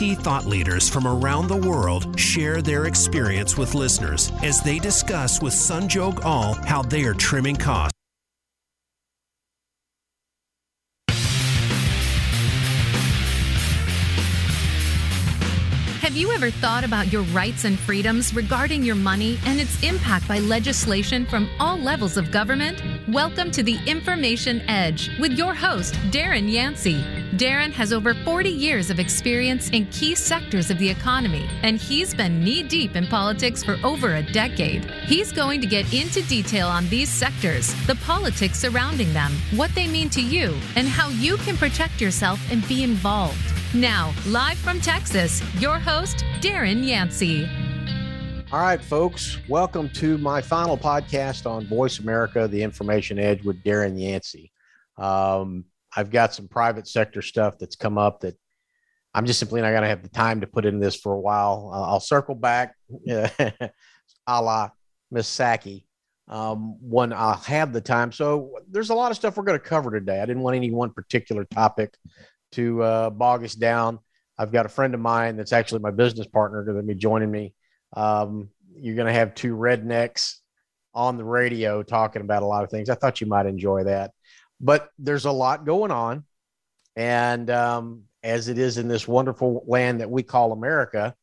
Thought 0.00 0.46
leaders 0.46 0.88
from 0.88 1.06
around 1.06 1.48
the 1.48 1.56
world 1.56 2.18
share 2.18 2.62
their 2.62 2.86
experience 2.86 3.58
with 3.58 3.74
listeners 3.74 4.32
as 4.42 4.62
they 4.62 4.78
discuss 4.78 5.42
with 5.42 5.52
Sanjog 5.52 6.24
All 6.24 6.54
how 6.54 6.80
they 6.80 7.04
are 7.04 7.12
trimming 7.12 7.56
costs. 7.56 7.99
You 16.20 16.32
ever 16.32 16.50
thought 16.50 16.84
about 16.84 17.10
your 17.10 17.22
rights 17.32 17.64
and 17.64 17.78
freedoms 17.78 18.34
regarding 18.34 18.82
your 18.82 18.94
money 18.94 19.38
and 19.46 19.58
its 19.58 19.82
impact 19.82 20.28
by 20.28 20.38
legislation 20.40 21.24
from 21.24 21.48
all 21.58 21.78
levels 21.78 22.18
of 22.18 22.30
government? 22.30 22.82
Welcome 23.08 23.50
to 23.52 23.62
the 23.62 23.78
Information 23.86 24.60
Edge 24.68 25.10
with 25.18 25.32
your 25.32 25.54
host, 25.54 25.94
Darren 26.10 26.52
Yancey. 26.52 27.02
Darren 27.36 27.72
has 27.72 27.90
over 27.90 28.12
40 28.12 28.50
years 28.50 28.90
of 28.90 29.00
experience 29.00 29.70
in 29.70 29.86
key 29.86 30.14
sectors 30.14 30.70
of 30.70 30.78
the 30.78 30.90
economy, 30.90 31.48
and 31.62 31.78
he's 31.78 32.12
been 32.12 32.44
knee 32.44 32.64
deep 32.64 32.96
in 32.96 33.06
politics 33.06 33.64
for 33.64 33.78
over 33.82 34.16
a 34.16 34.22
decade. 34.22 34.84
He's 35.06 35.32
going 35.32 35.62
to 35.62 35.66
get 35.66 35.90
into 35.94 36.20
detail 36.28 36.68
on 36.68 36.86
these 36.90 37.08
sectors, 37.08 37.72
the 37.86 37.94
politics 37.94 38.58
surrounding 38.58 39.10
them, 39.14 39.32
what 39.56 39.74
they 39.74 39.88
mean 39.88 40.10
to 40.10 40.20
you, 40.20 40.54
and 40.76 40.86
how 40.86 41.08
you 41.08 41.38
can 41.38 41.56
protect 41.56 41.98
yourself 41.98 42.38
and 42.52 42.66
be 42.68 42.82
involved. 42.82 43.59
Now, 43.74 44.12
live 44.26 44.58
from 44.58 44.80
Texas, 44.80 45.40
your 45.60 45.78
host, 45.78 46.24
Darren 46.40 46.84
Yancey. 46.84 47.48
All 48.50 48.58
right, 48.58 48.82
folks, 48.82 49.38
welcome 49.48 49.88
to 49.90 50.18
my 50.18 50.42
final 50.42 50.76
podcast 50.76 51.48
on 51.48 51.68
Voice 51.68 52.00
America, 52.00 52.48
the 52.48 52.60
Information 52.60 53.20
Edge 53.20 53.44
with 53.44 53.62
Darren 53.62 53.96
Yancey. 53.96 54.50
Um, 54.98 55.66
I've 55.96 56.10
got 56.10 56.34
some 56.34 56.48
private 56.48 56.88
sector 56.88 57.22
stuff 57.22 57.58
that's 57.60 57.76
come 57.76 57.96
up 57.96 58.22
that 58.22 58.36
I'm 59.14 59.24
just 59.24 59.38
simply 59.38 59.60
not 59.60 59.70
going 59.70 59.82
to 59.82 59.88
have 59.88 60.02
the 60.02 60.08
time 60.08 60.40
to 60.40 60.48
put 60.48 60.66
in 60.66 60.80
this 60.80 60.96
for 60.96 61.12
a 61.12 61.20
while. 61.20 61.70
Uh, 61.72 61.92
I'll 61.92 62.00
circle 62.00 62.34
back 62.34 62.74
a 63.08 63.72
la 64.28 64.70
Miss 65.12 65.30
Psaki 65.30 65.84
um, 66.26 66.76
when 66.80 67.12
I'll 67.12 67.34
have 67.34 67.72
the 67.72 67.80
time. 67.80 68.10
So 68.10 68.58
there's 68.68 68.90
a 68.90 68.94
lot 68.94 69.12
of 69.12 69.16
stuff 69.16 69.36
we're 69.36 69.44
going 69.44 69.60
to 69.60 69.64
cover 69.64 69.92
today. 69.92 70.20
I 70.20 70.26
didn't 70.26 70.42
want 70.42 70.56
any 70.56 70.72
one 70.72 70.90
particular 70.90 71.44
topic 71.44 71.94
to 72.52 72.82
uh, 72.82 73.10
bog 73.10 73.44
us 73.44 73.54
down. 73.54 73.98
I've 74.38 74.52
got 74.52 74.66
a 74.66 74.70
friend 74.70 74.94
of 74.94 75.00
mine 75.00 75.36
that's 75.36 75.52
actually 75.52 75.80
my 75.80 75.90
business 75.90 76.26
partner 76.26 76.64
going 76.64 76.76
to 76.76 76.82
be 76.82 76.94
joining 76.94 77.30
me. 77.30 77.54
Um, 77.94 78.48
you're 78.74 78.94
going 78.94 79.06
to 79.06 79.12
have 79.12 79.34
two 79.34 79.54
rednecks 79.54 80.36
on 80.94 81.16
the 81.16 81.24
radio 81.24 81.82
talking 81.82 82.22
about 82.22 82.42
a 82.42 82.46
lot 82.46 82.64
of 82.64 82.70
things. 82.70 82.88
I 82.88 82.94
thought 82.94 83.20
you 83.20 83.26
might 83.26 83.46
enjoy 83.46 83.84
that. 83.84 84.12
But 84.60 84.90
there's 84.98 85.24
a 85.24 85.32
lot 85.32 85.64
going 85.64 85.90
on. 85.90 86.24
And 86.96 87.50
um, 87.50 88.04
as 88.22 88.48
it 88.48 88.58
is 88.58 88.78
in 88.78 88.88
this 88.88 89.06
wonderful 89.06 89.64
land 89.66 90.00
that 90.00 90.10
we 90.10 90.22
call 90.22 90.52
America, 90.52 91.14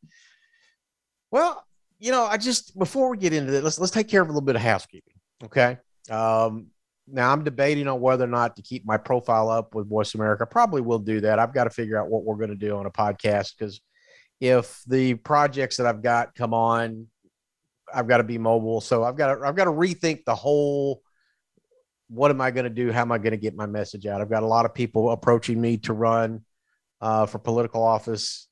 well, 1.32 1.64
you 2.00 2.12
know, 2.12 2.26
I 2.26 2.38
just 2.38 2.78
before 2.78 3.10
we 3.10 3.18
get 3.18 3.34
into 3.34 3.54
it, 3.54 3.64
let's 3.64 3.80
let's 3.80 3.92
take 3.92 4.08
care 4.08 4.22
of 4.22 4.28
a 4.28 4.32
little 4.32 4.46
bit 4.46 4.56
of 4.56 4.62
housekeeping. 4.62 5.14
Okay. 5.44 5.78
Um, 6.10 6.68
now 7.08 7.32
I'm 7.32 7.44
debating 7.44 7.88
on 7.88 8.02
whether 8.02 8.26
or 8.26 8.28
not 8.28 8.56
to 8.58 8.62
keep 8.62 8.86
my 8.86 8.98
profile 8.98 9.50
up 9.50 9.74
with 9.74 9.90
Voice 9.90 10.14
America. 10.14 10.46
Probably 10.46 10.82
will 10.82 11.00
do 11.00 11.22
that. 11.22 11.40
I've 11.40 11.54
got 11.54 11.64
to 11.64 11.70
figure 11.70 11.98
out 12.00 12.10
what 12.10 12.24
we're 12.24 12.36
going 12.36 12.50
to 12.50 12.56
do 12.56 12.76
on 12.78 12.86
a 12.86 12.92
podcast 12.92 13.54
because 13.58 13.82
if 14.40 14.82
the 14.88 15.16
projects 15.16 15.78
that 15.78 15.88
I've 15.88 16.04
got 16.04 16.36
come 16.36 16.54
on, 16.54 17.08
I've 17.94 18.08
got 18.08 18.18
to 18.18 18.24
be 18.24 18.38
mobile. 18.38 18.82
So 18.82 19.04
I've 19.04 19.16
got 19.16 19.36
to, 19.36 19.48
I've 19.48 19.56
got 19.56 19.66
to 19.66 19.72
rethink 19.72 20.26
the 20.26 20.36
whole. 20.36 21.02
What 22.10 22.32
am 22.32 22.42
I 22.42 22.52
going 22.52 22.66
to 22.66 22.70
do? 22.70 22.92
How 22.92 23.02
am 23.02 23.12
I 23.12 23.18
going 23.18 23.32
to 23.32 23.38
get 23.38 23.56
my 23.56 23.66
message 23.66 24.06
out? 24.06 24.22
I've 24.22 24.30
got 24.30 24.44
a 24.44 24.48
lot 24.48 24.66
of 24.66 24.74
people 24.74 25.12
approaching 25.12 25.60
me 25.60 25.78
to 25.80 25.94
run 25.94 26.42
uh, 27.02 27.26
for 27.26 27.40
political 27.40 27.84
office. 27.84 28.48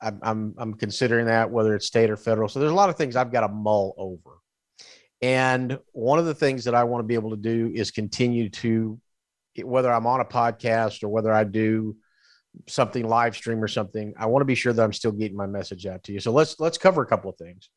I'm, 0.00 0.20
I'm 0.22 0.54
I'm 0.58 0.74
considering 0.74 1.26
that 1.26 1.50
whether 1.50 1.74
it's 1.74 1.86
state 1.86 2.10
or 2.10 2.16
federal. 2.16 2.48
So 2.48 2.60
there's 2.60 2.72
a 2.72 2.76
lot 2.76 2.88
of 2.88 2.96
things 2.96 3.16
I've 3.16 3.32
got 3.32 3.40
to 3.40 3.48
mull 3.48 3.94
over. 3.96 4.37
And 5.20 5.78
one 5.92 6.18
of 6.18 6.26
the 6.26 6.34
things 6.34 6.64
that 6.64 6.74
I 6.74 6.84
want 6.84 7.02
to 7.02 7.06
be 7.06 7.14
able 7.14 7.30
to 7.30 7.36
do 7.36 7.72
is 7.74 7.90
continue 7.90 8.48
to, 8.50 9.00
whether 9.62 9.92
I'm 9.92 10.06
on 10.06 10.20
a 10.20 10.24
podcast 10.24 11.02
or 11.02 11.08
whether 11.08 11.32
I 11.32 11.44
do 11.44 11.96
something 12.68 13.06
live 13.06 13.34
stream 13.34 13.62
or 13.62 13.68
something, 13.68 14.14
I 14.16 14.26
want 14.26 14.42
to 14.42 14.46
be 14.46 14.54
sure 14.54 14.72
that 14.72 14.82
I'm 14.82 14.92
still 14.92 15.12
getting 15.12 15.36
my 15.36 15.46
message 15.46 15.86
out 15.86 16.04
to 16.04 16.12
you. 16.12 16.20
So 16.20 16.32
let's 16.32 16.60
let's 16.60 16.78
cover 16.78 17.02
a 17.02 17.06
couple 17.06 17.30
of 17.30 17.36
things. 17.36 17.68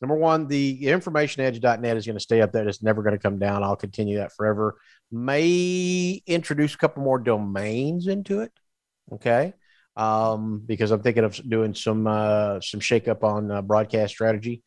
Number 0.00 0.16
one, 0.16 0.48
the 0.48 0.82
informationedge.net 0.82 1.96
is 1.96 2.06
going 2.06 2.16
to 2.16 2.20
stay 2.20 2.42
up 2.42 2.50
there. 2.50 2.66
It's 2.66 2.82
never 2.82 3.02
going 3.02 3.14
to 3.14 3.22
come 3.22 3.38
down. 3.38 3.62
I'll 3.62 3.76
continue 3.76 4.18
that 4.18 4.34
forever. 4.34 4.76
May 5.12 6.20
introduce 6.26 6.74
a 6.74 6.78
couple 6.78 7.04
more 7.04 7.20
domains 7.20 8.08
into 8.08 8.40
it. 8.40 8.50
Okay. 9.12 9.54
Um, 9.96 10.62
because 10.66 10.90
I'm 10.90 11.02
thinking 11.02 11.22
of 11.22 11.40
doing 11.48 11.74
some 11.74 12.06
uh, 12.08 12.60
some 12.60 12.80
shakeup 12.80 13.22
on 13.22 13.50
uh, 13.50 13.62
broadcast 13.62 14.14
strategy 14.14 14.62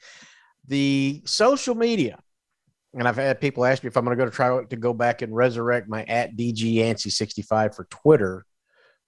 the 0.67 1.21
social 1.25 1.75
media, 1.75 2.19
and 2.93 3.07
I've 3.07 3.17
had 3.17 3.41
people 3.41 3.65
ask 3.65 3.83
me 3.83 3.87
if 3.87 3.97
I'm 3.97 4.05
going 4.05 4.17
to 4.17 4.23
go 4.23 4.29
to 4.29 4.35
try 4.35 4.63
to 4.63 4.75
go 4.75 4.93
back 4.93 5.21
and 5.21 5.35
resurrect 5.35 5.89
my 5.89 6.03
at 6.03 6.35
DGANSI65 6.35 7.75
for 7.75 7.85
Twitter, 7.85 8.45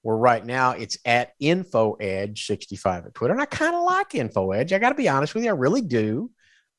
where 0.01 0.17
right 0.17 0.45
now 0.45 0.71
it's 0.71 0.97
at 1.05 1.31
InfoEdge65 1.41 3.05
at 3.05 3.13
Twitter. 3.13 3.33
And 3.33 3.41
I 3.41 3.45
kind 3.45 3.75
of 3.75 3.83
like 3.83 4.11
InfoEdge. 4.11 4.73
I 4.73 4.79
got 4.79 4.89
to 4.89 4.95
be 4.95 5.09
honest 5.09 5.33
with 5.33 5.43
you, 5.43 5.49
I 5.49 5.53
really 5.53 5.81
do. 5.81 6.29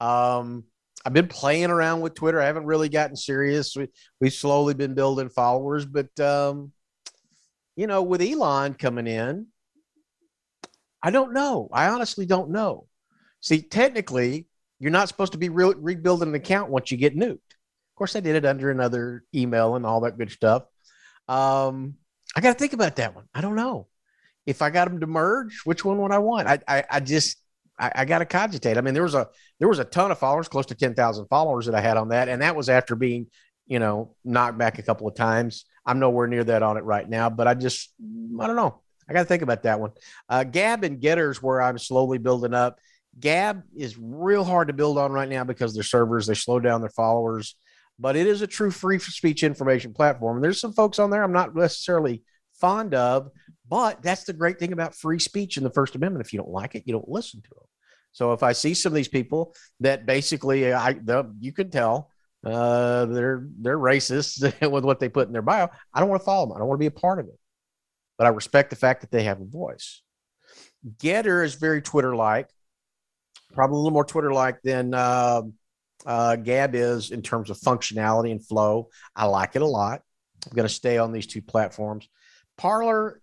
Um, 0.01 0.65
I've 1.05 1.13
been 1.15 1.29
playing 1.29 1.71
around 1.71 2.01
with 2.03 2.15
Twitter. 2.15 2.41
I 2.41 2.47
haven't 2.47 2.67
really 2.67 2.89
gotten 2.89 3.17
serious. 3.17 3.75
We, 3.75 3.89
we've 4.21 4.33
slowly 4.33 4.75
been 4.75 4.95
building 4.95 5.31
followers, 5.31 5.87
but 5.87 6.19
um, 6.21 6.73
you 7.77 7.87
know, 7.87 8.03
with 8.03 8.21
Elon 8.21 8.75
coming 8.75 9.07
in, 9.07 9.47
I 11.03 11.11
don't 11.11 11.33
know. 11.33 11.69
I 11.73 11.89
honestly 11.89 12.27
don't 12.27 12.51
know. 12.51 12.87
See, 13.41 13.63
technically, 13.63 14.47
you're 14.79 14.91
not 14.91 15.09
supposed 15.09 15.33
to 15.33 15.39
be 15.39 15.49
re- 15.49 15.75
rebuilding 15.77 16.31
an 16.31 16.35
account 16.35 16.71
once 16.71 16.91
you 16.91 16.97
get 16.97 17.17
nuked. 17.17 17.33
Of 17.33 17.97
course, 17.97 18.17
I 18.17 18.21
did 18.21 18.37
it 18.37 18.45
under 18.45 18.71
another 18.71 19.25
email 19.35 19.75
and 19.75 19.85
all 19.85 20.01
that 20.03 20.19
good 20.19 20.31
stuff. 20.31 20.65
Um, 21.27 21.95
I 22.37 22.41
got 22.41 22.53
to 22.53 22.59
think 22.59 22.73
about 22.73 22.97
that 22.97 23.15
one. 23.15 23.25
I 23.35 23.41
don't 23.41 23.57
know 23.57 23.89
if 24.47 24.63
I 24.63 24.71
got 24.71 24.89
them 24.89 25.01
to 25.01 25.07
merge. 25.07 25.63
Which 25.65 25.85
one 25.85 26.01
would 26.01 26.13
I 26.13 26.19
want? 26.19 26.49
I 26.49 26.59
I, 26.69 26.85
I 26.91 27.01
just 27.01 27.37
I, 27.79 27.93
I 27.95 28.05
got 28.05 28.19
to 28.19 28.27
cogitate. 28.27 28.77
I 28.79 28.81
mean, 28.81 28.95
there 28.95 29.03
was 29.03 29.15
a 29.15 29.29
there 29.59 29.69
was 29.69 29.79
a 29.79 29.85
ton 29.85 30.11
of 30.11 30.19
followers, 30.19 30.49
close 30.49 30.67
to 30.67 30.75
ten 30.75 30.95
thousand 30.95 31.27
followers 31.27 31.67
that 31.67 31.75
I 31.75 31.81
had 31.81 31.97
on 31.97 32.09
that, 32.09 32.29
and 32.29 32.43
that 32.43 32.57
was 32.57 32.69
after 32.69 32.97
being 32.97 33.27
you 33.67 33.79
know 33.79 34.15
knocked 34.25 34.59
back 34.59 34.79
a 34.79 34.83
couple 34.83 35.09
of 35.09 35.15
times. 35.15 35.65
I'm 35.85 35.99
nowhere 35.99 36.27
near 36.27 36.45
that 36.45 36.63
on 36.63 36.77
it 36.77 36.85
right 36.85 37.09
now, 37.09 37.31
but 37.31 37.49
I 37.49 37.55
just 37.55 37.93
I 38.41 38.47
don't 38.47 38.57
know. 38.57 38.81
I 39.09 39.15
got 39.15 39.21
to 39.21 39.27
think 39.27 39.43
about 39.43 39.63
that 39.63 39.81
one. 39.81 39.93
Uh, 40.29 40.45
Gab 40.45 40.85
and 40.85 41.01
Getters, 41.01 41.43
where 41.43 41.63
I'm 41.63 41.79
slowly 41.79 42.19
building 42.19 42.53
up. 42.53 42.79
Gab 43.21 43.63
is 43.77 43.99
real 43.99 44.45
hard 44.45 44.69
to 44.69 44.75
build 44.75 44.99
on 44.99 45.13
right 45.13 45.29
now 45.29 45.45
because 45.45 45.75
their 45.75 45.83
servers 45.83 46.27
they 46.27 46.35
slow 46.35 46.61
down 46.61 46.81
their 46.81 46.91
followers, 46.91 47.57
but 47.99 48.17
it 48.17 48.27
is 48.27 48.43
a 48.43 48.47
true 48.47 48.71
free 48.71 48.99
speech 48.99 49.43
information 49.43 49.93
platform. 49.93 50.37
And 50.37 50.45
there's 50.45 50.61
some 50.61 50.73
folks 50.73 50.99
on 50.99 51.11
there 51.11 51.23
I'm 51.23 51.33
not 51.33 51.55
necessarily 51.55 52.23
fond 52.55 52.95
of, 52.95 53.31
but 53.69 54.03
that's 54.03 54.25
the 54.25 54.33
great 54.33 54.59
thing 54.59 54.73
about 54.73 54.95
free 54.95 55.19
speech 55.19 55.57
in 55.57 55.65
the 55.65 55.71
First 55.71 55.95
Amendment. 55.95 56.27
If 56.27 56.33
you 56.33 56.39
don't 56.39 56.51
like 56.51 56.75
it, 56.75 56.85
you 56.87 56.93
don't 56.93 57.09
listen 57.09 57.41
to 57.43 57.51
them. 57.51 57.65
So 58.13 58.33
if 58.33 58.43
I 58.43 58.53
see 58.53 58.75
some 58.75 58.93
of 58.93 58.97
these 58.97 59.09
people 59.09 59.55
that 59.81 60.07
basically 60.07 60.73
I 60.73 60.95
the, 60.95 61.33
you 61.41 61.53
can 61.53 61.71
tell 61.71 62.11
uh, 62.45 63.07
they're 63.07 63.47
they're 63.59 63.79
racist 63.79 64.71
with 64.71 64.85
what 64.85 65.01
they 65.01 65.09
put 65.09 65.27
in 65.27 65.33
their 65.33 65.43
bio, 65.43 65.69
I 65.93 66.01
don't 66.01 66.09
want 66.09 66.21
to 66.23 66.27
follow 66.27 66.47
them. 66.47 66.57
I 66.57 66.59
don't 66.59 66.69
want 66.69 66.79
to 66.79 66.83
be 66.83 66.87
a 66.87 66.91
part 66.91 67.19
of 67.19 67.27
it. 67.27 67.39
But 68.17 68.27
I 68.27 68.31
respect 68.31 68.71
the 68.71 68.77
fact 68.77 69.03
that 69.03 69.11
they 69.11 69.25
have 69.25 69.41
a 69.41 69.45
voice. 69.45 70.03
Gettr 70.99 71.45
is 71.45 71.55
very 71.55 71.83
Twitter 71.83 72.17
like 72.17 72.49
probably 73.53 73.77
a 73.77 73.79
little 73.79 73.93
more 73.93 74.05
Twitter 74.05 74.33
like 74.33 74.61
than 74.63 74.95
uh, 74.95 75.43
uh, 76.07 76.37
Gab 76.37 76.75
is 76.75 77.11
in 77.11 77.23
terms 77.23 77.51
of 77.51 77.59
functionality 77.59 78.31
and 78.31 78.45
flow. 78.45 78.89
I 79.15 79.27
like 79.27 79.57
it 79.57 79.63
a 79.63 79.67
lot. 79.67 80.03
I'm 80.47 80.55
going 80.55 80.69
to 80.69 80.75
stay 80.75 80.99
on 80.99 81.13
these 81.13 81.27
two 81.27 81.43
platforms. 81.43 82.09
Parler, 82.57 83.21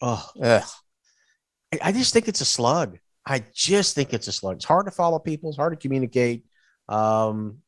oh, 0.00 0.30
I 0.42 1.92
just 1.92 2.12
think 2.12 2.28
it's 2.28 2.40
a 2.40 2.46
slug. 2.46 2.98
I 3.26 3.42
just 3.54 3.94
think 3.94 4.12
it's 4.12 4.28
a 4.28 4.32
slug. 4.32 4.56
It's 4.56 4.64
hard 4.64 4.86
to 4.86 4.92
follow 4.92 5.18
people. 5.18 5.50
It's 5.50 5.56
hard 5.56 5.72
to 5.72 5.78
communicate. 5.78 6.44
Um, 6.88 7.58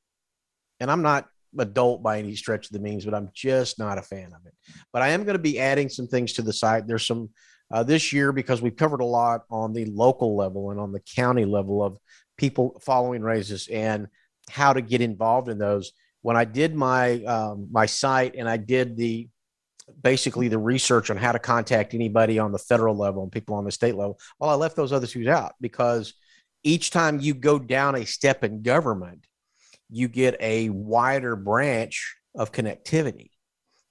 and 0.81 0.91
I'm 0.91 1.03
not 1.03 1.29
adult 1.58 2.03
by 2.03 2.19
any 2.19 2.35
stretch 2.37 2.67
of 2.67 2.73
the 2.73 2.79
means, 2.79 3.05
but 3.05 3.14
I'm 3.14 3.31
just 3.32 3.79
not 3.79 3.99
a 3.99 4.03
fan 4.03 4.32
of 4.35 4.44
it. 4.47 4.55
But 4.93 5.03
I 5.03 5.08
am 5.08 5.25
going 5.25 5.37
to 5.37 5.43
be 5.43 5.58
adding 5.58 5.88
some 5.88 6.06
things 6.06 6.35
to 6.35 6.43
the 6.43 6.53
site. 6.53 6.87
There's 6.87 7.06
some 7.06 7.31
uh, 7.71 7.83
this 7.83 8.13
year 8.13 8.33
because 8.33 8.63
we've 8.63 8.77
covered 8.77 9.01
a 9.01 9.07
lot 9.07 9.43
on 9.51 9.73
the 9.73 9.85
local 9.87 10.37
level 10.37 10.71
and 10.71 10.81
on 10.81 10.93
the 10.93 11.01
county 11.01 11.45
level 11.45 11.83
of 11.83 11.99
people 12.37 12.81
following 12.85 13.23
races 13.23 13.69
and 13.69 14.09
how 14.51 14.73
to 14.73 14.81
get 14.81 15.01
involved 15.01 15.49
in 15.49 15.59
those. 15.59 15.93
When 16.23 16.37
I 16.37 16.45
did 16.45 16.75
my 16.75 17.23
um, 17.25 17.69
my 17.71 17.87
site 17.87 18.35
and 18.37 18.49
I 18.49 18.57
did 18.57 18.97
the 18.97 19.29
basically 20.03 20.49
the 20.49 20.59
research 20.59 21.11
on 21.11 21.17
how 21.17 21.33
to 21.33 21.39
contact 21.39 21.95
anybody 21.95 22.39
on 22.39 22.51
the 22.51 22.59
federal 22.59 22.97
level 22.97 23.23
and 23.23 23.31
people 23.31 23.55
on 23.55 23.65
the 23.65 23.71
state 23.71 23.95
level, 23.95 24.19
well, 24.39 24.51
I 24.51 24.55
left 24.55 24.77
those 24.77 24.93
other 24.93 25.07
two 25.07 25.29
out 25.31 25.55
because 25.61 26.15
each 26.65 26.91
time 26.91 27.21
you 27.21 27.35
go 27.35 27.59
down 27.59 27.95
a 27.95 28.05
step 28.05 28.43
in 28.43 28.63
government, 28.63 29.27
you 29.89 30.09
get 30.09 30.37
a 30.41 30.69
wider 30.71 31.37
branch 31.37 32.17
of 32.35 32.51
connectivity. 32.51 33.31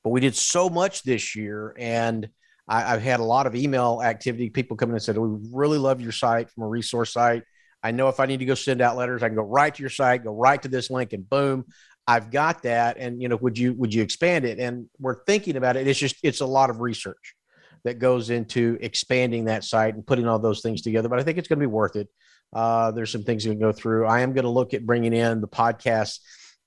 But 0.03 0.09
we 0.09 0.19
did 0.19 0.35
so 0.35 0.69
much 0.69 1.03
this 1.03 1.35
year 1.35 1.73
and 1.79 2.29
I, 2.67 2.81
have 2.81 3.01
had 3.01 3.19
a 3.19 3.23
lot 3.23 3.47
of 3.47 3.55
email 3.55 4.01
activity. 4.03 4.49
People 4.49 4.77
come 4.77 4.89
in 4.89 4.95
and 4.95 5.03
said, 5.03 5.17
"We 5.17 5.37
really 5.51 5.77
love 5.77 6.01
your 6.01 6.11
site 6.11 6.49
from 6.49 6.63
a 6.63 6.67
resource 6.67 7.13
site. 7.13 7.43
I 7.83 7.91
know 7.91 8.09
if 8.09 8.19
I 8.19 8.25
need 8.25 8.39
to 8.39 8.45
go 8.45 8.55
send 8.55 8.81
out 8.81 8.97
letters, 8.97 9.21
I 9.21 9.27
can 9.27 9.35
go 9.35 9.43
right 9.43 9.73
to 9.73 9.83
your 9.83 9.91
site, 9.91 10.23
go 10.23 10.33
right 10.33 10.61
to 10.63 10.67
this 10.67 10.89
link, 10.89 11.13
and 11.13 11.29
boom, 11.29 11.65
I've 12.07 12.31
got 12.31 12.63
that. 12.63 12.97
And 12.97 13.21
you 13.21 13.29
know, 13.29 13.35
would 13.37 13.57
you 13.57 13.73
would 13.73 13.93
you 13.93 14.01
expand 14.01 14.45
it? 14.45 14.59
And 14.59 14.89
we're 14.99 15.23
thinking 15.25 15.55
about 15.55 15.77
it. 15.77 15.87
It's 15.87 15.99
just 15.99 16.15
it's 16.23 16.41
a 16.41 16.45
lot 16.45 16.69
of 16.69 16.81
research 16.81 17.35
that 17.83 17.99
goes 17.99 18.31
into 18.31 18.77
expanding 18.81 19.45
that 19.45 19.63
site 19.63 19.93
and 19.93 20.05
putting 20.05 20.27
all 20.27 20.39
those 20.39 20.61
things 20.61 20.81
together. 20.81 21.07
But 21.07 21.19
I 21.19 21.23
think 21.23 21.37
it's 21.37 21.47
going 21.47 21.59
to 21.59 21.67
be 21.67 21.71
worth 21.71 21.95
it. 21.95 22.07
Uh, 22.51 22.91
there's 22.91 23.11
some 23.11 23.23
things 23.23 23.45
you 23.45 23.51
can 23.51 23.59
go 23.59 23.71
through. 23.71 24.07
I 24.07 24.21
am 24.21 24.33
going 24.33 24.45
to 24.45 24.49
look 24.49 24.73
at 24.73 24.85
bringing 24.85 25.13
in 25.13 25.41
the 25.41 25.47
podcasts 25.47 26.19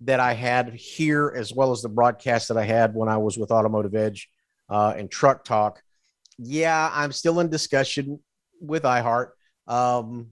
that 0.02 0.20
I 0.20 0.32
had 0.32 0.74
here, 0.74 1.32
as 1.36 1.52
well 1.52 1.72
as 1.72 1.82
the 1.82 1.88
broadcast 1.88 2.48
that 2.48 2.56
I 2.56 2.64
had 2.64 2.94
when 2.94 3.08
I 3.08 3.16
was 3.16 3.36
with 3.36 3.50
Automotive 3.50 3.96
Edge 3.96 4.30
uh, 4.68 4.94
and 4.96 5.10
Truck 5.10 5.44
Talk. 5.44 5.82
Yeah, 6.38 6.90
I'm 6.92 7.12
still 7.12 7.40
in 7.40 7.50
discussion 7.50 8.20
with 8.60 8.84
iHeart. 8.84 9.30
Um, 9.66 10.28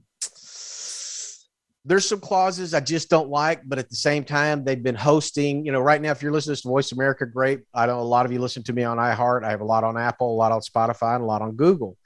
there's 1.84 2.08
some 2.08 2.20
clauses 2.20 2.74
I 2.74 2.80
just 2.80 3.08
don't 3.08 3.28
like, 3.28 3.62
but 3.64 3.78
at 3.78 3.88
the 3.88 3.96
same 3.96 4.24
time, 4.24 4.64
they've 4.64 4.82
been 4.82 4.96
hosting. 4.96 5.64
You 5.64 5.72
know, 5.72 5.80
right 5.80 6.00
now, 6.00 6.10
if 6.10 6.22
you're 6.22 6.32
listening 6.32 6.56
to 6.56 6.68
Voice 6.68 6.90
America, 6.92 7.26
great. 7.26 7.60
I 7.72 7.86
know 7.86 8.00
a 8.00 8.02
lot 8.02 8.26
of 8.26 8.32
you 8.32 8.40
listen 8.40 8.64
to 8.64 8.72
me 8.72 8.82
on 8.82 8.96
iHeart. 8.98 9.44
I 9.44 9.50
have 9.50 9.60
a 9.60 9.64
lot 9.64 9.84
on 9.84 9.96
Apple, 9.96 10.32
a 10.32 10.36
lot 10.36 10.50
on 10.50 10.60
Spotify, 10.60 11.14
and 11.14 11.22
a 11.22 11.26
lot 11.26 11.42
on 11.42 11.52
Google. 11.52 11.96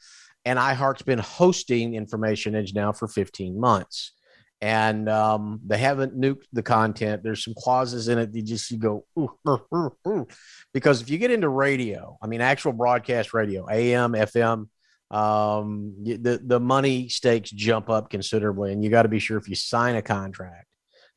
And 0.45 0.59
iHeart's 0.59 1.03
been 1.03 1.19
hosting 1.19 1.95
Information 1.95 2.55
Edge 2.55 2.75
now 2.75 2.93
for 2.93 3.09
15 3.09 3.59
months 3.59 4.13
and 4.61 5.09
um, 5.09 5.61
they 5.67 5.79
haven't 5.79 6.19
nuked 6.19 6.45
the 6.53 6.63
content. 6.63 7.23
There's 7.23 7.45
some 7.45 7.55
clauses 7.57 8.09
in 8.09 8.19
it 8.19 8.33
that 8.33 8.43
just 8.43 8.71
you 8.71 8.79
go 8.79 9.05
ooh, 9.19 9.31
ooh, 9.49 9.97
ooh, 10.07 10.27
because 10.75 11.01
if 11.01 11.09
you 11.09 11.19
get 11.19 11.31
into 11.31 11.49
radio, 11.49 12.19
I 12.21 12.27
mean 12.27 12.41
actual 12.41 12.73
broadcast 12.73 13.33
radio, 13.33 13.67
AM, 13.71 14.13
FM, 14.13 14.69
um, 15.11 15.95
the 16.05 16.41
the 16.45 16.61
money 16.61 17.09
stakes 17.09 17.51
jump 17.51 17.89
up 17.89 18.11
considerably, 18.11 18.73
and 18.73 18.85
you 18.85 18.91
got 18.91 19.03
to 19.03 19.09
be 19.09 19.19
sure 19.19 19.39
if 19.39 19.49
you 19.49 19.55
sign 19.55 19.97
a 19.97 20.03
contract 20.03 20.67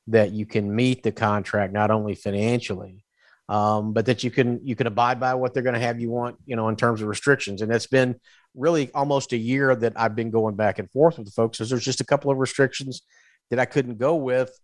that 0.07 0.31
you 0.31 0.45
can 0.45 0.73
meet 0.73 1.03
the 1.03 1.11
contract 1.11 1.73
not 1.73 1.91
only 1.91 2.15
financially, 2.15 3.03
um, 3.49 3.93
but 3.93 4.05
that 4.05 4.23
you 4.23 4.31
can 4.31 4.61
you 4.63 4.75
can 4.75 4.87
abide 4.87 5.19
by 5.19 5.33
what 5.33 5.53
they're 5.53 5.63
going 5.63 5.75
to 5.75 5.81
have 5.81 5.99
you 5.99 6.09
want, 6.09 6.37
you 6.45 6.55
know, 6.55 6.69
in 6.69 6.77
terms 6.77 7.01
of 7.01 7.09
restrictions. 7.09 7.61
And 7.61 7.71
it's 7.73 7.87
been 7.87 8.15
really 8.55 8.89
almost 8.93 9.33
a 9.33 9.37
year 9.37 9.75
that 9.75 9.93
I've 9.95 10.15
been 10.15 10.31
going 10.31 10.55
back 10.55 10.79
and 10.79 10.89
forth 10.91 11.17
with 11.17 11.27
the 11.27 11.33
folks 11.33 11.57
because 11.57 11.69
there's 11.69 11.83
just 11.83 12.01
a 12.01 12.05
couple 12.05 12.31
of 12.31 12.37
restrictions 12.37 13.01
that 13.49 13.59
I 13.59 13.65
couldn't 13.65 13.97
go 13.97 14.15
with. 14.15 14.57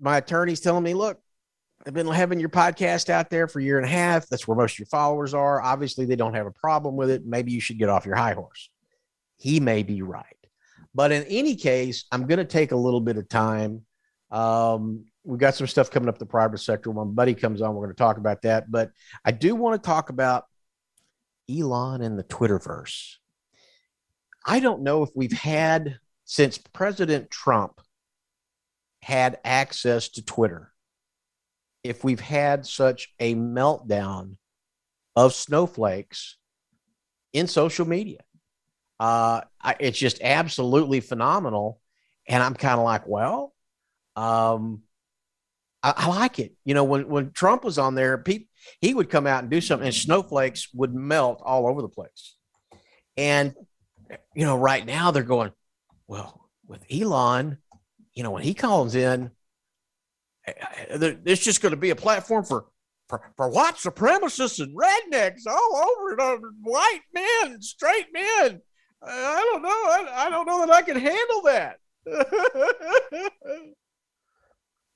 My 0.00 0.18
attorney's 0.18 0.60
telling 0.60 0.84
me, 0.84 0.94
look, 0.94 1.18
I've 1.86 1.94
been 1.94 2.06
having 2.06 2.38
your 2.38 2.48
podcast 2.48 3.08
out 3.08 3.30
there 3.30 3.48
for 3.48 3.58
a 3.58 3.62
year 3.62 3.78
and 3.78 3.86
a 3.86 3.90
half. 3.90 4.28
That's 4.28 4.46
where 4.46 4.56
most 4.56 4.74
of 4.74 4.78
your 4.78 4.86
followers 4.86 5.34
are. 5.34 5.60
Obviously, 5.60 6.04
they 6.04 6.16
don't 6.16 6.34
have 6.34 6.46
a 6.46 6.52
problem 6.52 6.96
with 6.96 7.10
it. 7.10 7.26
Maybe 7.26 7.52
you 7.52 7.60
should 7.60 7.78
get 7.78 7.88
off 7.88 8.06
your 8.06 8.14
high 8.14 8.34
horse. 8.34 8.70
He 9.38 9.58
may 9.58 9.82
be 9.82 10.02
right. 10.02 10.24
But 10.94 11.10
in 11.10 11.24
any 11.24 11.56
case, 11.56 12.04
I'm 12.12 12.26
going 12.26 12.38
to 12.38 12.44
take 12.44 12.72
a 12.72 12.76
little 12.76 13.00
bit 13.00 13.16
of 13.16 13.28
time. 13.28 13.82
Um, 14.30 15.06
we've 15.24 15.40
got 15.40 15.54
some 15.54 15.66
stuff 15.66 15.90
coming 15.90 16.08
up 16.08 16.18
the 16.18 16.26
private 16.26 16.58
sector. 16.58 16.90
When 16.90 17.08
my 17.08 17.12
buddy 17.12 17.34
comes 17.34 17.62
on, 17.62 17.74
we're 17.74 17.86
going 17.86 17.96
to 17.96 17.98
talk 17.98 18.18
about 18.18 18.42
that. 18.42 18.70
But 18.70 18.90
I 19.24 19.32
do 19.32 19.54
want 19.54 19.82
to 19.82 19.86
talk 19.86 20.10
about 20.10 20.44
Elon 21.50 22.02
and 22.02 22.18
the 22.18 22.24
Twitterverse. 22.24 23.16
I 24.46 24.60
don't 24.60 24.82
know 24.82 25.02
if 25.02 25.10
we've 25.14 25.32
had 25.32 25.98
since 26.24 26.58
President 26.58 27.30
Trump 27.30 27.80
had 29.02 29.38
access 29.44 30.08
to 30.10 30.24
Twitter, 30.24 30.72
if 31.82 32.04
we've 32.04 32.20
had 32.20 32.64
such 32.66 33.12
a 33.18 33.34
meltdown 33.34 34.36
of 35.16 35.34
snowflakes 35.34 36.36
in 37.32 37.46
social 37.46 37.86
media. 37.86 38.20
Uh, 39.00 39.42
I, 39.60 39.76
it's 39.80 39.98
just 39.98 40.22
absolutely 40.22 41.00
phenomenal. 41.00 41.80
And 42.28 42.42
I'm 42.42 42.54
kind 42.54 42.78
of 42.78 42.84
like, 42.84 43.06
well, 43.06 43.52
um, 44.14 44.82
I, 45.82 45.94
I, 45.96 46.08
like 46.08 46.38
it. 46.38 46.54
You 46.64 46.74
know, 46.74 46.84
when, 46.84 47.08
when 47.08 47.32
Trump 47.32 47.64
was 47.64 47.78
on 47.78 47.94
there, 47.96 48.18
pe- 48.18 48.46
he 48.80 48.94
would 48.94 49.10
come 49.10 49.26
out 49.26 49.42
and 49.42 49.50
do 49.50 49.60
something, 49.60 49.86
and 49.86 49.94
snowflakes 49.94 50.68
would 50.74 50.94
melt 50.94 51.42
all 51.44 51.66
over 51.66 51.82
the 51.82 51.88
place. 51.88 52.36
And, 53.16 53.54
you 54.34 54.44
know, 54.44 54.56
right 54.56 54.86
now 54.86 55.10
they're 55.10 55.24
going, 55.24 55.52
well, 56.06 56.48
with 56.66 56.84
Elon, 56.90 57.58
you 58.14 58.22
know, 58.22 58.30
when 58.30 58.42
he 58.42 58.54
comes 58.54 58.94
in, 58.94 59.30
there's 60.94 61.40
just 61.40 61.62
going 61.62 61.70
to 61.70 61.76
be 61.76 61.90
a 61.90 61.96
platform 61.96 62.44
for 62.44 62.66
for, 63.08 63.20
for 63.36 63.48
white 63.50 63.74
supremacists 63.74 64.58
and 64.58 64.74
rednecks 64.74 65.46
all 65.46 65.76
over 65.76 66.12
it, 66.12 66.40
white 66.62 67.02
men, 67.12 67.60
straight 67.60 68.06
men. 68.10 68.62
I 69.02 69.50
don't 69.52 69.62
know. 69.62 69.68
I, 69.68 70.26
I 70.26 70.30
don't 70.30 70.46
know 70.46 70.60
that 70.60 70.70
I 70.70 70.80
can 70.80 70.96
handle 70.96 71.42
that. 71.42 71.78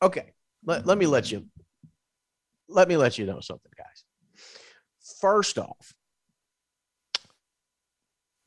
okay, 0.03 0.33
let, 0.65 0.87
let 0.87 0.97
me 0.97 1.07
let 1.07 1.31
you 1.31 1.47
let 2.69 2.89
me 2.89 2.97
let 2.97 3.19
you 3.19 3.27
know 3.27 3.41
something, 3.41 3.73
guys. 3.77 4.05
First 5.21 5.59
off, 5.59 5.95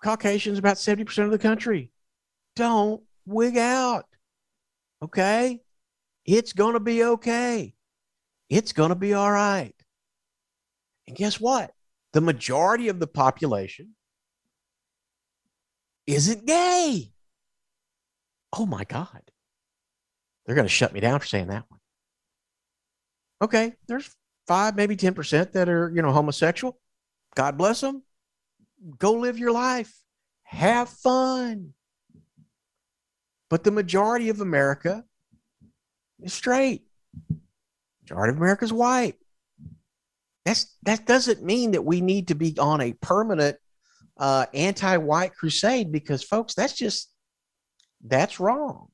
Caucasians 0.03 0.57
about 0.59 0.77
70% 0.77 1.25
of 1.25 1.31
the 1.31 1.37
country. 1.37 1.91
Don't 2.55 3.03
wig 3.25 3.57
out. 3.57 4.05
Okay. 5.03 5.61
It's 6.25 6.53
going 6.53 6.73
to 6.73 6.79
be 6.79 7.03
okay. 7.03 7.73
It's 8.49 8.73
going 8.73 8.89
to 8.89 8.95
be 8.95 9.13
all 9.13 9.31
right. 9.31 9.73
And 11.07 11.15
guess 11.15 11.39
what? 11.39 11.71
The 12.13 12.21
majority 12.21 12.87
of 12.89 12.99
the 12.99 13.07
population 13.07 13.95
isn't 16.07 16.45
gay. 16.45 17.11
Oh 18.57 18.65
my 18.65 18.83
God. 18.83 19.21
They're 20.45 20.55
going 20.55 20.67
to 20.67 20.73
shut 20.73 20.93
me 20.93 20.99
down 20.99 21.19
for 21.19 21.27
saying 21.27 21.47
that 21.47 21.65
one. 21.69 21.79
Okay. 23.41 23.73
There's 23.87 24.15
five, 24.47 24.75
maybe 24.75 24.95
10% 24.97 25.51
that 25.51 25.69
are, 25.69 25.91
you 25.93 26.01
know, 26.01 26.11
homosexual. 26.11 26.79
God 27.35 27.57
bless 27.57 27.81
them. 27.81 28.03
Go 28.97 29.13
live 29.13 29.37
your 29.37 29.51
life. 29.51 29.93
Have 30.43 30.89
fun. 30.89 31.73
But 33.49 33.63
the 33.63 33.71
majority 33.71 34.29
of 34.29 34.41
America 34.41 35.03
is 36.21 36.33
straight. 36.33 36.83
Majority 38.03 38.31
of 38.31 38.37
America 38.37 38.65
is 38.65 38.73
white. 38.73 39.15
That's 40.45 40.75
that 40.83 41.05
doesn't 41.05 41.43
mean 41.43 41.71
that 41.71 41.83
we 41.83 42.01
need 42.01 42.29
to 42.29 42.35
be 42.35 42.55
on 42.57 42.81
a 42.81 42.93
permanent 42.93 43.57
uh, 44.17 44.45
anti-white 44.53 45.33
crusade 45.33 45.91
because, 45.91 46.23
folks, 46.23 46.53
that's 46.53 46.73
just 46.73 47.11
that's 48.05 48.39
wrong. 48.39 48.87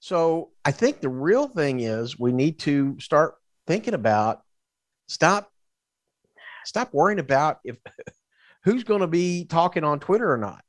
So 0.00 0.50
I 0.64 0.72
think 0.72 1.00
the 1.00 1.08
real 1.08 1.48
thing 1.48 1.80
is 1.80 2.18
we 2.18 2.32
need 2.32 2.58
to 2.60 2.98
start 3.00 3.34
thinking 3.66 3.94
about 3.94 4.42
stop 5.08 5.50
stop 6.64 6.92
worrying 6.92 7.18
about 7.18 7.58
if 7.64 7.76
who's 8.64 8.84
going 8.84 9.00
to 9.00 9.06
be 9.06 9.44
talking 9.44 9.84
on 9.84 10.00
Twitter 10.00 10.32
or 10.32 10.36
not. 10.36 10.62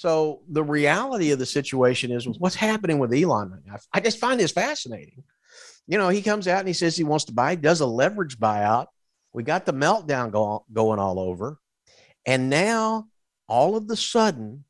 So 0.00 0.40
the 0.48 0.64
reality 0.64 1.30
of 1.30 1.38
the 1.38 1.44
situation 1.44 2.10
is 2.10 2.26
what's 2.26 2.54
happening 2.54 2.98
with 2.98 3.12
Elon. 3.12 3.62
I 3.92 4.00
just 4.00 4.18
find 4.18 4.40
this 4.40 4.50
fascinating. 4.50 5.22
You 5.86 5.98
know, 5.98 6.08
he 6.08 6.22
comes 6.22 6.48
out 6.48 6.60
and 6.60 6.68
he 6.68 6.72
says 6.72 6.96
he 6.96 7.04
wants 7.04 7.26
to 7.26 7.34
buy, 7.34 7.54
does 7.54 7.80
a 7.80 7.86
leverage 7.86 8.38
buyout. 8.38 8.86
We 9.34 9.42
got 9.42 9.66
the 9.66 9.74
meltdown 9.74 10.32
go, 10.32 10.64
going 10.72 10.98
all 10.98 11.20
over. 11.20 11.58
And 12.24 12.48
now 12.48 13.08
all 13.46 13.76
of 13.76 13.88
the 13.88 13.96
sudden, 13.96 14.64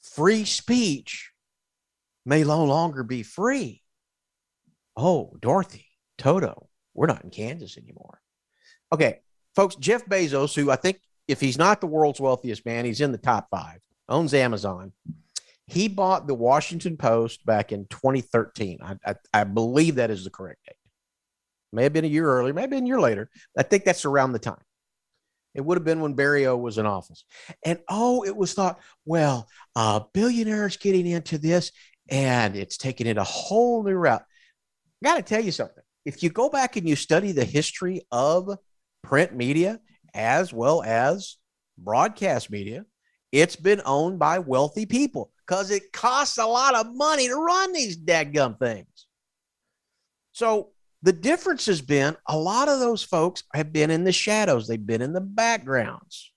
free 0.00 0.46
speech 0.46 1.30
may 2.24 2.42
no 2.42 2.64
longer 2.64 3.02
be 3.02 3.22
free. 3.22 3.82
Oh, 4.96 5.36
Dorothy, 5.42 5.88
Toto, 6.16 6.70
we're 6.94 7.06
not 7.06 7.22
in 7.22 7.28
Kansas 7.28 7.76
anymore. 7.76 8.22
Okay, 8.94 9.20
folks, 9.54 9.76
Jeff 9.76 10.06
Bezos, 10.06 10.56
who 10.56 10.70
I 10.70 10.76
think 10.76 11.02
if 11.28 11.38
he's 11.38 11.58
not 11.58 11.82
the 11.82 11.86
world's 11.86 12.18
wealthiest 12.18 12.64
man, 12.64 12.86
he's 12.86 13.02
in 13.02 13.12
the 13.12 13.18
top 13.18 13.48
five 13.50 13.80
owns 14.10 14.34
Amazon. 14.34 14.92
He 15.66 15.88
bought 15.88 16.26
the 16.26 16.34
Washington 16.34 16.96
Post 16.96 17.46
back 17.46 17.72
in 17.72 17.86
2013. 17.86 18.78
I, 18.82 18.96
I, 19.06 19.14
I 19.32 19.44
believe 19.44 19.94
that 19.94 20.10
is 20.10 20.24
the 20.24 20.30
correct 20.30 20.66
date. 20.66 20.74
May 21.72 21.84
have 21.84 21.92
been 21.92 22.04
a 22.04 22.08
year 22.08 22.28
earlier, 22.28 22.52
maybe 22.52 22.76
a 22.76 22.80
year 22.80 23.00
later. 23.00 23.30
I 23.56 23.62
think 23.62 23.84
that's 23.84 24.04
around 24.04 24.32
the 24.32 24.40
time. 24.40 24.60
It 25.54 25.64
would 25.64 25.76
have 25.76 25.84
been 25.84 26.00
when 26.00 26.14
Barry 26.14 26.46
O 26.46 26.56
was 26.56 26.78
in 26.78 26.86
office. 26.86 27.24
And 27.64 27.78
oh, 27.88 28.24
it 28.24 28.36
was 28.36 28.54
thought, 28.54 28.80
well, 29.04 29.48
billionaires 30.12 30.76
getting 30.76 31.06
into 31.06 31.38
this 31.38 31.72
and 32.08 32.56
it's 32.56 32.76
taking 32.76 33.06
it 33.06 33.16
a 33.16 33.24
whole 33.24 33.82
new 33.82 33.94
route. 33.94 34.24
I 35.02 35.08
got 35.08 35.16
to 35.16 35.22
tell 35.22 35.42
you 35.42 35.52
something. 35.52 35.82
If 36.04 36.22
you 36.22 36.30
go 36.30 36.48
back 36.48 36.76
and 36.76 36.88
you 36.88 36.96
study 36.96 37.32
the 37.32 37.44
history 37.44 38.02
of 38.10 38.56
print 39.02 39.34
media 39.34 39.80
as 40.14 40.52
well 40.52 40.82
as 40.82 41.36
broadcast 41.78 42.50
media, 42.50 42.84
it's 43.32 43.56
been 43.56 43.80
owned 43.84 44.18
by 44.18 44.38
wealthy 44.38 44.86
people 44.86 45.30
because 45.46 45.70
it 45.70 45.92
costs 45.92 46.38
a 46.38 46.46
lot 46.46 46.74
of 46.74 46.94
money 46.94 47.28
to 47.28 47.34
run 47.34 47.72
these 47.72 47.96
dadgum 47.96 48.58
things. 48.58 49.06
So 50.32 50.70
the 51.02 51.12
difference 51.12 51.66
has 51.66 51.80
been 51.80 52.16
a 52.26 52.38
lot 52.38 52.68
of 52.68 52.80
those 52.80 53.02
folks 53.02 53.42
have 53.54 53.72
been 53.72 53.90
in 53.90 54.04
the 54.04 54.12
shadows, 54.12 54.66
they've 54.66 54.84
been 54.84 55.02
in 55.02 55.12
the 55.12 55.20
backgrounds. 55.20 56.32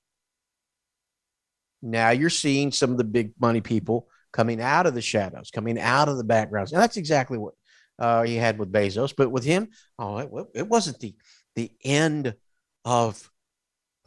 Now 1.82 2.12
you're 2.12 2.30
seeing 2.30 2.72
some 2.72 2.92
of 2.92 2.98
the 2.98 3.04
big 3.04 3.34
money 3.40 3.62
people 3.62 4.08
coming 4.32 4.62
out 4.62 4.86
of 4.88 4.96
the 4.96 5.02
shadows, 5.02 5.52
coming 5.52 5.80
out 5.80 6.10
of 6.10 6.18
the 6.18 6.24
backgrounds. 6.24 6.72
And 6.72 6.82
that's 6.82 6.98
exactly 6.98 7.38
what 7.38 7.54
uh, 8.00 8.24
he 8.24 8.36
had 8.36 8.58
with 8.58 8.72
Bezos. 8.72 9.14
But 9.16 9.32
with 9.32 9.44
him, 9.44 9.70
oh, 10.00 10.18
it, 10.18 10.30
it 10.56 10.68
wasn't 10.68 11.00
the 11.00 11.16
the 11.56 11.72
end 11.84 12.34
of 12.84 13.30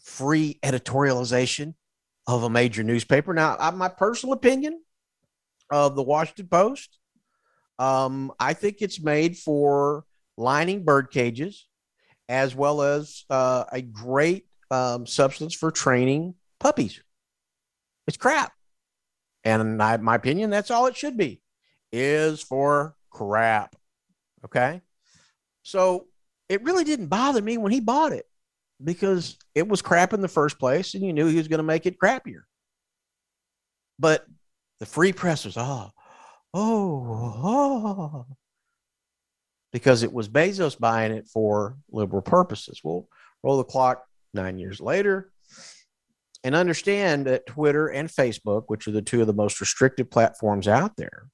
free 0.00 0.58
editorialization 0.62 1.74
of 2.26 2.42
a 2.42 2.50
major 2.50 2.82
newspaper. 2.82 3.32
Now, 3.32 3.56
my 3.74 3.88
personal 3.88 4.32
opinion 4.32 4.82
of 5.70 5.94
the 5.96 6.02
Washington 6.02 6.48
Post, 6.48 6.98
um, 7.78 8.32
I 8.40 8.52
think 8.52 8.78
it's 8.80 9.00
made 9.00 9.36
for 9.36 10.04
lining 10.36 10.84
bird 10.84 11.10
cages 11.10 11.66
as 12.28 12.54
well 12.54 12.82
as 12.82 13.24
uh, 13.30 13.64
a 13.72 13.80
great 13.80 14.46
um, 14.70 15.06
substance 15.06 15.54
for 15.54 15.70
training 15.70 16.34
puppies. 16.58 17.00
It's 18.06 18.16
crap. 18.16 18.52
And 19.44 19.62
in 19.62 19.76
my 19.76 20.14
opinion, 20.14 20.50
that's 20.50 20.70
all 20.72 20.86
it 20.86 20.96
should 20.96 21.16
be 21.16 21.40
is 21.92 22.42
for 22.42 22.96
crap. 23.10 23.76
Okay. 24.44 24.82
So 25.62 26.06
it 26.48 26.62
really 26.64 26.84
didn't 26.84 27.06
bother 27.06 27.40
me 27.40 27.58
when 27.58 27.72
he 27.72 27.80
bought 27.80 28.12
it 28.12 28.26
because 28.82 29.38
it 29.54 29.66
was 29.66 29.82
crap 29.82 30.12
in 30.12 30.20
the 30.20 30.28
first 30.28 30.58
place 30.58 30.94
and 30.94 31.04
you 31.04 31.12
knew 31.12 31.26
he 31.26 31.36
was 31.36 31.48
going 31.48 31.58
to 31.58 31.64
make 31.64 31.86
it 31.86 31.98
crappier. 31.98 32.42
But 33.98 34.26
the 34.80 34.86
free 34.86 35.12
press 35.12 35.44
was, 35.44 35.56
ah, 35.56 35.90
oh, 36.52 37.06
oh, 37.42 38.26
oh, 38.28 38.36
because 39.72 40.02
it 40.02 40.12
was 40.12 40.28
Bezos 40.28 40.78
buying 40.78 41.12
it 41.12 41.26
for 41.26 41.76
liberal 41.90 42.22
purposes. 42.22 42.80
We'll 42.84 43.08
roll 43.42 43.58
the 43.58 43.64
clock 43.64 44.04
nine 44.34 44.58
years 44.58 44.80
later 44.80 45.32
and 46.44 46.54
understand 46.54 47.26
that 47.26 47.46
Twitter 47.46 47.88
and 47.88 48.08
Facebook, 48.08 48.64
which 48.68 48.86
are 48.86 48.92
the 48.92 49.02
two 49.02 49.20
of 49.20 49.26
the 49.26 49.32
most 49.32 49.60
restrictive 49.60 50.10
platforms 50.10 50.68
out 50.68 50.96
there, 50.96 51.28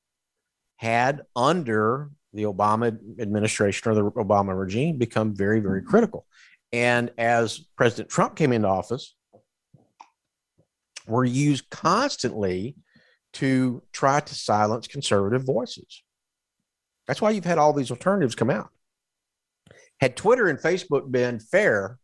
had 0.76 1.22
under 1.36 2.10
the 2.32 2.44
Obama 2.44 2.96
administration 3.20 3.90
or 3.90 3.94
the 3.94 4.10
Obama 4.12 4.58
regime 4.58 4.96
become 4.96 5.34
very, 5.34 5.60
very 5.60 5.82
critical. 5.82 6.26
And 6.72 7.10
as 7.18 7.58
President 7.76 8.08
Trump 8.08 8.36
came 8.36 8.52
into 8.52 8.68
office, 8.68 9.14
were 11.06 11.24
used 11.24 11.68
constantly 11.70 12.76
to 13.34 13.82
try 13.92 14.20
to 14.20 14.34
silence 14.34 14.86
conservative 14.86 15.44
voices. 15.44 16.02
That's 17.06 17.20
why 17.20 17.30
you've 17.30 17.44
had 17.44 17.58
all 17.58 17.72
these 17.72 17.90
alternatives 17.90 18.34
come 18.34 18.50
out. 18.50 18.70
Had 20.00 20.16
Twitter 20.16 20.48
and 20.48 20.58
Facebook 20.58 21.10
been 21.10 21.40
fair, 21.40 21.98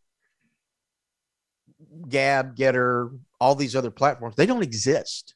Gab, 2.08 2.56
Gettr, 2.56 3.18
all 3.40 3.54
these 3.54 3.76
other 3.76 3.90
platforms, 3.90 4.36
they 4.36 4.46
don't 4.46 4.62
exist. 4.62 5.34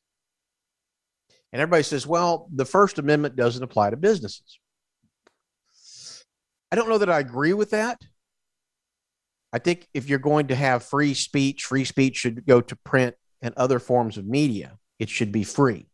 And 1.52 1.60
everybody 1.60 1.82
says, 1.82 2.06
well, 2.06 2.48
the 2.52 2.64
First 2.64 2.98
Amendment 2.98 3.36
doesn't 3.36 3.62
apply 3.62 3.90
to 3.90 3.96
businesses. 3.96 4.58
I 6.70 6.76
don't 6.76 6.88
know 6.88 6.98
that 6.98 7.10
I 7.10 7.20
agree 7.20 7.52
with 7.52 7.70
that. 7.70 8.00
I 9.52 9.58
think 9.58 9.86
if 9.92 10.08
you're 10.08 10.18
going 10.18 10.48
to 10.48 10.54
have 10.54 10.84
free 10.84 11.14
speech, 11.14 11.64
free 11.64 11.84
speech 11.84 12.16
should 12.16 12.46
go 12.46 12.60
to 12.60 12.76
print 12.76 13.14
and 13.42 13.52
other 13.56 13.78
forms 13.78 14.16
of 14.16 14.26
media. 14.26 14.78
It 14.98 15.08
should 15.08 15.32
be 15.32 15.44
free. 15.44 15.86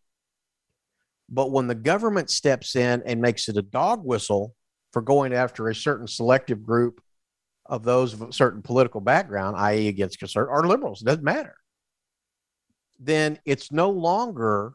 But 1.29 1.51
when 1.51 1.67
the 1.67 1.75
government 1.75 2.31
steps 2.31 2.77
in 2.77 3.03
and 3.05 3.21
makes 3.21 3.49
it 3.49 3.57
a 3.57 3.63
dog 3.63 4.05
whistle 4.05 4.55
for 4.93 5.03
going 5.03 5.35
after 5.35 5.69
a 5.69 5.75
certain 5.75 6.07
selective 6.07 6.65
group 6.65 7.03
of 7.67 7.83
those 7.83 8.15
of 8.15 8.23
a 8.23 8.33
certain 8.33 8.63
political 8.63 9.01
background, 9.01 9.57
i.e., 9.57 9.89
against 9.89 10.19
conservative 10.19 10.55
or 10.55 10.67
liberals, 10.67 11.03
it 11.03 11.07
doesn't 11.07 11.25
matter, 11.25 11.57
then 12.99 13.39
it's 13.45 13.73
no 13.73 13.91
longer 13.91 14.75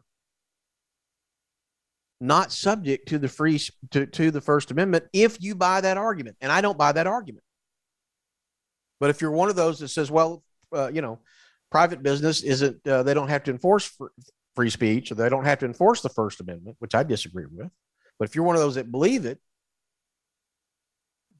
not 2.20 2.52
subject 2.52 3.08
to 3.08 3.18
the 3.18 3.28
free 3.28 3.60
to, 3.90 4.06
to 4.06 4.30
the 4.30 4.40
First 4.40 4.70
Amendment 4.70 5.04
if 5.12 5.42
you 5.42 5.54
buy 5.54 5.80
that 5.80 5.96
argument. 5.96 6.36
And 6.40 6.52
I 6.52 6.60
don't 6.60 6.78
buy 6.78 6.92
that 6.92 7.06
argument. 7.06 7.43
But 9.04 9.10
if 9.10 9.20
you're 9.20 9.32
one 9.32 9.50
of 9.50 9.54
those 9.54 9.80
that 9.80 9.88
says, 9.88 10.10
well, 10.10 10.42
uh, 10.74 10.90
you 10.90 11.02
know, 11.02 11.18
private 11.70 12.02
business 12.02 12.42
isn't, 12.42 12.88
uh, 12.88 13.02
they 13.02 13.12
don't 13.12 13.28
have 13.28 13.44
to 13.44 13.50
enforce 13.50 13.94
free 14.56 14.70
speech 14.70 15.12
or 15.12 15.14
they 15.14 15.28
don't 15.28 15.44
have 15.44 15.58
to 15.58 15.66
enforce 15.66 16.00
the 16.00 16.08
First 16.08 16.40
Amendment, 16.40 16.78
which 16.78 16.94
I 16.94 17.02
disagree 17.02 17.44
with. 17.44 17.68
But 18.18 18.30
if 18.30 18.34
you're 18.34 18.46
one 18.46 18.56
of 18.56 18.62
those 18.62 18.76
that 18.76 18.90
believe 18.90 19.26
it, 19.26 19.38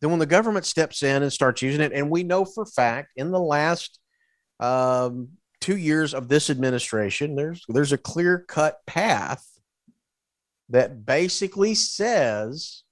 then 0.03 0.11
when 0.11 0.19
the 0.19 0.27
government 0.27 0.67
steps 0.67 1.03
in 1.03 1.23
and 1.23 1.33
starts 1.33 1.63
using 1.63 1.81
it, 1.81 1.93
and 1.95 2.11
we 2.11 2.23
know 2.23 2.45
for 2.45 2.67
fact 2.67 3.13
in 3.17 3.31
the 3.31 3.41
last 3.41 3.99
um, 4.61 5.29
two 5.63 5.79
years 5.79 6.13
of 6.13 6.29
this 6.29 6.51
administration, 6.51 7.35
there's 7.35 7.65
there's 7.71 7.93
a 7.93 7.97
clear 7.97 8.45
cut 8.47 8.85
path 8.87 9.43
that 10.69 11.07
basically 11.07 11.75
says 11.75 12.84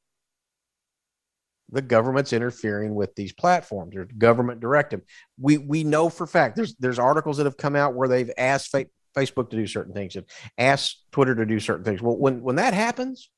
the 1.73 1.83
government's 1.83 2.33
interfering 2.33 2.95
with 2.95 3.15
these 3.15 3.33
platforms 3.33 3.97
or 3.97 4.05
government 4.05 4.61
directive. 4.61 5.01
We 5.39 5.59
we 5.59 5.85
know 5.85 6.09
for 6.09 6.27
fact 6.27 6.55
there's 6.55 6.75
there's 6.77 6.99
articles 6.99 7.39
that 7.39 7.47
have 7.47 7.57
come 7.57 7.75
out 7.75 7.95
where 7.95 8.09
they've 8.09 8.31
asked 8.37 8.71
fa- 8.71 8.87
Facebook 9.17 9.51
to 9.51 9.57
do 9.57 9.67
certain 9.67 9.95
things 9.95 10.15
and 10.15 10.27
asked 10.59 11.05
Twitter 11.13 11.35
to 11.35 11.47
do 11.47 11.59
certain 11.59 11.85
things. 11.85 12.03
Well, 12.03 12.17
when 12.17 12.43
when 12.43 12.57
that 12.57 12.75
happens, 12.75 13.31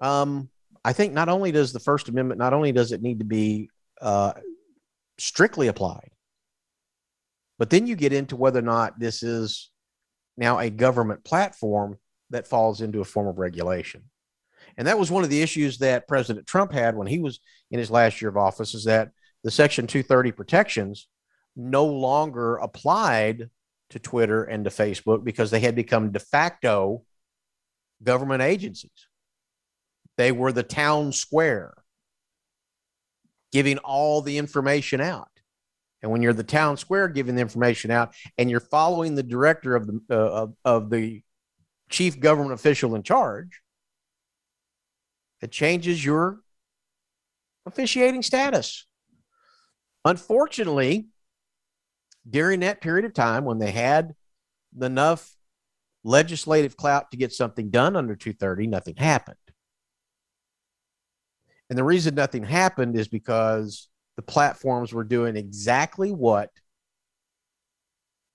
um, 0.00 0.50
I 0.84 0.92
think 0.92 1.12
not 1.12 1.28
only 1.28 1.52
does 1.52 1.72
the 1.72 1.80
First 1.80 2.08
Amendment 2.08 2.38
not 2.38 2.52
only 2.52 2.72
does 2.72 2.92
it 2.92 3.02
need 3.02 3.20
to 3.20 3.24
be 3.24 3.70
uh, 4.00 4.32
strictly 5.18 5.68
applied, 5.68 6.10
but 7.58 7.70
then 7.70 7.86
you 7.86 7.94
get 7.94 8.12
into 8.12 8.36
whether 8.36 8.58
or 8.58 8.62
not 8.62 8.98
this 8.98 9.22
is 9.22 9.70
now 10.36 10.58
a 10.58 10.70
government 10.70 11.24
platform 11.24 11.98
that 12.30 12.48
falls 12.48 12.80
into 12.80 13.00
a 13.00 13.04
form 13.04 13.28
of 13.28 13.38
regulation. 13.38 14.02
And 14.76 14.86
that 14.88 14.98
was 14.98 15.10
one 15.10 15.24
of 15.24 15.30
the 15.30 15.42
issues 15.42 15.78
that 15.78 16.08
President 16.08 16.46
Trump 16.46 16.72
had 16.72 16.96
when 16.96 17.06
he 17.06 17.18
was 17.18 17.40
in 17.70 17.78
his 17.78 17.90
last 17.90 18.20
year 18.20 18.28
of 18.28 18.36
office 18.36 18.74
is 18.74 18.84
that 18.84 19.10
the 19.42 19.50
Section 19.50 19.86
230 19.86 20.32
protections 20.32 21.08
no 21.56 21.86
longer 21.86 22.56
applied 22.56 23.50
to 23.90 23.98
Twitter 23.98 24.44
and 24.44 24.64
to 24.64 24.70
Facebook 24.70 25.22
because 25.22 25.50
they 25.50 25.60
had 25.60 25.76
become 25.76 26.10
de 26.10 26.18
facto 26.18 27.04
government 28.02 28.42
agencies. 28.42 29.08
They 30.16 30.32
were 30.32 30.52
the 30.52 30.62
town 30.62 31.12
square, 31.12 31.74
giving 33.52 33.78
all 33.78 34.22
the 34.22 34.38
information 34.38 35.00
out. 35.00 35.28
And 36.02 36.10
when 36.10 36.22
you're 36.22 36.32
the 36.32 36.44
town 36.44 36.76
square 36.76 37.08
giving 37.08 37.34
the 37.34 37.40
information 37.40 37.90
out 37.90 38.14
and 38.36 38.50
you're 38.50 38.60
following 38.60 39.14
the 39.14 39.22
director 39.22 39.74
of 39.74 39.86
the, 39.86 40.00
uh, 40.10 40.14
of, 40.14 40.54
of 40.64 40.90
the 40.90 41.22
chief 41.88 42.20
government 42.20 42.52
official 42.52 42.94
in 42.94 43.02
charge, 43.02 43.62
it 45.40 45.50
changes 45.50 46.04
your 46.04 46.40
officiating 47.66 48.22
status. 48.22 48.86
Unfortunately, 50.04 51.06
during 52.28 52.60
that 52.60 52.80
period 52.80 53.04
of 53.04 53.14
time 53.14 53.44
when 53.44 53.58
they 53.58 53.70
had 53.70 54.14
enough 54.80 55.34
legislative 56.02 56.76
clout 56.76 57.10
to 57.10 57.16
get 57.16 57.32
something 57.32 57.70
done 57.70 57.96
under 57.96 58.14
230, 58.14 58.66
nothing 58.66 58.96
happened. 58.96 59.36
And 61.70 61.78
the 61.78 61.84
reason 61.84 62.14
nothing 62.14 62.44
happened 62.44 62.96
is 62.96 63.08
because 63.08 63.88
the 64.16 64.22
platforms 64.22 64.92
were 64.92 65.04
doing 65.04 65.36
exactly 65.36 66.12
what 66.12 66.50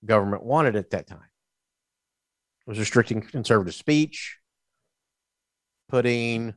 government 0.04 0.42
wanted 0.42 0.76
at 0.76 0.90
that 0.90 1.06
time. 1.06 1.18
It 2.66 2.70
was 2.70 2.78
restricting 2.78 3.20
conservative 3.20 3.74
speech, 3.74 4.38
putting 5.88 6.54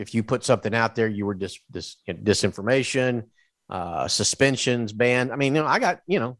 if 0.00 0.14
you 0.14 0.22
put 0.22 0.44
something 0.44 0.74
out 0.74 0.94
there, 0.94 1.08
you 1.08 1.26
were 1.26 1.34
dis, 1.34 1.58
dis 1.70 1.96
disinformation, 2.08 3.24
uh, 3.68 4.08
suspensions, 4.08 4.92
banned. 4.92 5.30
I 5.30 5.36
mean, 5.36 5.54
you 5.54 5.62
know, 5.62 5.68
I 5.68 5.78
got, 5.78 6.00
you 6.06 6.18
know, 6.18 6.38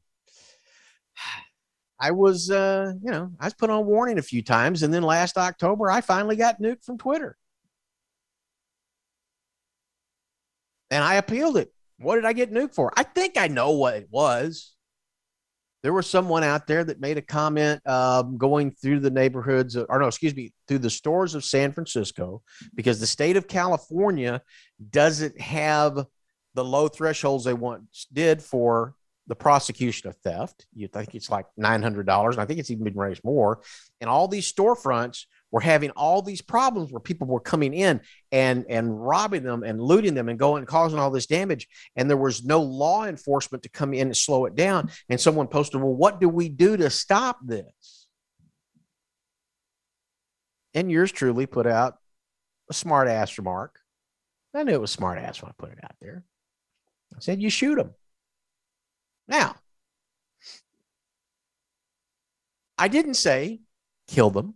I 2.02 2.12
was, 2.12 2.50
uh, 2.50 2.94
you 3.02 3.10
know, 3.10 3.30
I 3.38 3.44
was 3.44 3.52
put 3.52 3.68
on 3.68 3.84
warning 3.84 4.18
a 4.18 4.22
few 4.22 4.42
times, 4.42 4.82
and 4.82 4.92
then 4.92 5.02
last 5.02 5.36
October, 5.36 5.90
I 5.90 6.00
finally 6.00 6.36
got 6.36 6.60
nuked 6.60 6.82
from 6.82 6.96
Twitter, 6.96 7.36
and 10.90 11.04
I 11.04 11.16
appealed 11.16 11.58
it. 11.58 11.70
What 11.98 12.14
did 12.14 12.24
I 12.24 12.32
get 12.32 12.50
nuked 12.50 12.74
for? 12.74 12.90
I 12.96 13.02
think 13.02 13.36
I 13.36 13.48
know 13.48 13.72
what 13.72 13.96
it 13.96 14.08
was 14.10 14.72
there 15.82 15.92
was 15.92 16.08
someone 16.08 16.44
out 16.44 16.66
there 16.66 16.84
that 16.84 17.00
made 17.00 17.16
a 17.16 17.22
comment 17.22 17.86
um, 17.86 18.36
going 18.36 18.70
through 18.70 19.00
the 19.00 19.10
neighborhoods, 19.10 19.76
or 19.76 19.98
no, 19.98 20.06
excuse 20.06 20.34
me, 20.34 20.52
through 20.68 20.78
the 20.80 20.90
stores 20.90 21.34
of 21.34 21.44
San 21.44 21.72
Francisco, 21.72 22.42
because 22.74 23.00
the 23.00 23.06
state 23.06 23.36
of 23.36 23.48
California 23.48 24.42
doesn't 24.90 25.40
have 25.40 26.04
the 26.54 26.64
low 26.64 26.88
thresholds 26.88 27.44
they 27.44 27.54
once 27.54 28.06
did 28.12 28.42
for 28.42 28.94
the 29.26 29.36
prosecution 29.36 30.08
of 30.08 30.16
theft. 30.16 30.66
You 30.74 30.88
think 30.88 31.14
it's 31.14 31.30
like 31.30 31.46
nine 31.56 31.82
hundred 31.82 32.06
dollars, 32.06 32.34
and 32.34 32.42
I 32.42 32.46
think 32.46 32.58
it's 32.58 32.70
even 32.70 32.84
been 32.84 32.96
raised 32.98 33.22
more. 33.24 33.60
And 34.00 34.10
all 34.10 34.28
these 34.28 34.52
storefronts 34.52 35.26
were 35.50 35.60
having 35.60 35.90
all 35.90 36.22
these 36.22 36.42
problems 36.42 36.92
where 36.92 37.00
people 37.00 37.26
were 37.26 37.40
coming 37.40 37.74
in 37.74 38.00
and 38.30 38.64
and 38.68 39.06
robbing 39.06 39.42
them 39.42 39.62
and 39.62 39.80
looting 39.80 40.14
them 40.14 40.28
and 40.28 40.38
going 40.38 40.60
and 40.60 40.68
causing 40.68 40.98
all 40.98 41.10
this 41.10 41.26
damage. 41.26 41.68
And 41.96 42.08
there 42.08 42.16
was 42.16 42.44
no 42.44 42.60
law 42.60 43.06
enforcement 43.06 43.62
to 43.64 43.68
come 43.68 43.94
in 43.94 44.08
and 44.08 44.16
slow 44.16 44.46
it 44.46 44.54
down. 44.54 44.90
And 45.08 45.20
someone 45.20 45.48
posted 45.48 45.80
well 45.80 45.94
what 45.94 46.20
do 46.20 46.28
we 46.28 46.48
do 46.48 46.76
to 46.76 46.90
stop 46.90 47.38
this? 47.44 48.06
And 50.74 50.90
yours 50.90 51.10
truly 51.10 51.46
put 51.46 51.66
out 51.66 51.94
a 52.70 52.74
smart 52.74 53.08
ass 53.08 53.38
remark. 53.38 53.80
I 54.54 54.62
knew 54.62 54.72
it 54.72 54.80
was 54.80 54.90
smart 54.90 55.18
ass 55.18 55.42
when 55.42 55.50
i 55.50 55.54
put 55.56 55.72
it 55.72 55.78
out 55.82 55.94
there. 56.00 56.24
I 57.14 57.20
said 57.20 57.42
you 57.42 57.50
shoot 57.50 57.76
them 57.76 57.94
now 59.30 59.54
i 62.76 62.88
didn't 62.88 63.14
say 63.14 63.60
kill 64.08 64.30
them 64.30 64.54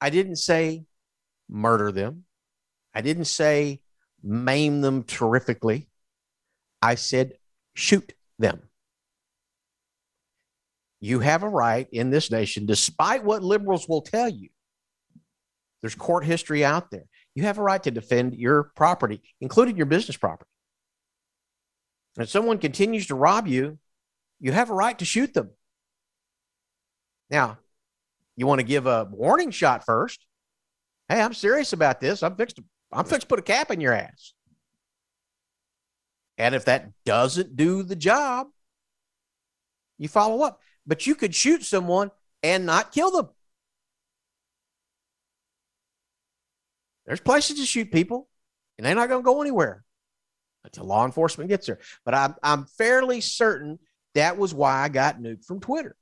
I 0.00 0.10
didn't 0.10 0.36
say 0.36 0.84
murder 1.48 1.92
them. 1.92 2.24
I 2.94 3.00
didn't 3.00 3.26
say 3.26 3.80
maim 4.22 4.80
them 4.80 5.02
terrifically. 5.02 5.88
I 6.82 6.94
said 6.94 7.34
shoot 7.74 8.12
them. 8.38 8.62
You 11.00 11.20
have 11.20 11.42
a 11.42 11.48
right 11.48 11.86
in 11.92 12.10
this 12.10 12.30
nation, 12.30 12.66
despite 12.66 13.22
what 13.22 13.42
liberals 13.42 13.88
will 13.88 14.02
tell 14.02 14.28
you. 14.28 14.48
There's 15.82 15.94
court 15.94 16.24
history 16.24 16.64
out 16.64 16.90
there. 16.90 17.04
You 17.34 17.44
have 17.44 17.58
a 17.58 17.62
right 17.62 17.82
to 17.82 17.90
defend 17.90 18.34
your 18.34 18.72
property, 18.74 19.22
including 19.40 19.76
your 19.76 19.86
business 19.86 20.16
property. 20.16 20.50
And 22.16 22.24
if 22.24 22.30
someone 22.30 22.58
continues 22.58 23.06
to 23.08 23.14
rob 23.14 23.46
you, 23.46 23.78
you 24.40 24.52
have 24.52 24.70
a 24.70 24.74
right 24.74 24.98
to 24.98 25.04
shoot 25.04 25.34
them. 25.34 25.50
Now, 27.30 27.58
you 28.36 28.46
want 28.46 28.60
to 28.60 28.66
give 28.66 28.86
a 28.86 29.08
warning 29.10 29.50
shot 29.50 29.84
first. 29.84 30.24
Hey, 31.08 31.20
I'm 31.20 31.34
serious 31.34 31.72
about 31.72 32.00
this. 32.00 32.22
I'm 32.22 32.36
fixed. 32.36 32.56
To, 32.56 32.64
I'm 32.92 33.04
fixed 33.04 33.22
to 33.22 33.26
put 33.26 33.38
a 33.38 33.42
cap 33.42 33.70
in 33.70 33.80
your 33.80 33.92
ass. 33.92 34.34
And 36.38 36.54
if 36.54 36.66
that 36.66 36.90
doesn't 37.04 37.56
do 37.56 37.82
the 37.82 37.96
job, 37.96 38.48
you 39.98 40.08
follow 40.08 40.42
up. 40.42 40.60
But 40.86 41.06
you 41.06 41.14
could 41.14 41.34
shoot 41.34 41.64
someone 41.64 42.10
and 42.42 42.66
not 42.66 42.92
kill 42.92 43.10
them. 43.10 43.28
There's 47.06 47.20
places 47.20 47.58
to 47.58 47.64
shoot 47.64 47.90
people, 47.90 48.28
and 48.76 48.86
they're 48.86 48.94
not 48.94 49.08
going 49.08 49.22
to 49.22 49.24
go 49.24 49.40
anywhere 49.40 49.84
until 50.64 50.84
law 50.84 51.04
enforcement 51.04 51.48
gets 51.48 51.66
there. 51.66 51.78
But 52.04 52.14
I'm, 52.14 52.34
I'm 52.42 52.66
fairly 52.66 53.20
certain 53.20 53.78
that 54.14 54.36
was 54.36 54.52
why 54.52 54.82
I 54.82 54.88
got 54.88 55.20
nuked 55.20 55.44
from 55.44 55.60
Twitter 55.60 55.96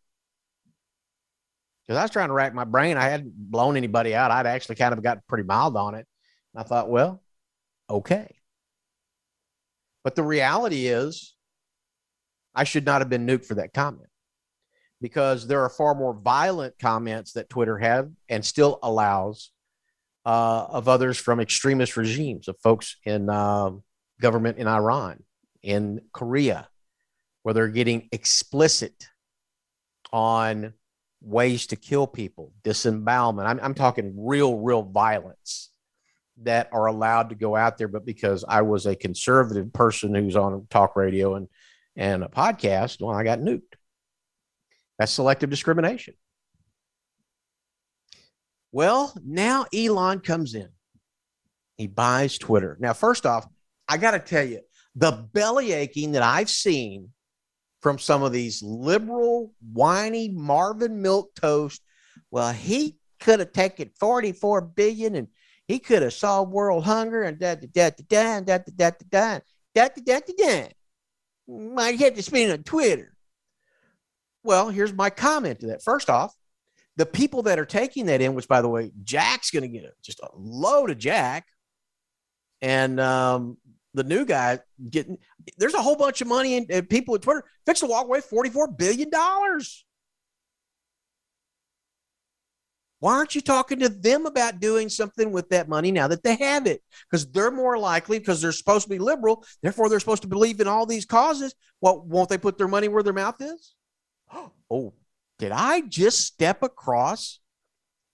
because 1.87 1.99
I 1.99 2.03
was 2.03 2.11
trying 2.11 2.29
to 2.29 2.35
rack 2.35 2.55
my 2.55 2.65
brain. 2.65 2.97
I 2.97 3.05
hadn't 3.05 3.33
blown 3.35 3.77
anybody 3.77 4.15
out. 4.15 4.31
I'd 4.31 4.47
actually 4.47 4.77
kind 4.77 4.93
of 4.93 5.03
got 5.03 5.27
pretty 5.29 5.45
mild 5.45 5.77
on 5.77 5.95
it. 5.95 6.07
And 6.55 6.61
I 6.61 6.63
thought, 6.63 6.89
well, 6.89 7.23
okay. 7.91 8.35
But 10.03 10.15
the 10.15 10.23
reality 10.23 10.87
is, 10.87 11.35
I 12.55 12.65
should 12.65 12.87
not 12.87 13.01
have 13.01 13.11
been 13.11 13.27
nuked 13.27 13.47
for 13.47 13.57
that 13.57 13.75
comment 13.75 14.09
because 15.01 15.47
there 15.47 15.63
are 15.63 15.69
far 15.69 15.95
more 15.95 16.15
violent 16.15 16.79
comments 16.79 17.33
that 17.33 17.51
Twitter 17.51 17.79
have 17.79 18.11
and 18.29 18.45
still 18.45 18.79
allows 18.83 19.51
uh, 20.25 20.67
of 20.71 20.89
others 20.89 21.19
from 21.19 21.41
extremist 21.41 21.97
regimes, 21.97 22.49
of 22.49 22.57
folks 22.61 22.97
in 23.05 23.29
uh, 23.29 23.71
government 24.21 24.59
in 24.59 24.67
Iran, 24.67 25.23
in 25.63 26.01
Korea, 26.13 26.69
where 27.43 27.53
they're 27.53 27.69
getting 27.69 28.09
explicit 28.13 29.09
on 30.13 30.73
ways 31.25 31.67
to 31.69 31.77
kill 31.77 32.07
people, 32.07 32.53
disembowelment. 32.63 33.49
I'm, 33.49 33.61
I'm 33.63 33.75
talking 33.75 34.15
real, 34.17 34.59
real 34.59 34.83
violence 34.83 35.71
that 36.43 36.69
are 36.73 36.87
allowed 36.87 37.31
to 37.31 37.35
go 37.35 37.57
out 37.57 37.79
there. 37.79 37.89
But 37.89 38.05
because 38.05 38.45
I 38.47 38.63
was 38.63 38.87
a 38.87 38.97
conservative 38.97 39.73
person 39.73 40.15
who's 40.15 40.37
on 40.37 40.67
talk 40.71 40.97
radio 40.97 41.37
and, 41.37 41.49
and 41.97 42.25
a 42.25 42.29
podcast, 42.29 43.01
well, 43.01 43.17
I 43.17 43.25
got 43.25 43.39
nuked. 43.39 43.63
That's 44.99 45.13
selective 45.13 45.51
discrimination. 45.51 46.15
Well, 48.73 49.15
now 49.25 49.67
Elon 49.73 50.21
comes 50.21 50.55
in. 50.55 50.69
He 51.77 51.87
buys 51.87 52.39
Twitter. 52.39 52.77
Now, 52.81 52.93
first 52.93 53.27
off, 53.27 53.47
I 53.89 53.97
got 53.97 54.13
to 54.13 54.19
tell 54.19 54.45
you, 54.45 54.61
the 54.97 55.13
belly 55.33 55.73
aching 55.73 56.13
that 56.13 56.23
I've 56.23 56.51
seen 56.51 57.11
from 57.85 57.99
some 57.99 58.23
of 58.23 58.33
these 58.33 58.63
liberal, 58.63 59.53
whiny 59.61 60.31
Marvin 60.31 61.03
Milk 61.03 61.35
Toast. 61.35 61.83
Well, 62.31 62.51
he 62.51 62.97
could 63.21 63.41
have 63.41 63.53
taken 63.53 63.91
44 64.01 64.63
billion 64.63 65.15
and 65.15 65.29
he 65.69 65.79
could 65.79 66.01
have 66.01 66.15
solved 66.15 66.51
world 66.51 66.85
hunger 66.85 67.25
and 67.25 67.39
da 67.39 67.57
da 67.57 67.67
da 67.71 67.91
da 67.91 68.41
da 68.41 68.41
da 68.41 68.59
da 68.59 68.91
da 69.11 69.39
da 69.75 69.89
da 70.03 70.21
da 70.21 70.33
da. 70.35 70.69
Might 71.47 72.01
have 72.01 72.15
to 72.15 72.23
spend 72.23 72.53
on 72.53 72.63
Twitter. 72.63 73.15
Well, 74.43 74.71
here's 74.71 74.95
my 74.95 75.11
comment 75.11 75.61
to 75.61 75.67
that. 75.67 75.83
First 75.83 76.09
off, 76.09 76.35
the 76.97 77.05
people 77.05 77.43
that 77.43 77.59
are 77.59 77.67
taking 77.67 78.07
that 78.07 78.23
in, 78.23 78.35
which 78.35 78.49
by 78.49 78.63
the 78.63 78.69
way, 78.69 78.93
Jack's 79.03 79.51
going 79.51 79.63
to 79.63 79.69
get 79.69 79.93
just 80.03 80.21
a 80.21 80.31
load 80.35 80.89
of 80.89 80.97
Jack, 80.97 81.45
and 82.63 82.99
um, 82.99 83.59
the 83.95 84.05
new 84.05 84.25
guy 84.25 84.59
getting 84.91 85.19
there's 85.57 85.75
a 85.75 85.83
whole 85.83 85.97
bunch 85.97 86.21
of 86.21 86.29
money 86.29 86.57
and, 86.57 86.71
and 86.71 86.89
people 86.89 87.15
at 87.15 87.23
Twitter 87.23 87.45
fix 87.65 87.81
to 87.81 87.87
walk 87.87 88.07
away 88.07 88.21
$44 88.21 88.77
billion. 88.77 89.11
Why 93.05 93.17
aren't 93.17 93.35
you 93.35 93.43
talking 93.43 93.81
to 93.81 93.89
them 93.91 94.25
about 94.25 94.61
doing 94.61 94.89
something 94.89 95.31
with 95.31 95.51
that 95.51 95.69
money 95.69 95.93
now 95.93 96.09
that 96.09 96.23
they 96.23 96.37
have 96.37 96.67
it? 96.67 96.83
Because 97.11 97.31
they're 97.31 97.51
more 97.51 97.77
likely, 97.77 98.19
because 98.19 98.41
they're 98.41 98.51
supposed 98.51 98.85
to 98.85 98.89
be 98.89 98.99
liberal, 98.99 99.45
therefore 99.63 99.89
they're 99.89 100.01
supposed 100.01 100.23
to 100.23 100.29
believe 100.29 100.59
in 100.61 100.69
all 100.69 100.87
these 100.87 101.05
causes. 101.05 101.55
Well, 101.83 102.01
won't 102.01 102.31
they 102.31 102.39
put 102.39 102.57
their 102.57 102.69
money 102.69 102.89
where 102.89 103.03
their 103.03 103.13
mouth 103.13 103.41
is? 103.41 103.75
Oh, 104.71 104.95
did 105.39 105.53
I 105.53 105.83
just 105.83 106.23
step 106.23 106.63
across 106.63 107.39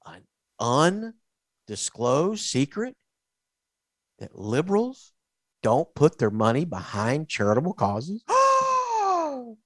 an 0.05 0.25
undisclosed 0.59 2.45
secret 2.45 2.97
that 4.19 4.37
liberals 4.37 5.13
don't 5.63 5.95
put 5.95 6.19
their 6.19 6.31
money 6.31 6.65
behind 6.65 7.29
charitable 7.29 7.75
causes? 7.75 8.25
oh 8.29 9.57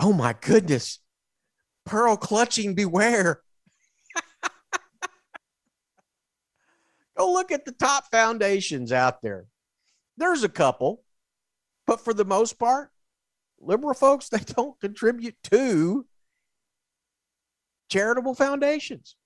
my 0.00 0.34
goodness. 0.40 1.00
Pearl 1.84 2.16
clutching, 2.16 2.74
beware. 2.74 3.42
Go 7.16 7.32
look 7.32 7.52
at 7.52 7.64
the 7.64 7.72
top 7.72 8.10
foundations 8.10 8.92
out 8.92 9.22
there. 9.22 9.46
There's 10.16 10.42
a 10.42 10.48
couple, 10.48 11.04
but 11.86 12.00
for 12.00 12.12
the 12.12 12.24
most 12.24 12.58
part, 12.58 12.90
liberal 13.60 13.94
folks, 13.94 14.28
they 14.30 14.40
don't 14.40 14.78
contribute 14.80 15.36
to 15.44 16.06
charitable 17.88 18.34
foundations. 18.34 19.16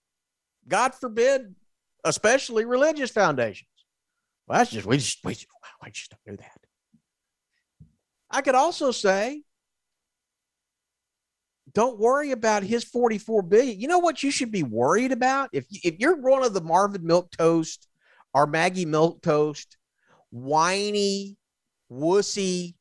God 0.69 0.95
forbid, 0.95 1.55
especially 2.05 2.67
religious 2.67 3.11
foundations. 3.11 3.70
Well, 4.51 4.59
that's 4.59 4.73
just 4.73 4.85
we 4.85 4.97
just 4.97 5.25
we 5.25 5.33
just, 5.35 5.47
just 5.93 6.11
don't 6.11 6.37
do 6.37 6.43
that. 6.43 6.59
I 8.29 8.43
could 8.43 8.57
also 8.57 8.91
say, 8.91 9.45
don't 11.73 12.01
worry 12.01 12.33
about 12.33 12.65
his 12.65 12.83
44 12.83 13.43
billion. 13.43 13.79
You 13.79 13.87
know 13.87 14.01
what 14.01 14.25
you 14.25 14.33
should 14.33 14.51
be 14.51 14.65
worried 14.65 15.13
about? 15.13 15.51
If 15.53 15.67
if 15.71 16.01
you're 16.01 16.17
one 16.17 16.43
of 16.43 16.53
the 16.53 16.61
Marvin 16.63 17.07
Milk 17.07 17.31
Toast 17.31 17.87
or 18.35 18.49
Maggie 18.49 18.87
Milk 18.87 19.23
Toast, 19.23 19.77
whiny, 20.31 21.37
wussy 21.89 22.75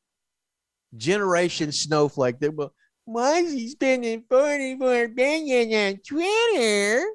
generation 0.97 1.71
snowflake 1.71 2.39
that 2.39 2.55
will 2.55 2.73
why 3.05 3.41
is 3.41 3.53
he 3.53 3.67
spending 3.67 4.23
44 4.27 5.09
billion 5.09 5.93
on 5.93 5.99
Twitter? 6.01 7.05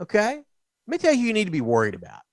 Okay. 0.00 0.34
Let 0.34 0.44
me 0.88 0.98
tell 0.98 1.14
you 1.14 1.28
you 1.28 1.32
need 1.32 1.44
to 1.44 1.52
be 1.52 1.60
worried 1.60 1.94
about 1.94 2.23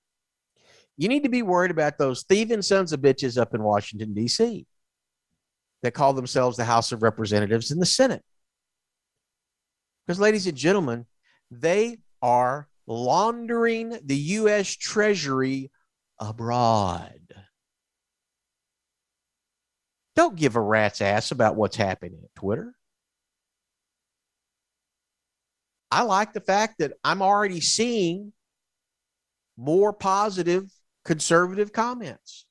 you 1.02 1.08
need 1.08 1.24
to 1.24 1.28
be 1.28 1.42
worried 1.42 1.72
about 1.72 1.98
those 1.98 2.22
thieving 2.22 2.62
sons 2.62 2.92
of 2.92 3.00
bitches 3.00 3.36
up 3.36 3.54
in 3.54 3.62
Washington, 3.62 4.14
D.C. 4.14 4.64
that 5.82 5.94
call 5.94 6.12
themselves 6.12 6.56
the 6.56 6.64
House 6.64 6.92
of 6.92 7.02
Representatives 7.02 7.72
and 7.72 7.82
the 7.82 7.86
Senate. 7.86 8.22
Because, 10.06 10.20
ladies 10.20 10.46
and 10.46 10.56
gentlemen, 10.56 11.06
they 11.50 11.98
are 12.22 12.68
laundering 12.86 13.98
the 14.04 14.16
U.S. 14.16 14.68
Treasury 14.76 15.72
abroad. 16.20 17.18
Don't 20.14 20.36
give 20.36 20.54
a 20.54 20.60
rat's 20.60 21.00
ass 21.00 21.32
about 21.32 21.56
what's 21.56 21.74
happening 21.74 22.20
at 22.22 22.34
Twitter. 22.36 22.76
I 25.90 26.02
like 26.02 26.32
the 26.32 26.40
fact 26.40 26.78
that 26.78 26.92
I'm 27.02 27.22
already 27.22 27.60
seeing 27.60 28.32
more 29.56 29.92
positive 29.92 30.70
conservative 31.04 31.72
comments. 31.72 32.46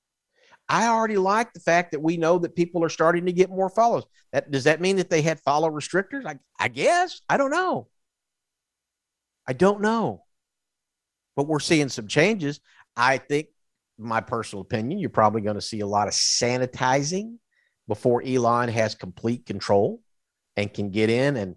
I 0.70 0.88
already 0.88 1.18
like 1.18 1.52
the 1.54 1.60
fact 1.60 1.92
that 1.92 2.02
we 2.02 2.16
know 2.18 2.38
that 2.40 2.56
people 2.56 2.84
are 2.84 2.90
starting 2.90 3.26
to 3.26 3.34
get 3.34 3.50
more 3.50 3.70
follows. 3.70 4.06
That 4.32 4.52
does 4.52 4.64
that 4.64 4.80
mean 4.80 4.96
that 4.98 5.10
they 5.10 5.22
had 5.22 5.40
follow 5.42 5.70
restrictors? 5.70 6.26
I, 6.26 6.40
I 6.60 6.70
guess 6.70 7.22
I 7.28 7.38
don't 7.38 7.52
know. 7.52 7.88
I 9.48 9.54
don't 9.54 9.82
know. 9.82 10.24
But 11.36 11.48
we're 11.48 11.60
seeing 11.60 11.90
some 11.90 12.08
changes. 12.08 12.60
I 12.96 13.18
think, 13.18 13.48
my 13.98 14.22
personal 14.22 14.62
opinion, 14.62 15.00
you're 15.00 15.10
probably 15.10 15.42
going 15.42 15.56
to 15.56 15.62
see 15.62 15.82
a 15.82 15.88
lot 15.88 16.08
of 16.08 16.14
sanitizing 16.14 17.38
before 17.88 18.24
Elon 18.24 18.70
has 18.70 18.96
complete 18.96 19.46
control 19.46 20.02
and 20.56 20.74
can 20.74 20.90
get 20.90 21.10
in 21.10 21.36
and 21.36 21.56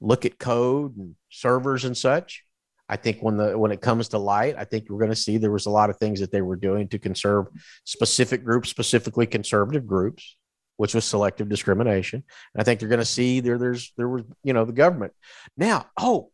look 0.00 0.24
at 0.24 0.38
code 0.38 0.96
and 0.96 1.14
servers 1.30 1.84
and 1.84 1.96
such. 1.96 2.44
I 2.92 2.96
think 2.96 3.20
when 3.22 3.38
the 3.38 3.56
when 3.56 3.72
it 3.72 3.80
comes 3.80 4.08
to 4.08 4.18
light, 4.18 4.54
I 4.58 4.64
think 4.64 4.90
we're 4.90 4.98
going 4.98 5.08
to 5.08 5.16
see 5.16 5.38
there 5.38 5.50
was 5.50 5.64
a 5.64 5.70
lot 5.70 5.88
of 5.88 5.96
things 5.96 6.20
that 6.20 6.30
they 6.30 6.42
were 6.42 6.56
doing 6.56 6.88
to 6.88 6.98
conserve 6.98 7.46
specific 7.84 8.44
groups, 8.44 8.68
specifically 8.68 9.26
conservative 9.26 9.86
groups, 9.86 10.36
which 10.76 10.94
was 10.94 11.06
selective 11.06 11.48
discrimination. 11.48 12.22
And 12.52 12.60
I 12.60 12.64
think 12.64 12.82
you're 12.82 12.90
going 12.90 12.98
to 12.98 13.06
see 13.06 13.40
there 13.40 13.56
there's 13.56 13.94
there 13.96 14.10
was 14.10 14.24
you 14.44 14.52
know 14.52 14.66
the 14.66 14.74
government 14.74 15.14
now. 15.56 15.86
Oh, 15.98 16.32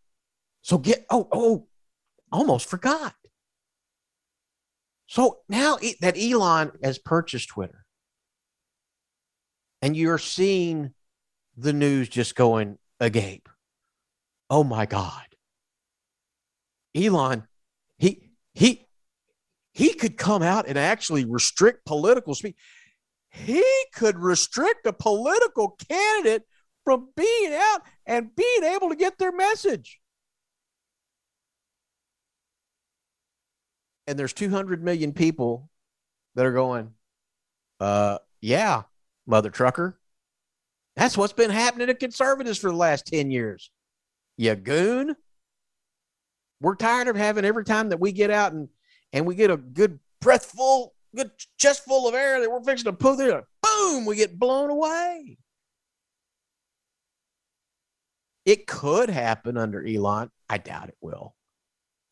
so 0.62 0.78
get 0.78 1.06
oh 1.10 1.28
oh, 1.30 1.68
almost 2.32 2.68
forgot. 2.68 3.14
So 5.06 5.38
now 5.48 5.78
that 6.00 6.18
Elon 6.18 6.72
has 6.82 6.98
purchased 6.98 7.50
Twitter, 7.50 7.84
and 9.80 9.96
you're 9.96 10.18
seeing 10.18 10.92
the 11.56 11.72
news 11.72 12.08
just 12.08 12.34
going 12.34 12.78
agape. 12.98 13.48
Oh 14.50 14.64
my 14.64 14.86
God. 14.86 15.27
Elon, 16.94 17.44
he 17.98 18.30
he 18.54 18.86
he 19.72 19.94
could 19.94 20.16
come 20.16 20.42
out 20.42 20.66
and 20.66 20.78
actually 20.78 21.24
restrict 21.24 21.84
political 21.84 22.34
speech. 22.34 22.56
He 23.30 23.64
could 23.94 24.18
restrict 24.18 24.86
a 24.86 24.92
political 24.92 25.78
candidate 25.88 26.42
from 26.84 27.08
being 27.16 27.52
out 27.52 27.82
and 28.06 28.34
being 28.34 28.64
able 28.64 28.88
to 28.88 28.96
get 28.96 29.18
their 29.18 29.32
message. 29.32 30.00
And 34.06 34.18
there's 34.18 34.32
200 34.32 34.82
million 34.82 35.12
people 35.12 35.68
that 36.34 36.46
are 36.46 36.52
going, 36.52 36.94
uh, 37.78 38.18
yeah, 38.40 38.84
mother 39.26 39.50
trucker. 39.50 40.00
That's 40.96 41.16
what's 41.16 41.34
been 41.34 41.50
happening 41.50 41.88
to 41.88 41.94
conservatives 41.94 42.58
for 42.58 42.70
the 42.70 42.76
last 42.76 43.06
10 43.06 43.30
years. 43.30 43.70
You 44.36 44.54
goon. 44.54 45.14
We're 46.60 46.74
tired 46.74 47.08
of 47.08 47.16
having 47.16 47.44
every 47.44 47.64
time 47.64 47.90
that 47.90 48.00
we 48.00 48.12
get 48.12 48.30
out 48.30 48.52
and, 48.52 48.68
and 49.12 49.26
we 49.26 49.34
get 49.34 49.50
a 49.50 49.56
good 49.56 49.98
breathful, 50.20 50.94
good 51.14 51.30
chest 51.58 51.84
full 51.84 52.08
of 52.08 52.14
air 52.14 52.40
that 52.40 52.50
we're 52.50 52.62
fixing 52.62 52.90
to 52.90 52.92
pull 52.92 53.16
through, 53.16 53.42
boom, 53.62 54.04
we 54.04 54.16
get 54.16 54.38
blown 54.38 54.70
away. 54.70 55.38
It 58.44 58.66
could 58.66 59.10
happen 59.10 59.56
under 59.56 59.86
Elon. 59.86 60.30
I 60.48 60.58
doubt 60.58 60.88
it 60.88 60.96
will. 61.00 61.34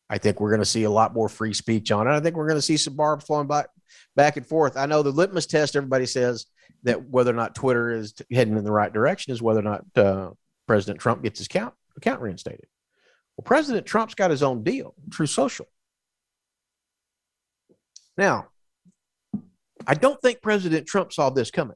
I 0.09 0.19
think 0.19 0.39
we're 0.39 0.51
going 0.51 0.61
to 0.61 0.65
see 0.65 0.83
a 0.83 0.89
lot 0.89 1.13
more 1.13 1.27
free 1.27 1.53
speech 1.53 1.91
on 1.91 2.07
it. 2.07 2.11
I 2.11 2.19
think 2.19 2.35
we're 2.35 2.47
going 2.47 2.59
to 2.59 2.61
see 2.61 2.77
some 2.77 2.95
barbs 2.95 3.25
flowing 3.25 3.47
back, 3.47 3.67
back 4.15 4.37
and 4.37 4.45
forth. 4.45 4.77
I 4.77 4.85
know 4.85 5.03
the 5.03 5.11
litmus 5.11 5.47
test, 5.47 5.75
everybody 5.75 6.05
says 6.05 6.45
that 6.83 7.09
whether 7.09 7.31
or 7.31 7.35
not 7.35 7.55
Twitter 7.55 7.91
is 7.91 8.13
heading 8.31 8.57
in 8.57 8.63
the 8.63 8.71
right 8.71 8.93
direction 8.93 9.33
is 9.33 9.41
whether 9.41 9.59
or 9.59 9.63
not 9.63 9.83
uh, 9.95 10.29
President 10.67 11.01
Trump 11.01 11.23
gets 11.23 11.39
his 11.39 11.47
account, 11.47 11.73
account 11.97 12.21
reinstated. 12.21 12.67
Well, 13.37 13.43
President 13.43 13.85
Trump's 13.85 14.15
got 14.15 14.31
his 14.31 14.43
own 14.43 14.63
deal, 14.63 14.95
Truth 15.11 15.29
Social. 15.29 15.67
Now, 18.17 18.47
I 19.85 19.93
don't 19.93 20.19
think 20.21 20.41
President 20.41 20.87
Trump 20.87 21.13
saw 21.13 21.29
this 21.29 21.51
coming 21.51 21.75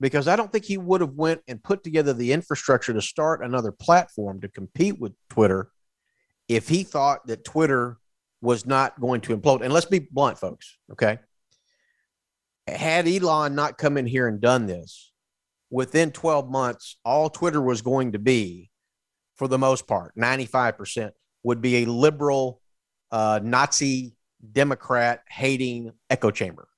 because 0.00 0.28
I 0.28 0.36
don't 0.36 0.50
think 0.50 0.64
he 0.64 0.78
would 0.78 1.00
have 1.00 1.14
went 1.14 1.40
and 1.48 1.62
put 1.62 1.82
together 1.82 2.12
the 2.12 2.32
infrastructure 2.32 2.92
to 2.92 3.02
start 3.02 3.44
another 3.44 3.72
platform 3.72 4.40
to 4.40 4.48
compete 4.48 4.98
with 5.00 5.12
Twitter 5.28 5.70
if 6.48 6.68
he 6.68 6.84
thought 6.84 7.26
that 7.26 7.44
Twitter 7.44 7.98
was 8.40 8.64
not 8.64 9.00
going 9.00 9.20
to 9.22 9.36
implode. 9.36 9.62
And 9.62 9.72
let's 9.72 9.86
be 9.86 9.98
blunt, 9.98 10.38
folks. 10.38 10.78
Okay 10.92 11.18
had 12.68 13.08
Elon 13.08 13.54
not 13.54 13.78
come 13.78 13.96
in 13.96 14.06
here 14.06 14.28
and 14.28 14.40
done 14.40 14.66
this, 14.66 15.12
within 15.70 16.10
12 16.10 16.50
months, 16.50 16.96
all 17.04 17.30
Twitter 17.30 17.60
was 17.60 17.82
going 17.82 18.12
to 18.12 18.18
be, 18.18 18.70
for 19.36 19.48
the 19.48 19.58
most 19.58 19.86
part, 19.86 20.14
95%, 20.16 21.12
would 21.42 21.60
be 21.60 21.82
a 21.82 21.86
liberal, 21.86 22.60
uh, 23.10 23.40
Nazi, 23.42 24.14
Democrat 24.50 25.22
hating 25.28 25.92
echo 26.10 26.30
chamber. 26.30 26.68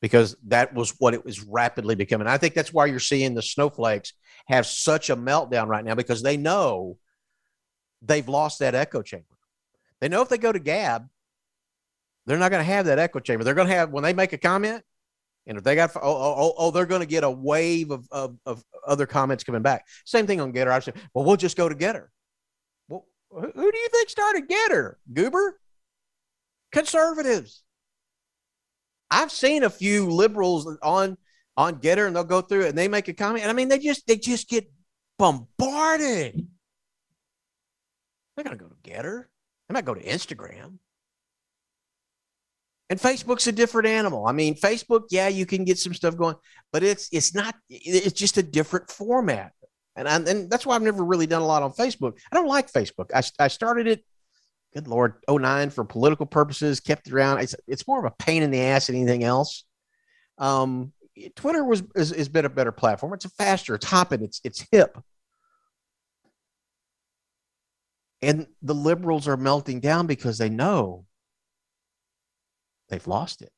Because 0.00 0.36
that 0.48 0.74
was 0.74 0.94
what 0.98 1.14
it 1.14 1.24
was 1.24 1.42
rapidly 1.42 1.94
becoming. 1.94 2.26
I 2.26 2.38
think 2.38 2.54
that's 2.54 2.72
why 2.72 2.86
you're 2.86 2.98
seeing 2.98 3.34
the 3.34 3.42
snowflakes 3.42 4.14
have 4.46 4.66
such 4.66 5.10
a 5.10 5.16
meltdown 5.16 5.68
right 5.68 5.84
now 5.84 5.94
because 5.94 6.22
they 6.22 6.36
know 6.36 6.98
they've 8.02 8.28
lost 8.28 8.58
that 8.58 8.74
echo 8.74 9.02
chamber. 9.02 9.26
They 10.00 10.08
know 10.08 10.22
if 10.22 10.28
they 10.28 10.38
go 10.38 10.50
to 10.50 10.58
Gab, 10.58 11.08
they're 12.26 12.38
not 12.38 12.50
going 12.50 12.64
to 12.64 12.72
have 12.72 12.86
that 12.86 12.98
echo 12.98 13.20
chamber. 13.20 13.44
They're 13.44 13.54
going 13.54 13.68
to 13.68 13.74
have 13.74 13.90
when 13.90 14.02
they 14.02 14.12
make 14.12 14.32
a 14.32 14.38
comment, 14.38 14.82
and 15.46 15.58
if 15.58 15.64
they 15.64 15.74
got 15.74 15.94
oh 15.96 16.00
oh 16.02 16.34
oh, 16.38 16.54
oh 16.58 16.70
they're 16.70 16.86
going 16.86 17.00
to 17.00 17.06
get 17.06 17.24
a 17.24 17.30
wave 17.30 17.90
of, 17.90 18.06
of 18.10 18.36
of 18.46 18.64
other 18.86 19.06
comments 19.06 19.44
coming 19.44 19.62
back. 19.62 19.86
Same 20.04 20.26
thing 20.26 20.40
on 20.40 20.52
Gettr. 20.52 20.70
I 20.70 20.80
said, 20.80 20.94
well, 21.14 21.24
we'll 21.24 21.36
just 21.36 21.56
go 21.56 21.68
to 21.68 21.74
Gettr. 21.74 22.06
Well, 22.88 23.06
who 23.30 23.72
do 23.72 23.78
you 23.78 23.88
think 23.90 24.08
started 24.08 24.48
Gettr? 24.48 24.94
Goober? 25.12 25.58
Conservatives. 26.70 27.62
I've 29.10 29.32
seen 29.32 29.62
a 29.62 29.70
few 29.70 30.10
liberals 30.10 30.66
on 30.82 31.18
on 31.56 31.80
Gettr, 31.80 32.06
and 32.06 32.16
they'll 32.16 32.24
go 32.24 32.40
through 32.40 32.62
it 32.62 32.68
and 32.70 32.78
they 32.78 32.88
make 32.88 33.08
a 33.08 33.12
comment, 33.12 33.42
and 33.42 33.50
I 33.50 33.54
mean 33.54 33.68
they 33.68 33.78
just 33.78 34.06
they 34.06 34.16
just 34.16 34.48
get 34.48 34.70
bombarded. 35.18 36.46
They're 38.36 38.44
to 38.44 38.56
go 38.56 38.68
to 38.68 38.90
Gettr. 38.90 39.24
They 39.68 39.72
might 39.72 39.84
go 39.84 39.94
to 39.94 40.02
Instagram. 40.02 40.78
And 42.92 43.00
Facebook's 43.00 43.46
a 43.46 43.52
different 43.52 43.88
animal. 43.88 44.26
I 44.26 44.32
mean, 44.32 44.54
Facebook, 44.54 45.04
yeah, 45.08 45.26
you 45.28 45.46
can 45.46 45.64
get 45.64 45.78
some 45.78 45.94
stuff 45.94 46.14
going, 46.14 46.36
but 46.74 46.82
it's 46.82 47.08
it's 47.10 47.34
not. 47.34 47.54
It's 47.70 48.12
just 48.12 48.36
a 48.36 48.42
different 48.42 48.90
format, 48.90 49.52
and 49.96 50.06
I, 50.06 50.16
and 50.16 50.50
that's 50.50 50.66
why 50.66 50.74
I've 50.74 50.82
never 50.82 51.02
really 51.02 51.26
done 51.26 51.40
a 51.40 51.46
lot 51.46 51.62
on 51.62 51.72
Facebook. 51.72 52.18
I 52.30 52.36
don't 52.36 52.48
like 52.48 52.70
Facebook. 52.70 53.06
I, 53.14 53.22
I 53.42 53.48
started 53.48 53.86
it, 53.86 54.04
good 54.74 54.88
lord, 54.88 55.14
09 55.26 55.70
for 55.70 55.86
political 55.86 56.26
purposes. 56.26 56.80
Kept 56.80 57.06
it 57.06 57.14
around. 57.14 57.38
It's 57.38 57.54
it's 57.66 57.88
more 57.88 57.98
of 57.98 58.04
a 58.04 58.22
pain 58.22 58.42
in 58.42 58.50
the 58.50 58.60
ass 58.60 58.88
than 58.88 58.96
anything 58.96 59.24
else. 59.24 59.64
Um, 60.36 60.92
Twitter 61.34 61.64
was 61.64 61.82
is, 61.94 62.12
is 62.12 62.28
been 62.28 62.44
a 62.44 62.50
better 62.50 62.72
platform. 62.72 63.14
It's 63.14 63.24
a 63.24 63.30
faster. 63.30 63.74
It's 63.74 63.86
hopping. 63.86 64.22
It's 64.22 64.42
it's 64.44 64.66
hip. 64.70 64.98
And 68.20 68.48
the 68.60 68.74
liberals 68.74 69.28
are 69.28 69.38
melting 69.38 69.80
down 69.80 70.06
because 70.06 70.36
they 70.36 70.50
know 70.50 71.06
they've 72.88 73.06
lost 73.06 73.42
it. 73.42 73.52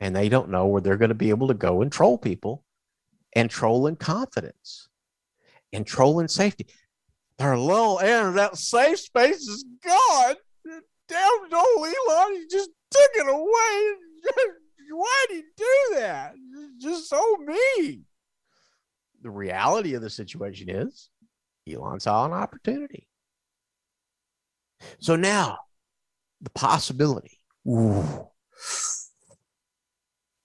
And 0.00 0.14
they 0.14 0.28
don't 0.28 0.50
know 0.50 0.66
where 0.66 0.80
they're 0.80 0.96
going 0.96 1.10
to 1.10 1.14
be 1.14 1.30
able 1.30 1.48
to 1.48 1.54
go 1.54 1.82
and 1.82 1.90
troll 1.90 2.18
people 2.18 2.64
and 3.34 3.50
troll 3.50 3.86
in 3.86 3.96
confidence 3.96 4.88
and 5.72 5.86
troll 5.86 6.20
in 6.20 6.28
safety. 6.28 6.66
Their 7.38 7.56
little 7.56 7.98
internet 7.98 8.56
safe 8.56 9.00
space 9.00 9.48
is 9.48 9.64
gone. 9.84 10.36
Damn 11.08 11.52
old 11.52 11.86
Elon, 11.86 12.34
he 12.34 12.46
just 12.50 12.70
took 12.90 13.10
it 13.14 13.28
away. 13.28 14.52
Why 14.90 15.26
did 15.28 15.36
he 15.36 15.42
do 15.56 16.00
that? 16.00 16.34
It's 16.34 16.84
just 16.84 17.08
so 17.08 17.36
mean. 17.38 18.04
The 19.22 19.30
reality 19.30 19.94
of 19.94 20.02
the 20.02 20.10
situation 20.10 20.68
is 20.68 21.10
Elon 21.70 22.00
saw 22.00 22.24
an 22.26 22.32
opportunity. 22.32 23.08
So 24.98 25.16
now 25.16 25.58
the 26.40 26.50
possibility 26.50 27.38
Ooh, 27.66 28.28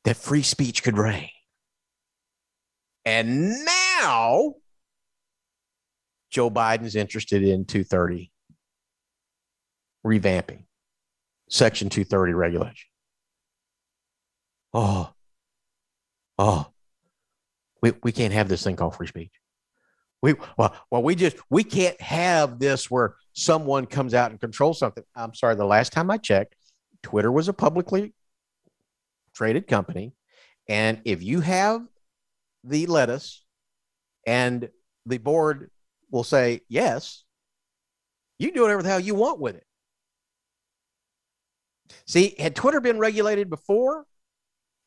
that 0.06 0.16
free 0.16 0.44
speech 0.44 0.84
could 0.84 0.98
reign. 0.98 1.30
And 3.06 3.66
now 3.66 4.56
Joe 6.30 6.50
Biden's 6.50 6.96
interested 6.96 7.44
in 7.44 7.66
230 7.66 8.32
revamping 10.06 10.64
Section 11.50 11.90
230 11.90 12.34
regulation. 12.34 12.88
Oh, 14.74 15.12
oh, 16.38 16.68
we, 17.82 17.94
we 18.04 18.12
can't 18.12 18.34
have 18.34 18.48
this 18.48 18.64
thing 18.64 18.76
called 18.76 18.96
free 18.96 19.08
speech. 19.08 19.32
We 20.22 20.36
well, 20.58 20.76
well, 20.92 21.02
we 21.02 21.16
just 21.16 21.38
we 21.50 21.64
can't 21.64 22.00
have 22.02 22.60
this 22.60 22.92
where 22.92 23.16
someone 23.34 23.86
comes 23.86 24.14
out 24.14 24.32
and 24.32 24.40
controls 24.40 24.78
something. 24.78 25.04
I'm 25.16 25.34
sorry, 25.34 25.56
the 25.56 25.66
last 25.66 25.94
time 25.94 26.12
I 26.12 26.18
checked, 26.18 26.56
Twitter 27.04 27.32
was 27.32 27.48
a 27.48 27.54
publicly 27.54 28.14
traded 29.34 29.68
company. 29.68 30.14
And 30.68 31.02
if 31.06 31.24
you 31.24 31.42
have 31.42 31.82
the 32.64 32.86
lettuce 32.86 33.44
and 34.28 34.70
the 35.06 35.18
board 35.18 35.72
will 36.12 36.24
say 36.24 36.62
yes, 36.70 37.24
you 38.38 38.52
do 38.52 38.62
whatever 38.62 38.84
the 38.84 38.90
hell 38.90 39.00
you 39.00 39.16
want 39.16 39.40
with 39.40 39.56
it. 39.56 39.66
See, 42.06 42.36
had 42.38 42.56
Twitter 42.56 42.82
been 42.82 43.00
regulated 43.00 43.50
before, 43.50 44.06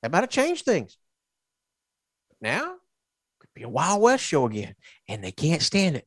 that 0.03 0.11
might 0.11 0.21
have 0.21 0.31
changed 0.31 0.65
things. 0.65 0.97
Now, 2.41 2.75
could 3.41 3.51
be 3.55 3.63
a 3.63 3.69
Wild 3.69 4.03
West 4.03 4.25
show 4.25 4.47
again, 4.47 4.75
and 5.09 5.23
they 5.23 5.33
can't 5.33 5.63
stand 5.63 5.97
it. 5.97 6.07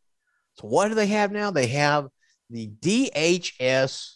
So 0.56 0.68
what 0.68 0.88
do 0.90 0.96
they 0.96 1.08
have 1.08 1.32
now? 1.32 1.52
They 1.52 1.68
have 1.68 2.08
the 2.50 2.72
DHS 2.82 4.16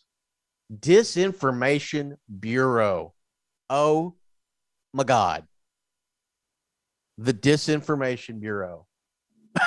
Disinformation 0.74 2.18
Bureau. 2.40 3.14
Oh 3.70 4.16
my 4.94 5.04
God. 5.04 5.48
The 7.18 7.34
Disinformation 7.34 8.40
Bureau. 8.40 8.86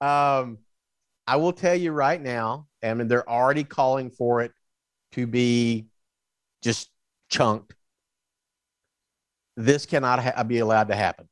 um, 0.00 0.58
I 1.26 1.36
will 1.36 1.52
tell 1.52 1.74
you 1.74 1.92
right 1.92 2.20
now, 2.20 2.66
I 2.82 2.94
mean, 2.94 3.08
they're 3.08 3.28
already 3.28 3.64
calling 3.64 4.10
for 4.10 4.42
it 4.42 4.52
to 5.12 5.26
be 5.26 5.86
just 6.62 6.90
chunked. 7.28 7.74
This 9.56 9.86
cannot 9.86 10.22
ha- 10.22 10.42
be 10.44 10.58
allowed 10.58 10.88
to 10.88 10.94
happen. 10.94 11.28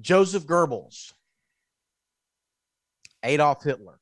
Joseph 0.00 0.46
Goebbels, 0.46 1.12
Adolf 3.22 3.62
Hitler, 3.62 3.99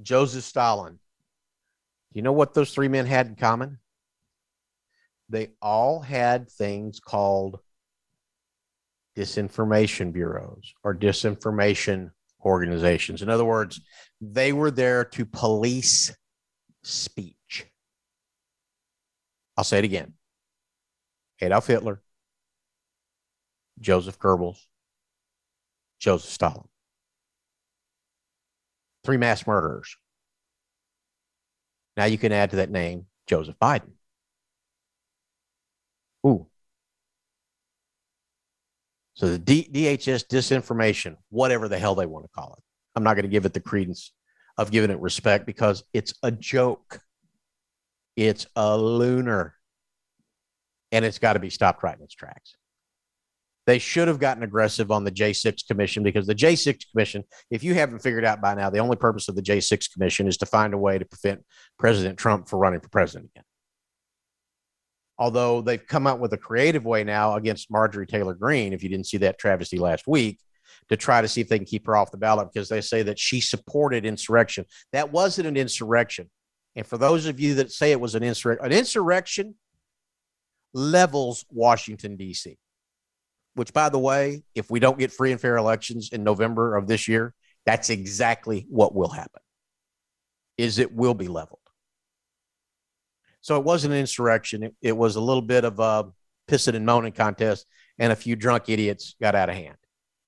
Joseph 0.00 0.44
Stalin. 0.44 0.98
You 2.12 2.22
know 2.22 2.32
what 2.32 2.54
those 2.54 2.72
three 2.72 2.88
men 2.88 3.06
had 3.06 3.26
in 3.26 3.36
common? 3.36 3.78
They 5.28 5.50
all 5.60 6.00
had 6.00 6.50
things 6.50 7.00
called 7.00 7.58
disinformation 9.16 10.12
bureaus 10.12 10.74
or 10.84 10.94
disinformation 10.94 12.10
organizations. 12.44 13.22
In 13.22 13.28
other 13.28 13.44
words, 13.44 13.80
they 14.20 14.52
were 14.52 14.70
there 14.70 15.04
to 15.04 15.24
police 15.24 16.14
speech. 16.82 17.66
I'll 19.56 19.64
say 19.64 19.78
it 19.78 19.84
again 19.84 20.14
Adolf 21.40 21.66
Hitler, 21.66 22.02
Joseph 23.80 24.18
Goebbels, 24.18 24.58
Joseph 25.98 26.30
Stalin. 26.30 26.68
Three 29.04 29.16
mass 29.16 29.46
murderers. 29.46 29.96
Now 31.96 32.04
you 32.04 32.18
can 32.18 32.32
add 32.32 32.50
to 32.50 32.56
that 32.56 32.70
name 32.70 33.06
Joseph 33.26 33.56
Biden. 33.60 33.92
Ooh. 36.26 36.46
So 39.14 39.28
the 39.28 39.38
D- 39.38 39.68
DHS 39.70 40.26
disinformation, 40.26 41.16
whatever 41.30 41.68
the 41.68 41.78
hell 41.78 41.94
they 41.94 42.06
want 42.06 42.24
to 42.24 42.30
call 42.30 42.54
it. 42.56 42.64
I'm 42.94 43.04
not 43.04 43.14
going 43.14 43.24
to 43.24 43.28
give 43.28 43.44
it 43.44 43.52
the 43.52 43.60
credence 43.60 44.12
of 44.58 44.70
giving 44.70 44.90
it 44.90 45.00
respect 45.00 45.46
because 45.46 45.84
it's 45.92 46.14
a 46.22 46.30
joke. 46.30 47.00
It's 48.16 48.46
a 48.56 48.76
lunar. 48.76 49.54
And 50.92 51.04
it's 51.04 51.18
got 51.18 51.34
to 51.34 51.38
be 51.38 51.50
stopped 51.50 51.82
right 51.82 51.96
in 51.96 52.04
its 52.04 52.14
tracks. 52.14 52.56
They 53.66 53.78
should 53.78 54.08
have 54.08 54.18
gotten 54.18 54.42
aggressive 54.42 54.90
on 54.90 55.04
the 55.04 55.12
J6 55.12 55.66
Commission 55.68 56.02
because 56.02 56.26
the 56.26 56.34
J6 56.34 56.90
Commission, 56.90 57.22
if 57.50 57.62
you 57.62 57.74
haven't 57.74 58.00
figured 58.00 58.24
out 58.24 58.40
by 58.40 58.54
now, 58.54 58.70
the 58.70 58.80
only 58.80 58.96
purpose 58.96 59.28
of 59.28 59.36
the 59.36 59.42
J6 59.42 59.92
Commission 59.92 60.26
is 60.26 60.36
to 60.38 60.46
find 60.46 60.74
a 60.74 60.78
way 60.78 60.98
to 60.98 61.04
prevent 61.04 61.44
President 61.78 62.18
Trump 62.18 62.48
from 62.48 62.58
running 62.58 62.80
for 62.80 62.88
president 62.88 63.30
again. 63.34 63.44
Although 65.16 65.60
they've 65.60 65.86
come 65.86 66.08
up 66.08 66.18
with 66.18 66.32
a 66.32 66.38
creative 66.38 66.84
way 66.84 67.04
now 67.04 67.36
against 67.36 67.70
Marjorie 67.70 68.06
Taylor 68.06 68.34
Greene, 68.34 68.72
if 68.72 68.82
you 68.82 68.88
didn't 68.88 69.06
see 69.06 69.18
that 69.18 69.38
travesty 69.38 69.78
last 69.78 70.08
week, 70.08 70.40
to 70.88 70.96
try 70.96 71.22
to 71.22 71.28
see 71.28 71.40
if 71.40 71.48
they 71.48 71.58
can 71.58 71.66
keep 71.66 71.86
her 71.86 71.94
off 71.94 72.10
the 72.10 72.16
ballot 72.16 72.48
because 72.52 72.68
they 72.68 72.80
say 72.80 73.02
that 73.04 73.18
she 73.18 73.40
supported 73.40 74.04
insurrection. 74.04 74.64
That 74.92 75.12
wasn't 75.12 75.46
an 75.46 75.56
insurrection. 75.56 76.28
And 76.74 76.84
for 76.86 76.98
those 76.98 77.26
of 77.26 77.38
you 77.38 77.54
that 77.56 77.70
say 77.70 77.92
it 77.92 78.00
was 78.00 78.16
an 78.16 78.24
insurrection, 78.24 78.66
an 78.66 78.72
insurrection 78.72 79.54
levels 80.74 81.44
Washington, 81.50 82.16
D.C 82.16 82.58
which 83.54 83.72
by 83.72 83.88
the 83.88 83.98
way, 83.98 84.42
if 84.54 84.70
we 84.70 84.80
don't 84.80 84.98
get 84.98 85.12
free 85.12 85.32
and 85.32 85.40
fair 85.40 85.56
elections 85.56 86.10
in 86.12 86.24
November 86.24 86.76
of 86.76 86.86
this 86.86 87.08
year, 87.08 87.34
that's 87.66 87.90
exactly 87.90 88.66
what 88.68 88.94
will 88.94 89.08
happen. 89.08 89.42
Is 90.58 90.78
it 90.78 90.92
will 90.92 91.14
be 91.14 91.28
leveled. 91.28 91.58
So 93.40 93.56
it 93.58 93.64
wasn't 93.64 93.94
an 93.94 94.00
insurrection. 94.00 94.62
It, 94.62 94.74
it 94.80 94.96
was 94.96 95.16
a 95.16 95.20
little 95.20 95.42
bit 95.42 95.64
of 95.64 95.80
a 95.80 96.10
pissing 96.48 96.76
and 96.76 96.86
moaning 96.86 97.12
contest, 97.12 97.66
and 97.98 98.12
a 98.12 98.16
few 98.16 98.36
drunk 98.36 98.68
idiots 98.68 99.16
got 99.20 99.34
out 99.34 99.48
of 99.48 99.56
hand. 99.56 99.76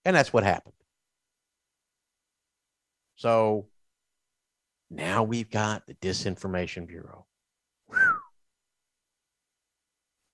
And 0.04 0.14
that's 0.14 0.32
what 0.32 0.44
happened. 0.44 0.74
So 3.16 3.68
now 4.90 5.22
we've 5.22 5.50
got 5.50 5.86
the 5.86 5.94
Disinformation 5.94 6.86
Bureau. 6.86 7.26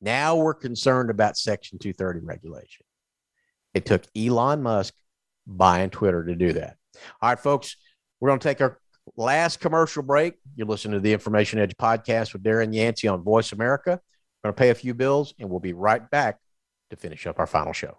Now 0.01 0.37
we're 0.37 0.55
concerned 0.55 1.11
about 1.11 1.37
Section 1.37 1.79
230 1.79 2.21
regulation. 2.21 2.85
It 3.75 3.87
took 3.87 4.05
Elon 4.17 4.63
Musk 4.63 4.95
buying 5.47 5.91
Twitter 5.91 6.25
to 6.25 6.35
do 6.35 6.55
that. 6.55 6.77
All 7.21 7.31
right, 7.31 7.39
folks, 7.39 7.77
we're 8.21 8.31
going 8.31 8.41
to 8.41 8.49
take 8.49 8.61
our 8.61 8.79
last 9.17 9.61
commercial 9.61 10.03
break. 10.03 10.35
You're 10.57 10.67
listening 10.67 10.95
to 10.95 11.01
the 11.01 11.13
Information 11.13 11.59
Edge 11.59 11.77
podcast 11.77 12.33
with 12.33 12.43
Darren 12.43 12.75
Yancey 12.75 13.09
on 13.09 13.23
Voice 13.23 13.53
America. 13.53 14.01
We're 14.43 14.49
going 14.49 14.55
to 14.55 14.59
pay 14.59 14.71
a 14.71 14.75
few 14.75 14.95
bills, 14.95 15.35
and 15.39 15.51
we'll 15.51 15.61
be 15.61 15.73
right 15.73 16.09
back 16.11 16.39
to 16.91 16.97
finish 16.97 17.27
up 17.27 17.39
our 17.39 17.47
final 17.47 17.73
show. 17.73 17.99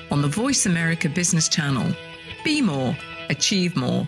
on 0.11 0.21
the 0.21 0.27
Voice 0.27 0.65
America 0.65 1.09
Business 1.09 1.47
Channel. 1.47 1.95
Be 2.43 2.61
more, 2.61 2.95
achieve 3.29 3.75
more. 3.75 4.07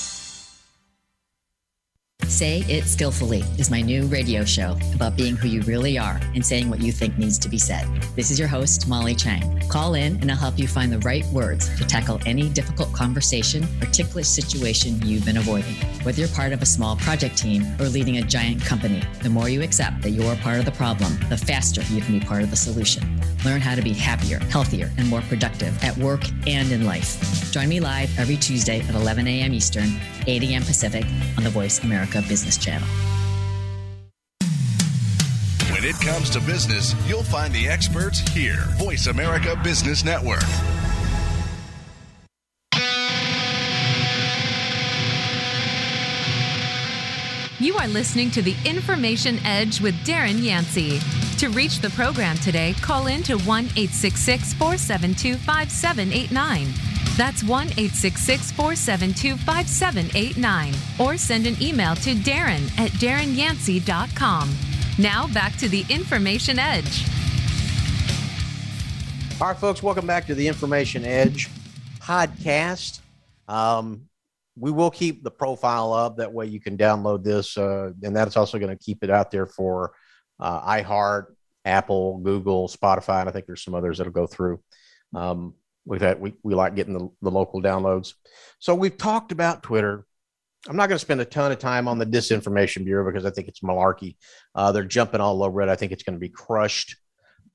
Say 2.27 2.59
It 2.69 2.85
Skillfully 2.85 3.43
is 3.57 3.69
my 3.69 3.81
new 3.81 4.05
radio 4.07 4.43
show 4.43 4.77
about 4.95 5.15
being 5.15 5.35
who 5.35 5.47
you 5.47 5.61
really 5.61 5.97
are 5.97 6.19
and 6.33 6.45
saying 6.45 6.69
what 6.69 6.81
you 6.81 6.91
think 6.91 7.17
needs 7.17 7.37
to 7.39 7.49
be 7.49 7.57
said. 7.57 7.85
This 8.15 8.31
is 8.31 8.39
your 8.39 8.47
host, 8.47 8.87
Molly 8.87 9.15
Chang. 9.15 9.61
Call 9.67 9.95
in 9.95 10.17
and 10.21 10.31
I'll 10.31 10.37
help 10.37 10.57
you 10.57 10.67
find 10.67 10.91
the 10.91 10.99
right 10.99 11.25
words 11.27 11.69
to 11.77 11.85
tackle 11.85 12.19
any 12.25 12.49
difficult 12.49 12.91
conversation 12.93 13.63
or 13.81 13.85
ticklish 13.87 14.27
situation 14.27 15.01
you've 15.05 15.25
been 15.25 15.37
avoiding. 15.37 15.75
Whether 16.03 16.21
you're 16.21 16.29
part 16.29 16.51
of 16.51 16.61
a 16.61 16.65
small 16.65 16.95
project 16.97 17.37
team 17.37 17.65
or 17.79 17.85
leading 17.85 18.17
a 18.17 18.21
giant 18.23 18.63
company, 18.63 19.03
the 19.21 19.29
more 19.29 19.49
you 19.49 19.61
accept 19.61 20.01
that 20.01 20.11
you're 20.11 20.35
part 20.37 20.59
of 20.59 20.65
the 20.65 20.71
problem, 20.71 21.17
the 21.29 21.37
faster 21.37 21.81
you 21.93 22.01
can 22.01 22.17
be 22.17 22.25
part 22.25 22.43
of 22.43 22.49
the 22.49 22.57
solution. 22.57 23.03
Learn 23.45 23.61
how 23.61 23.75
to 23.75 23.81
be 23.81 23.93
happier, 23.93 24.39
healthier, 24.39 24.91
and 24.97 25.07
more 25.07 25.21
productive 25.21 25.83
at 25.83 25.97
work 25.97 26.23
and 26.47 26.71
in 26.71 26.85
life. 26.85 27.51
Join 27.51 27.69
me 27.69 27.79
live 27.79 28.17
every 28.19 28.37
Tuesday 28.37 28.81
at 28.81 28.95
11 28.95 29.27
a.m. 29.27 29.53
Eastern, 29.53 29.99
8 30.27 30.43
a.m. 30.43 30.61
Pacific 30.63 31.05
on 31.37 31.43
the 31.43 31.49
Voice 31.49 31.83
America 31.83 32.10
Business 32.19 32.57
Channel. 32.57 32.87
When 35.71 35.85
it 35.85 35.95
comes 36.01 36.29
to 36.31 36.41
business, 36.41 36.93
you'll 37.07 37.23
find 37.23 37.53
the 37.53 37.67
experts 37.69 38.19
here. 38.33 38.65
Voice 38.77 39.07
America 39.07 39.59
Business 39.63 40.03
Network. 40.03 40.43
You 47.61 47.75
are 47.77 47.87
listening 47.87 48.31
to 48.31 48.41
the 48.41 48.55
Information 48.65 49.37
Edge 49.45 49.81
with 49.81 49.93
Darren 50.03 50.43
Yancey. 50.43 50.99
To 51.37 51.49
reach 51.49 51.79
the 51.79 51.91
program 51.91 52.35
today, 52.37 52.73
call 52.81 53.05
in 53.05 53.21
to 53.23 53.37
1 53.37 53.65
866 53.65 54.53
472 54.55 55.35
5789. 55.37 56.90
That's 57.21 57.43
1 57.43 57.67
866 57.77 58.51
472 58.53 59.37
5789. 59.37 60.73
Or 60.99 61.17
send 61.17 61.45
an 61.45 61.55
email 61.61 61.93
to 61.97 62.15
Darren 62.15 62.63
at 62.79 62.89
darrenyancey.com. 62.93 64.51
Now 64.97 65.27
back 65.27 65.55
to 65.57 65.69
the 65.69 65.85
Information 65.87 66.57
Edge. 66.57 67.05
All 69.39 69.49
right, 69.49 69.55
folks, 69.55 69.83
welcome 69.83 70.07
back 70.07 70.25
to 70.25 70.33
the 70.33 70.47
Information 70.47 71.05
Edge 71.05 71.47
podcast. 71.99 73.01
Um, 73.47 74.07
we 74.57 74.71
will 74.71 74.89
keep 74.89 75.23
the 75.23 75.29
profile 75.29 75.93
up. 75.93 76.17
That 76.17 76.33
way 76.33 76.47
you 76.47 76.59
can 76.59 76.75
download 76.75 77.23
this. 77.23 77.55
Uh, 77.55 77.91
and 78.01 78.15
that's 78.15 78.35
also 78.35 78.57
going 78.57 78.75
to 78.75 78.83
keep 78.83 79.03
it 79.03 79.11
out 79.11 79.29
there 79.29 79.45
for 79.45 79.91
uh, 80.39 80.67
iHeart, 80.67 81.25
Apple, 81.65 82.17
Google, 82.17 82.67
Spotify. 82.67 83.19
And 83.19 83.29
I 83.29 83.31
think 83.31 83.45
there's 83.45 83.63
some 83.63 83.75
others 83.75 83.99
that'll 83.99 84.11
go 84.11 84.25
through. 84.25 84.59
Um, 85.13 85.53
we've 85.85 86.01
had, 86.01 86.19
we, 86.19 86.33
we 86.43 86.55
like 86.55 86.75
getting 86.75 86.93
the, 86.93 87.09
the 87.21 87.31
local 87.31 87.61
downloads. 87.61 88.13
So 88.59 88.75
we've 88.75 88.97
talked 88.97 89.31
about 89.31 89.63
Twitter. 89.63 90.05
I'm 90.67 90.75
not 90.75 90.89
going 90.89 90.97
to 90.97 91.05
spend 91.05 91.21
a 91.21 91.25
ton 91.25 91.51
of 91.51 91.59
time 91.59 91.87
on 91.87 91.97
the 91.97 92.05
Disinformation 92.05 92.85
Bureau 92.85 93.05
because 93.05 93.25
I 93.25 93.31
think 93.31 93.47
it's 93.47 93.61
malarkey. 93.61 94.15
Uh, 94.53 94.71
they're 94.71 94.83
jumping 94.83 95.21
all 95.21 95.43
over 95.43 95.61
it. 95.61 95.69
I 95.69 95.75
think 95.75 95.91
it's 95.91 96.03
going 96.03 96.15
to 96.15 96.19
be 96.19 96.29
crushed. 96.29 96.97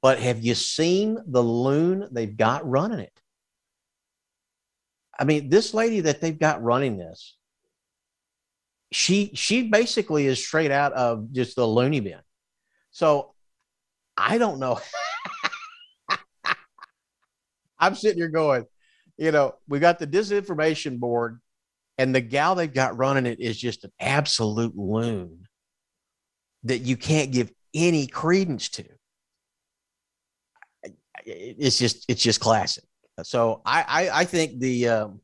But 0.02 0.18
have 0.18 0.44
you 0.44 0.54
seen 0.54 1.18
the 1.26 1.42
loon 1.42 2.08
they've 2.10 2.36
got 2.36 2.68
running 2.68 2.98
it? 2.98 3.20
I 5.18 5.24
mean, 5.24 5.48
this 5.48 5.72
lady 5.72 6.00
that 6.00 6.20
they've 6.20 6.38
got 6.38 6.62
running 6.62 6.98
this, 6.98 7.36
she 8.92 9.32
she 9.34 9.68
basically 9.68 10.26
is 10.26 10.44
straight 10.44 10.70
out 10.70 10.92
of 10.92 11.32
just 11.32 11.56
the 11.56 11.66
loony 11.66 12.00
bin. 12.00 12.20
So 12.90 13.34
I 14.16 14.38
don't 14.38 14.58
know. 14.58 14.80
I'm 17.78 17.94
sitting 17.94 18.18
here 18.18 18.28
going, 18.28 18.66
you 19.16 19.32
know, 19.32 19.54
we 19.68 19.78
got 19.78 19.98
the 19.98 20.06
disinformation 20.06 20.98
board, 20.98 21.40
and 21.98 22.14
the 22.14 22.20
gal 22.20 22.54
they've 22.54 22.72
got 22.72 22.96
running 22.98 23.26
it 23.26 23.40
is 23.40 23.58
just 23.58 23.84
an 23.84 23.92
absolute 23.98 24.76
loon 24.76 25.46
that 26.64 26.78
you 26.78 26.96
can't 26.96 27.32
give 27.32 27.50
any 27.74 28.06
credence 28.06 28.68
to. 28.70 28.84
It's 31.24 31.78
just 31.78 32.04
it's 32.08 32.22
just 32.22 32.40
classic. 32.40 32.84
So 33.22 33.62
I, 33.64 33.84
I, 33.88 34.20
I 34.20 34.24
think 34.24 34.60
the, 34.60 34.88
um, 34.88 35.20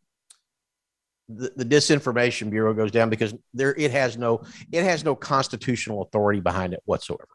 the 1.28 1.52
the 1.56 1.64
disinformation 1.64 2.50
bureau 2.50 2.74
goes 2.74 2.90
down 2.90 3.10
because 3.10 3.34
there 3.54 3.74
it 3.76 3.90
has 3.90 4.16
no 4.16 4.42
it 4.72 4.82
has 4.82 5.04
no 5.04 5.14
constitutional 5.14 6.02
authority 6.02 6.40
behind 6.40 6.72
it 6.72 6.82
whatsoever. 6.84 7.28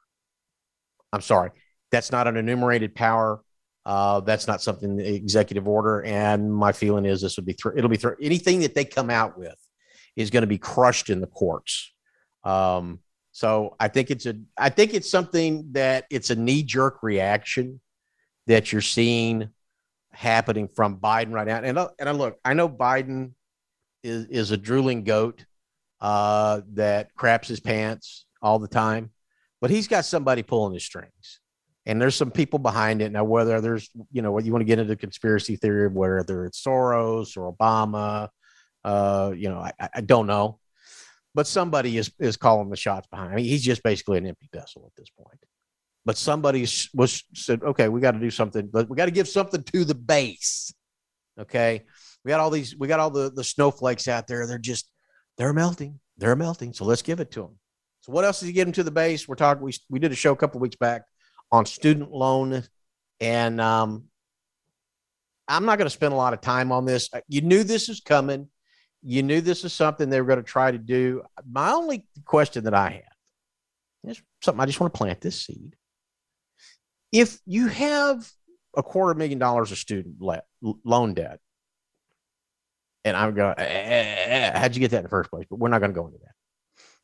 I'm 1.14 1.22
sorry, 1.22 1.52
that's 1.92 2.12
not 2.12 2.28
an 2.28 2.38
enumerated 2.38 2.96
power. 2.96 3.42
Uh, 3.88 4.19
that's 4.19 4.47
not 4.47 4.62
something 4.62 4.97
the 4.97 5.15
executive 5.15 5.65
order. 5.65 6.04
And 6.04 6.54
my 6.54 6.73
feeling 6.73 7.06
is 7.06 7.21
this 7.21 7.38
would 7.38 7.45
be 7.45 7.54
th- 7.54 7.73
it'll 7.78 7.89
be 7.89 7.95
th- 7.95 8.15
anything 8.21 8.60
that 8.60 8.76
they 8.76 8.84
come 8.84 9.10
out 9.10 9.38
with 9.38 9.56
is 10.17 10.30
going 10.30 10.41
to 10.41 10.47
be 10.47 10.58
crushed 10.58 11.10
in 11.10 11.21
the 11.21 11.28
courts. 11.28 11.93
Um, 12.43 13.00
so 13.32 13.78
I 13.80 13.88
think 13.88 14.12
it's 14.12 14.26
a 14.26 14.36
I 14.58 14.67
think 14.67 14.93
it's 14.93 15.10
something 15.10 15.69
that 15.71 16.04
it's 16.10 16.32
a 16.32 16.36
knee 16.36 16.63
jerk 16.63 17.02
reaction 17.02 17.80
that 18.47 18.73
you're 18.73 18.82
seeing 18.82 19.52
happening 20.12 20.67
from 20.67 20.97
Biden 20.97 21.32
right 21.32 21.47
now. 21.47 21.62
And 21.62 21.78
uh, 21.78 21.88
and 21.97 22.10
I 22.10 22.12
look, 22.12 22.38
I 22.43 22.56
know 22.56 22.67
Biden 22.67 23.36
is 24.04 24.26
is 24.26 24.52
a 24.52 24.58
drooling 24.58 25.06
goat 25.06 25.45
uh, 26.02 26.60
that 26.73 27.15
craps 27.15 27.47
his 27.47 27.62
pants 27.62 28.26
all 28.41 28.60
the 28.60 28.67
time, 28.67 29.12
but 29.62 29.69
he's 29.69 29.88
got 29.88 30.04
somebody 30.04 30.43
pulling 30.43 30.73
his 30.73 30.84
strings, 30.84 31.39
and 31.88 32.00
there's 32.00 32.15
some 32.15 32.30
people 32.30 32.60
behind 32.60 33.02
it 33.02 33.12
now. 33.12 33.23
Whether 33.23 33.60
there's 33.62 33.89
you 34.12 34.21
know 34.21 34.32
what 34.32 34.45
you 34.45 34.52
want 34.52 34.62
to 34.62 34.65
get 34.65 34.78
into 34.78 34.95
conspiracy 34.95 35.56
theory, 35.56 35.88
whether 35.88 36.45
it's 36.45 36.63
Soros 36.63 37.36
or 37.36 37.52
Obama, 37.52 38.30
uh, 38.84 39.34
you 39.36 39.50
know, 39.50 39.58
I, 39.58 39.89
I 39.95 40.02
don't 40.02 40.28
know, 40.28 40.60
but 41.34 41.47
somebody 41.47 41.97
is 41.97 42.12
is 42.19 42.38
calling 42.38 42.69
the 42.69 42.78
shots 42.78 43.08
behind. 43.08 43.32
I 43.32 43.36
mean, 43.38 43.45
he's 43.45 43.63
just 43.63 43.82
basically 43.82 44.19
an 44.19 44.28
empty 44.28 44.50
vessel 44.54 44.84
at 44.86 44.95
this 44.95 45.10
point 45.10 45.39
but 46.08 46.17
somebody 46.17 46.65
was 46.93 47.26
said, 47.34 47.62
okay, 47.63 47.89
we 47.89 48.00
got 48.00 48.12
to 48.12 48.19
do 48.19 48.32
something, 48.32 48.69
but 48.71 48.89
we 48.89 48.95
got 48.95 49.06
to 49.06 49.12
give 49.12 49.28
something 49.28 49.62
to 49.62 49.84
the 49.84 49.93
base. 49.93 50.73
Okay. 51.38 51.84
We 52.23 52.30
got 52.30 52.39
all 52.39 52.50
these, 52.50 52.78
we 52.78 52.88
got 52.88 53.02
all 53.02 53.10
the, 53.10 53.30
the 53.30 53.43
snowflakes 53.43 54.08
out 54.08 54.26
there. 54.26 54.47
They're 54.47 54.58
just, 54.58 54.89
they're 55.38 55.52
melting. 55.52 56.00
They're 56.17 56.38
melting. 56.38 56.71
So 56.71 56.86
let's 56.86 57.02
give 57.02 57.19
it 57.19 57.32
to 57.32 57.41
them. 57.41 57.60
So 58.00 58.13
what 58.13 58.23
else 58.23 58.39
did 58.39 58.45
you 58.45 58.54
get 58.54 58.63
them 58.63 58.71
to 58.71 58.84
the 58.84 58.89
base? 58.89 59.28
We're 59.28 59.36
talking, 59.36 59.62
we, 59.62 59.73
we 59.89 60.00
did 60.00 60.13
a 60.13 60.15
show 60.15 60.32
a 60.32 60.38
couple 60.38 60.62
weeks 60.62 60.78
back 60.78 61.02
on 61.52 61.66
student 61.66 62.12
loan 62.12 62.64
and, 63.20 63.62
um, 63.62 64.06
I'm 65.50 65.64
not 65.66 65.78
going 65.78 65.86
to 65.86 65.90
spend 65.90 66.14
a 66.14 66.18
lot 66.18 66.34
of 66.34 66.42
time 66.42 66.74
on 66.74 66.84
this. 66.84 67.10
You 67.30 67.40
knew 67.40 67.64
this 67.64 67.88
was 67.88 68.02
coming. 68.02 68.50
You 69.02 69.24
knew 69.24 69.40
this 69.40 69.64
is 69.64 69.72
something 69.72 70.10
they 70.10 70.20
were 70.20 70.28
going 70.28 70.44
to 70.44 70.44
try 70.44 70.72
to 70.72 70.78
do. 70.78 71.22
My 71.50 71.72
only 71.72 72.06
question 72.26 72.66
that 72.66 72.74
I 72.74 72.90
have 72.90 74.12
is 74.12 74.22
something 74.42 74.60
I 74.60 74.66
just 74.66 74.82
want 74.82 74.94
to 74.94 74.98
plant 74.98 75.22
this 75.22 75.46
seed 75.46 75.78
if 77.12 77.40
you 77.46 77.68
have 77.68 78.30
a 78.76 78.84
quarter 78.84 79.14
million 79.14 79.40
dollars 79.40 79.72
of 79.72 79.78
student 79.78 80.22
le- 80.22 80.44
loan 80.62 81.14
debt, 81.14 81.40
and 83.04 83.16
I'm 83.16 83.34
going, 83.34 83.56
eh, 83.58 83.64
eh, 83.64 84.24
eh, 84.28 84.60
how'd 84.60 84.76
you 84.76 84.82
get 84.82 84.92
that 84.92 84.98
in 84.98 85.04
the 85.04 85.10
first 85.10 85.30
place? 85.30 85.46
But 85.50 85.60
we're 85.60 85.70
not 85.70 85.80
going 85.80 85.92
to 85.92 85.96
go 85.96 86.06
into 86.08 86.20
that. 86.20 86.32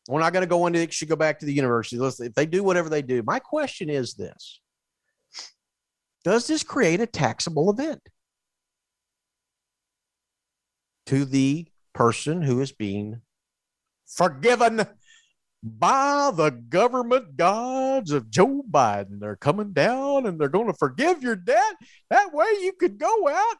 We're 0.08 0.20
not 0.20 0.34
going 0.34 0.44
to 0.44 0.48
go 0.48 0.68
into 0.68 0.80
it. 0.80 0.94
Should 0.94 1.10
go 1.10 1.16
back 1.16 1.40
to 1.40 1.46
the 1.46 1.54
university. 1.54 1.98
Listen, 1.98 2.28
if 2.28 2.34
they 2.34 2.46
do 2.46 2.64
whatever 2.64 2.90
they 2.90 3.02
do, 3.02 3.24
my 3.24 3.40
question 3.40 3.90
is 3.90 4.14
this: 4.16 4.60
Does 6.24 6.48
this 6.48 6.64
create 6.64 7.00
a 7.00 7.08
taxable 7.08 7.70
event 7.70 8.02
to 11.06 11.26
the 11.26 11.68
person 11.94 12.42
who 12.42 12.62
is 12.62 12.72
being 12.72 13.22
forgiven 14.06 14.86
by 15.64 16.32
the 16.36 16.50
government 16.50 17.38
gods 17.38 18.12
of 18.12 18.30
Joe 18.30 18.64
Biden. 18.70 19.20
They're 19.20 19.38
coming 19.38 19.72
down 19.72 20.26
and 20.26 20.40
they're 20.40 20.50
going 20.50 20.68
to 20.68 20.74
forgive 20.74 21.24
your 21.24 21.38
debt. 21.38 21.76
That 22.10 22.34
way 22.34 22.48
you 22.62 22.74
could 22.78 22.98
go 22.98 23.30
out 23.30 23.56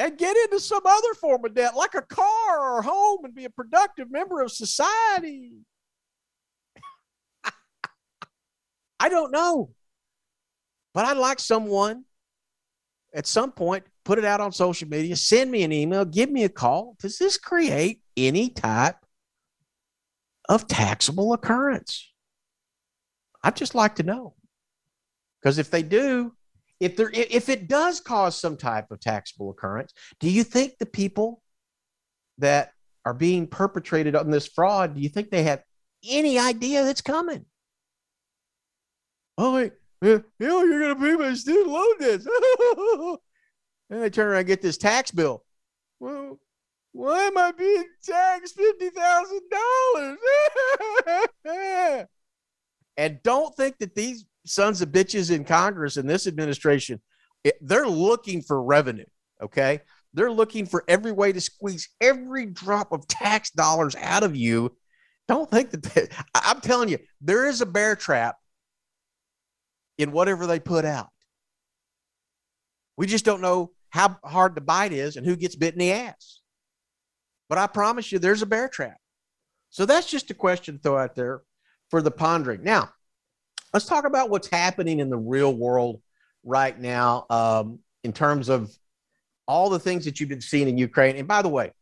and 0.00 0.16
get 0.16 0.34
into 0.34 0.58
some 0.58 0.80
other 0.86 1.14
form 1.20 1.44
of 1.44 1.54
debt, 1.54 1.76
like 1.76 1.94
a 1.94 2.00
car 2.00 2.58
or 2.58 2.78
a 2.78 2.82
home, 2.82 3.18
and 3.24 3.34
be 3.34 3.44
a 3.44 3.50
productive 3.50 4.10
member 4.10 4.40
of 4.40 4.50
society. 4.50 5.52
I 8.98 9.10
don't 9.10 9.30
know. 9.30 9.72
But 10.94 11.04
I'd 11.04 11.18
like 11.18 11.38
someone 11.38 12.04
at 13.14 13.26
some 13.26 13.52
point 13.52 13.84
put 14.06 14.18
it 14.18 14.24
out 14.24 14.40
on 14.40 14.52
social 14.52 14.88
media, 14.88 15.14
send 15.16 15.50
me 15.50 15.64
an 15.64 15.72
email, 15.72 16.06
give 16.06 16.30
me 16.30 16.44
a 16.44 16.48
call. 16.48 16.96
Does 16.98 17.18
this 17.18 17.36
create 17.36 18.00
any 18.16 18.48
type 18.48 18.96
of 20.48 20.66
taxable 20.66 21.34
occurrence? 21.34 22.10
I'd 23.44 23.56
just 23.56 23.74
like 23.74 23.96
to 23.96 24.02
know. 24.02 24.34
Because 25.40 25.58
if 25.58 25.70
they 25.70 25.82
do, 25.82 26.32
if 26.80 26.96
there 26.96 27.10
if 27.12 27.48
it 27.48 27.68
does 27.68 28.00
cause 28.00 28.36
some 28.36 28.56
type 28.56 28.90
of 28.90 29.00
taxable 29.00 29.50
occurrence, 29.50 29.92
do 30.18 30.30
you 30.30 30.42
think 30.42 30.78
the 30.78 30.86
people 30.86 31.42
that 32.38 32.72
are 33.04 33.14
being 33.14 33.46
perpetrated 33.46 34.16
on 34.16 34.30
this 34.30 34.48
fraud, 34.48 34.94
do 34.94 35.00
you 35.00 35.08
think 35.08 35.30
they 35.30 35.42
have 35.42 35.62
any 36.08 36.38
idea 36.38 36.84
that's 36.84 37.02
coming? 37.02 37.44
Oh, 39.38 39.54
wait, 39.54 39.72
you 40.02 40.24
know, 40.38 40.62
you're 40.64 40.80
going 40.80 40.94
to 40.94 41.00
pay 41.00 41.16
my 41.16 41.34
student 41.34 41.68
loan 41.68 41.98
debts. 41.98 42.26
and 43.90 44.02
they 44.02 44.10
turn 44.10 44.28
around 44.28 44.38
and 44.40 44.46
get 44.46 44.62
this 44.62 44.78
tax 44.78 45.10
bill. 45.10 45.44
Well, 45.98 46.38
why 46.92 47.24
am 47.24 47.38
I 47.38 47.52
being 47.52 47.84
taxed 48.02 48.56
fifty 48.56 48.90
thousand 48.90 49.40
dollars? 49.50 50.18
and 52.96 53.22
don't 53.22 53.54
think 53.54 53.78
that 53.78 53.94
these 53.94 54.24
sons 54.50 54.82
of 54.82 54.90
bitches 54.90 55.30
in 55.34 55.44
Congress 55.44 55.96
in 55.96 56.06
this 56.06 56.26
administration, 56.26 57.00
they're 57.60 57.88
looking 57.88 58.42
for 58.42 58.62
revenue. 58.62 59.06
Okay, 59.42 59.80
they're 60.12 60.32
looking 60.32 60.66
for 60.66 60.84
every 60.88 61.12
way 61.12 61.32
to 61.32 61.40
squeeze 61.40 61.88
every 62.00 62.46
drop 62.46 62.92
of 62.92 63.06
tax 63.08 63.50
dollars 63.50 63.96
out 63.96 64.22
of 64.22 64.36
you. 64.36 64.76
Don't 65.28 65.50
think 65.50 65.70
that 65.70 65.82
they, 65.82 66.08
I'm 66.34 66.60
telling 66.60 66.88
you, 66.88 66.98
there 67.20 67.48
is 67.48 67.60
a 67.60 67.66
bear 67.66 67.96
trap 67.96 68.36
in 69.96 70.12
whatever 70.12 70.46
they 70.46 70.58
put 70.60 70.84
out. 70.84 71.08
We 72.96 73.06
just 73.06 73.24
don't 73.24 73.40
know 73.40 73.70
how 73.90 74.18
hard 74.24 74.54
the 74.54 74.60
bite 74.60 74.92
is 74.92 75.16
and 75.16 75.24
who 75.24 75.36
gets 75.36 75.56
bit 75.56 75.74
in 75.74 75.80
the 75.80 75.92
ass. 75.92 76.40
But 77.48 77.58
I 77.58 77.66
promise 77.66 78.12
you, 78.12 78.18
there's 78.18 78.42
a 78.42 78.46
bear 78.46 78.68
trap. 78.68 78.96
So 79.70 79.86
that's 79.86 80.10
just 80.10 80.30
a 80.30 80.34
question 80.34 80.76
to 80.76 80.82
throw 80.82 80.98
out 80.98 81.14
there 81.14 81.42
for 81.90 82.02
the 82.02 82.10
pondering. 82.10 82.62
Now, 82.62 82.90
let's 83.72 83.86
talk 83.86 84.04
about 84.04 84.30
what's 84.30 84.48
happening 84.48 85.00
in 85.00 85.10
the 85.10 85.18
real 85.18 85.54
world 85.54 86.00
right 86.44 86.78
now 86.78 87.26
um, 87.30 87.78
in 88.04 88.12
terms 88.12 88.48
of 88.48 88.70
all 89.46 89.70
the 89.70 89.78
things 89.78 90.04
that 90.04 90.20
you've 90.20 90.28
been 90.28 90.40
seeing 90.40 90.68
in 90.68 90.78
Ukraine. 90.78 91.16
And 91.16 91.28
by 91.28 91.42
the 91.42 91.48
way, 91.48 91.72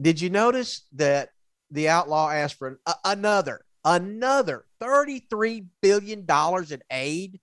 did 0.00 0.20
you 0.20 0.30
notice 0.30 0.82
that 0.92 1.30
the 1.72 1.88
outlaw 1.88 2.30
asked 2.30 2.58
for 2.58 2.78
a, 2.86 2.94
another, 3.04 3.64
another 3.84 4.64
$33 4.80 5.66
billion 5.80 6.26
in 6.28 6.82
aid. 6.90 7.40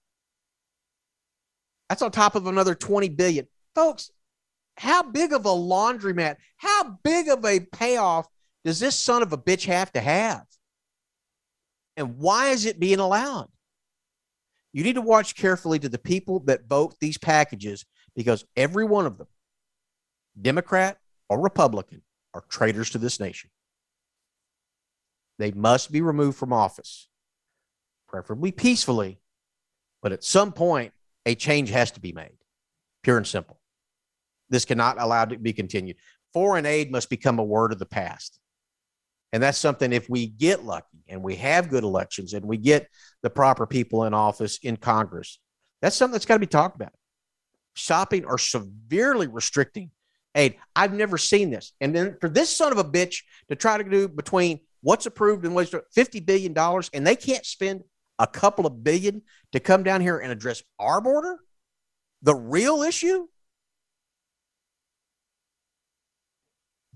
That's 1.90 2.02
on 2.02 2.12
top 2.12 2.36
of 2.36 2.48
another 2.48 2.76
20 2.76 3.10
billion. 3.10 3.48
Folks, 3.76 4.12
how 4.78 5.04
big 5.04 5.34
of 5.34 5.46
a 5.46 5.50
laundromat, 5.50 6.38
how 6.58 6.98
big 7.04 7.28
of 7.28 7.44
a 7.44 7.60
payoff 7.60 8.28
does 8.64 8.80
this 8.80 8.96
son 8.96 9.24
of 9.24 9.34
a 9.34 9.38
bitch 9.38 9.66
have 9.66 9.92
to 9.94 10.00
have? 10.00 10.44
And 12.00 12.18
why 12.18 12.48
is 12.48 12.66
it 12.66 12.80
being 12.80 13.02
allowed? 13.02 13.50
You 14.72 14.86
need 14.86 14.96
to 14.96 15.02
watch 15.02 15.36
carefully 15.36 15.80
to 15.80 15.90
the 15.90 16.00
people 16.00 16.40
that 16.46 16.66
vote 16.66 16.96
these 17.02 17.18
packages 17.18 17.86
because 18.16 18.46
every 18.56 18.86
one 18.86 19.06
of 19.06 19.18
them, 19.18 19.28
Democrat 20.42 20.98
or 21.28 21.42
Republican, 21.42 22.02
are 22.34 22.46
traitors 22.48 22.92
to 22.92 23.00
this 23.00 23.20
nation. 23.20 23.50
They 25.40 25.52
must 25.52 25.92
be 25.92 26.00
removed 26.00 26.38
from 26.38 26.54
office, 26.54 27.10
preferably 28.08 28.54
peacefully, 28.54 29.20
but 30.02 30.14
at 30.14 30.24
some 30.24 30.54
point, 30.54 30.94
a 31.26 31.36
change 31.36 31.70
has 31.70 31.92
to 31.92 32.00
be 32.00 32.14
made, 32.14 32.38
pure 33.04 33.18
and 33.18 33.28
simple. 33.28 33.60
This 34.50 34.64
cannot 34.64 35.02
allow 35.02 35.26
to 35.26 35.38
be 35.38 35.52
continued. 35.52 35.98
Foreign 36.32 36.66
aid 36.66 36.94
must 36.94 37.10
become 37.10 37.40
a 37.40 37.44
word 37.44 37.74
of 37.74 37.80
the 37.80 37.86
past. 37.86 38.39
And 39.32 39.44
that's 39.44 39.58
something 39.58 39.94
if 39.94 40.10
we 40.10 40.28
get 40.28 40.66
lucky 40.66 41.04
and 41.08 41.24
we 41.24 41.36
have 41.36 41.70
good 41.70 41.84
elections 41.84 42.34
and 42.34 42.46
we 42.46 42.58
get 42.58 42.88
the 43.22 43.30
proper 43.30 43.68
people 43.68 44.06
in 44.06 44.14
office 44.14 44.60
in 44.64 44.78
Congress, 44.78 45.40
that's 45.82 45.96
something 45.96 46.14
that's 46.14 46.26
got 46.26 46.36
to 46.36 46.40
be 46.40 46.48
talked 46.48 46.76
about. 46.76 46.94
Stopping 47.76 48.26
or 48.26 48.38
severely 48.38 49.28
restricting 49.28 49.92
aid. 50.36 50.56
I've 50.76 50.94
never 50.94 51.18
seen 51.18 51.52
this. 51.52 51.74
And 51.80 51.96
then 51.96 52.18
for 52.20 52.30
this 52.30 52.56
son 52.56 52.72
of 52.72 52.78
a 52.78 52.84
bitch 52.84 53.24
to 53.50 53.56
try 53.56 53.78
to 53.78 53.84
do 53.84 54.08
between 54.08 54.60
what's 54.82 55.06
approved 55.06 55.46
and 55.46 55.54
what's 55.54 55.72
$50 55.72 56.26
billion, 56.26 56.58
and 56.94 57.06
they 57.06 57.16
can't 57.16 57.46
spend 57.46 57.84
a 58.18 58.28
couple 58.28 58.66
of 58.66 58.84
billion 58.84 59.22
to 59.52 59.60
come 59.60 59.84
down 59.84 60.02
here 60.02 60.18
and 60.18 60.32
address 60.32 60.62
our 60.80 61.02
border, 61.02 61.40
the 62.22 62.36
real 62.36 62.82
issue. 62.82 63.28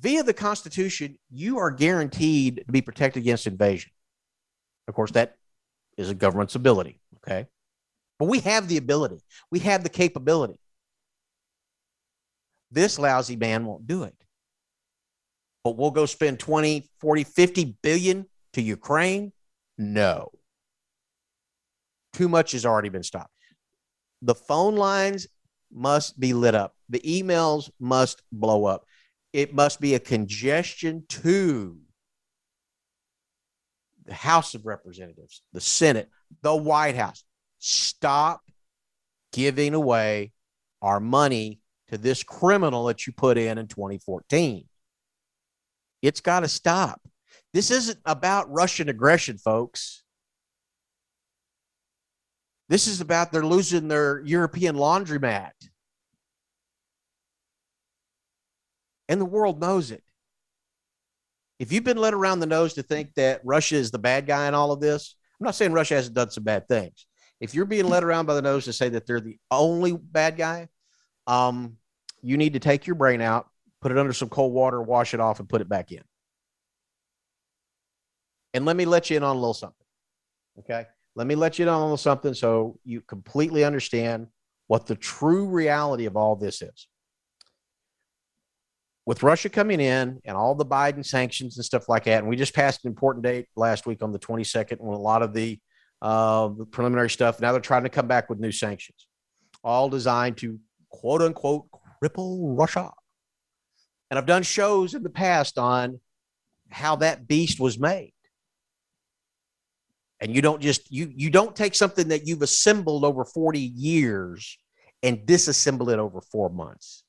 Via 0.03 0.21
the 0.21 0.33
Constitution, 0.33 1.17
you 1.31 1.59
are 1.59 1.71
guaranteed 1.71 2.61
to 2.65 2.71
be 2.73 2.81
protected 2.81 3.23
against 3.23 3.47
invasion. 3.47 3.89
Of 4.89 4.95
course, 4.95 5.11
that 5.11 5.37
is 5.97 6.09
a 6.09 6.13
government's 6.13 6.55
ability. 6.55 6.99
Okay. 7.17 7.47
But 8.19 8.27
we 8.27 8.41
have 8.41 8.67
the 8.67 8.75
ability, 8.75 9.21
we 9.49 9.59
have 9.59 9.81
the 9.81 9.89
capability. 9.89 10.59
This 12.69 12.99
lousy 12.99 13.37
man 13.37 13.65
won't 13.65 13.87
do 13.87 14.03
it. 14.03 14.15
But 15.63 15.77
we'll 15.77 15.91
go 15.91 16.05
spend 16.05 16.37
20, 16.37 16.89
40, 16.99 17.23
50 17.23 17.77
billion 17.81 18.25
to 18.53 18.61
Ukraine? 18.61 19.31
No. 19.77 20.31
Too 22.11 22.27
much 22.27 22.51
has 22.51 22.65
already 22.65 22.89
been 22.89 23.03
stopped. 23.03 23.31
The 24.21 24.35
phone 24.35 24.75
lines 24.75 25.27
must 25.71 26.19
be 26.19 26.33
lit 26.33 26.55
up. 26.55 26.75
The 26.89 26.99
emails 26.99 27.69
must 27.79 28.21
blow 28.31 28.65
up 28.65 28.85
it 29.33 29.53
must 29.53 29.81
be 29.81 29.95
a 29.95 29.99
congestion 29.99 31.03
to 31.09 31.77
the 34.05 34.13
House 34.13 34.53
of 34.53 34.65
Representatives, 34.65 35.41
the 35.51 35.61
Senate, 35.61 36.09
the 36.43 36.55
White 36.55 36.95
House. 36.95 37.23
Stop 37.57 38.41
giving 39.31 39.73
away 39.73 40.31
our 40.81 40.99
money 40.99 41.59
to 41.87 41.97
this 41.97 42.23
criminal 42.23 42.85
that 42.85 43.07
you 43.07 43.13
put 43.13 43.37
in 43.37 43.57
in 43.57 43.67
2014. 43.67 44.65
It's 46.01 46.21
got 46.21 46.41
to 46.41 46.47
stop. 46.47 47.01
This 47.53 47.71
isn't 47.71 47.99
about 48.05 48.51
Russian 48.51 48.89
aggression, 48.89 49.37
folks. 49.37 50.03
This 52.69 52.87
is 52.87 53.01
about 53.01 53.31
they're 53.31 53.45
losing 53.45 53.87
their 53.87 54.21
European 54.25 54.75
laundromat. 54.75 55.51
And 59.13 59.21
the 59.21 59.25
world 59.25 59.61
knows 59.61 59.91
it. 59.91 60.03
If 61.59 61.71
you've 61.71 61.83
been 61.83 61.97
led 61.97 62.15
around 62.15 62.39
the 62.39 62.47
nose 62.47 62.73
to 62.73 62.81
think 62.81 63.13
that 63.13 63.41
Russia 63.43 63.75
is 63.75 63.91
the 63.91 63.99
bad 63.99 64.25
guy 64.25 64.47
in 64.47 64.55
all 64.55 64.71
of 64.71 64.81
this, 64.81 65.15
I'm 65.39 65.45
not 65.45 65.53
saying 65.53 65.71
Russia 65.71 65.93
hasn't 65.93 66.15
done 66.15 66.31
some 66.31 66.43
bad 66.43 66.67
things. 66.67 67.05
If 67.39 67.53
you're 67.53 67.65
being 67.65 67.87
led 67.87 68.03
around 68.03 68.25
by 68.25 68.33
the 68.33 68.41
nose 68.41 68.65
to 68.65 68.73
say 68.73 68.89
that 68.89 69.05
they're 69.05 69.21
the 69.21 69.37
only 69.51 69.93
bad 69.93 70.35
guy, 70.35 70.67
um, 71.27 71.77
you 72.23 72.37
need 72.37 72.53
to 72.53 72.59
take 72.59 72.87
your 72.87 72.95
brain 72.95 73.21
out, 73.21 73.47
put 73.81 73.91
it 73.91 73.99
under 73.99 74.13
some 74.13 74.29
cold 74.29 74.51
water, 74.51 74.81
wash 74.81 75.13
it 75.13 75.19
off, 75.19 75.39
and 75.39 75.47
put 75.47 75.61
it 75.61 75.69
back 75.69 75.91
in. 75.91 76.01
And 78.55 78.65
let 78.65 78.75
me 78.75 78.85
let 78.85 79.11
you 79.11 79.17
in 79.17 79.23
on 79.23 79.35
a 79.35 79.39
little 79.39 79.53
something. 79.53 79.85
Okay. 80.57 80.87
Let 81.15 81.27
me 81.27 81.35
let 81.35 81.59
you 81.59 81.65
in 81.65 81.69
on 81.69 81.79
a 81.79 81.83
little 81.83 81.97
something 81.97 82.33
so 82.33 82.79
you 82.83 83.01
completely 83.01 83.63
understand 83.63 84.25
what 84.65 84.87
the 84.87 84.95
true 84.95 85.45
reality 85.45 86.07
of 86.07 86.17
all 86.17 86.35
this 86.35 86.63
is 86.63 86.87
with 89.05 89.23
Russia 89.23 89.49
coming 89.49 89.79
in 89.79 90.19
and 90.25 90.37
all 90.37 90.55
the 90.55 90.65
Biden 90.65 91.05
sanctions 91.05 91.57
and 91.57 91.65
stuff 91.65 91.89
like 91.89 92.05
that, 92.05 92.19
and 92.19 92.27
we 92.27 92.35
just 92.35 92.53
passed 92.53 92.85
an 92.85 92.89
important 92.89 93.23
date 93.23 93.47
last 93.55 93.85
week 93.85 94.01
on 94.01 94.11
the 94.11 94.19
22nd 94.19 94.79
when 94.79 94.95
a 94.95 95.01
lot 95.01 95.21
of 95.21 95.33
the, 95.33 95.59
uh, 96.01 96.49
preliminary 96.71 97.09
stuff, 97.09 97.39
now 97.39 97.51
they're 97.51 97.61
trying 97.61 97.83
to 97.83 97.89
come 97.89 98.07
back 98.07 98.29
with 98.29 98.39
new 98.39 98.51
sanctions, 98.51 99.07
all 99.63 99.89
designed 99.89 100.37
to 100.37 100.59
quote 100.89 101.21
unquote 101.21 101.65
cripple 102.01 102.57
Russia. 102.57 102.91
And 104.09 104.17
I've 104.17 104.25
done 104.25 104.43
shows 104.43 104.93
in 104.93 105.03
the 105.03 105.09
past 105.09 105.57
on 105.57 105.99
how 106.69 106.97
that 106.97 107.27
beast 107.27 107.59
was 107.59 107.79
made. 107.79 108.13
And 110.19 110.33
you 110.33 110.41
don't 110.41 110.61
just 110.61 110.91
you 110.91 111.11
you 111.15 111.29
don't 111.29 111.55
take 111.55 111.75
something 111.75 112.09
that 112.09 112.27
you've 112.27 112.41
assembled 112.41 113.03
over 113.03 113.25
40 113.25 113.59
years 113.59 114.57
and 115.01 115.19
disassemble 115.25 115.91
it 115.91 115.99
over 115.99 116.21
4 116.21 116.49
months 116.49 117.02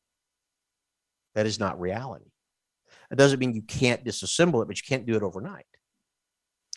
that 1.34 1.46
is 1.46 1.58
not 1.58 1.80
reality. 1.80 2.26
It 3.10 3.18
doesn't 3.18 3.38
mean 3.38 3.54
you 3.54 3.62
can't 3.62 4.04
disassemble 4.04 4.62
it, 4.62 4.68
but 4.68 4.76
you 4.76 4.82
can't 4.86 5.06
do 5.06 5.16
it 5.16 5.22
overnight. 5.22 5.66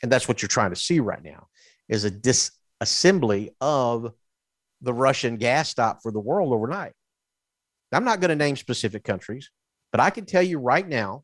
And 0.04 0.12
that's 0.12 0.28
what 0.28 0.42
you're 0.42 0.50
trying 0.50 0.72
to 0.72 0.76
see 0.76 1.00
right 1.00 1.24
now 1.24 1.48
is 1.90 2.06
a 2.06 2.12
disassembly 2.12 3.50
of 3.62 4.12
the 4.82 4.94
Russian 4.94 5.38
gas 5.38 5.70
stop 5.70 6.02
for 6.04 6.12
the 6.12 6.20
world 6.20 6.54
overnight. 6.54 6.94
I'm 7.92 8.04
not 8.04 8.20
going 8.20 8.30
to 8.30 8.36
name 8.36 8.56
specific 8.58 9.04
countries, 9.04 9.50
but 9.92 10.02
I 10.02 10.10
can 10.10 10.26
tell 10.26 10.44
you 10.44 10.60
right 10.60 10.88
now 10.88 11.24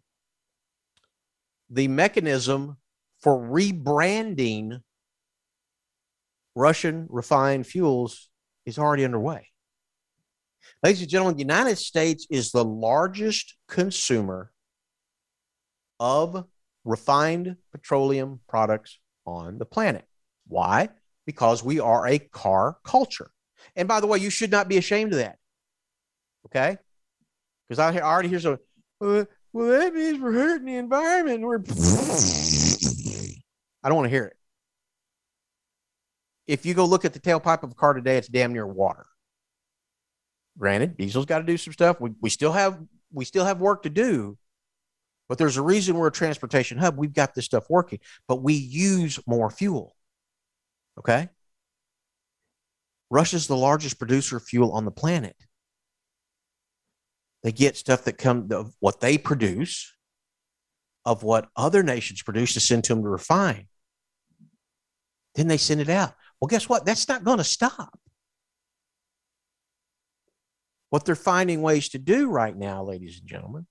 the 1.69 1.87
mechanism 1.87 2.77
for 3.21 3.37
rebranding 3.37 4.81
Russian 6.55 7.07
refined 7.09 7.67
fuels 7.67 8.29
is 8.65 8.77
already 8.77 9.05
underway. 9.05 9.47
Ladies 10.83 11.01
and 11.01 11.09
gentlemen, 11.09 11.35
the 11.35 11.43
United 11.43 11.77
States 11.77 12.27
is 12.29 12.51
the 12.51 12.65
largest 12.65 13.55
consumer 13.69 14.51
of 15.97 16.45
refined 16.83 17.55
petroleum 17.71 18.41
products 18.49 18.99
on 19.25 19.59
the 19.59 19.65
planet. 19.65 20.03
Why? 20.47 20.89
Because 21.25 21.63
we 21.63 21.79
are 21.79 22.05
a 22.05 22.19
car 22.19 22.79
culture. 22.83 23.31
And 23.77 23.87
by 23.87 24.01
the 24.01 24.07
way, 24.07 24.19
you 24.19 24.29
should 24.29 24.51
not 24.51 24.67
be 24.67 24.75
ashamed 24.75 25.13
of 25.13 25.19
that. 25.19 25.37
Okay? 26.47 26.75
Because 27.69 27.79
I 27.79 27.97
already 28.01 28.27
hear 28.27 28.41
some, 28.41 28.59
well, 28.99 29.25
well, 29.53 29.67
that 29.67 29.93
means 29.93 30.19
we're 30.19 30.33
hurting 30.33 30.65
the 30.65 30.75
environment. 30.75 31.43
We're 31.43 31.59
I 33.85 33.87
don't 33.87 33.95
want 33.95 34.07
to 34.07 34.09
hear 34.09 34.25
it. 34.25 34.35
If 36.45 36.65
you 36.65 36.73
go 36.73 36.83
look 36.83 37.05
at 37.05 37.13
the 37.13 37.21
tailpipe 37.21 37.63
of 37.63 37.71
a 37.71 37.75
car 37.75 37.93
today, 37.93 38.17
it's 38.17 38.27
damn 38.27 38.51
near 38.51 38.67
water. 38.67 39.05
Granted, 40.57 40.97
diesel's 40.97 41.25
got 41.25 41.39
to 41.39 41.45
do 41.45 41.57
some 41.57 41.73
stuff. 41.73 41.99
We, 41.99 42.11
we 42.21 42.29
still 42.29 42.51
have 42.51 42.79
we 43.11 43.25
still 43.25 43.45
have 43.45 43.59
work 43.59 43.83
to 43.83 43.89
do, 43.89 44.37
but 45.29 45.37
there's 45.37 45.57
a 45.57 45.61
reason 45.61 45.95
we're 45.95 46.07
a 46.07 46.11
transportation 46.11 46.77
hub. 46.77 46.97
We've 46.97 47.13
got 47.13 47.33
this 47.33 47.45
stuff 47.45 47.69
working, 47.69 47.99
but 48.27 48.41
we 48.41 48.53
use 48.53 49.19
more 49.27 49.49
fuel. 49.49 49.95
Okay. 50.99 51.29
Russia's 53.09 53.47
the 53.47 53.57
largest 53.57 53.99
producer 53.99 54.37
of 54.37 54.43
fuel 54.43 54.71
on 54.71 54.85
the 54.85 54.91
planet. 54.91 55.35
They 57.43 57.51
get 57.51 57.77
stuff 57.77 58.05
that 58.05 58.17
come 58.17 58.47
of 58.51 58.73
what 58.79 59.01
they 59.01 59.17
produce, 59.17 59.93
of 61.05 61.23
what 61.23 61.49
other 61.55 61.83
nations 61.83 62.23
produce 62.23 62.53
to 62.53 62.59
send 62.59 62.85
to 62.85 62.95
them 62.95 63.03
to 63.03 63.09
refine. 63.09 63.67
Then 65.35 65.47
they 65.47 65.57
send 65.57 65.81
it 65.81 65.89
out. 65.89 66.13
Well, 66.39 66.47
guess 66.47 66.69
what? 66.69 66.85
That's 66.85 67.07
not 67.07 67.23
going 67.23 67.39
to 67.39 67.43
stop. 67.43 67.99
What 70.93 71.05
they're 71.05 71.15
finding 71.15 71.63
ways 71.63 71.89
to 71.89 71.97
do 71.97 72.29
right 72.29 72.55
now, 72.55 72.83
ladies 72.83 73.17
and 73.19 73.27
gentlemen, 73.27 73.65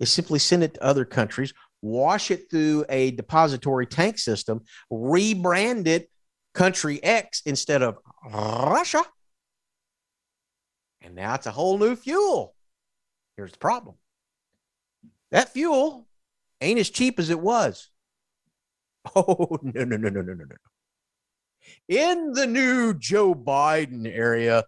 is 0.00 0.10
simply 0.10 0.40
send 0.40 0.64
it 0.64 0.74
to 0.74 0.82
other 0.82 1.04
countries, 1.04 1.54
wash 1.82 2.32
it 2.32 2.50
through 2.50 2.84
a 2.88 3.12
depository 3.12 3.86
tank 3.86 4.18
system, 4.18 4.60
rebrand 4.90 5.86
it 5.86 6.10
country 6.52 7.00
X 7.00 7.42
instead 7.46 7.80
of 7.82 7.98
Russia. 8.28 9.04
And 11.00 11.14
now 11.14 11.36
it's 11.36 11.46
a 11.46 11.52
whole 11.52 11.78
new 11.78 11.94
fuel. 11.94 12.56
Here's 13.36 13.52
the 13.52 13.58
problem 13.58 13.94
that 15.30 15.52
fuel 15.52 16.08
ain't 16.60 16.80
as 16.80 16.90
cheap 16.90 17.20
as 17.20 17.30
it 17.30 17.38
was. 17.38 17.88
Oh, 19.14 19.60
no, 19.62 19.84
no, 19.84 19.96
no, 19.96 20.08
no, 20.08 20.22
no, 20.22 20.34
no, 20.34 20.44
no. 20.44 20.56
In 21.86 22.32
the 22.32 22.48
new 22.48 22.94
Joe 22.94 23.32
Biden 23.32 24.12
area, 24.12 24.64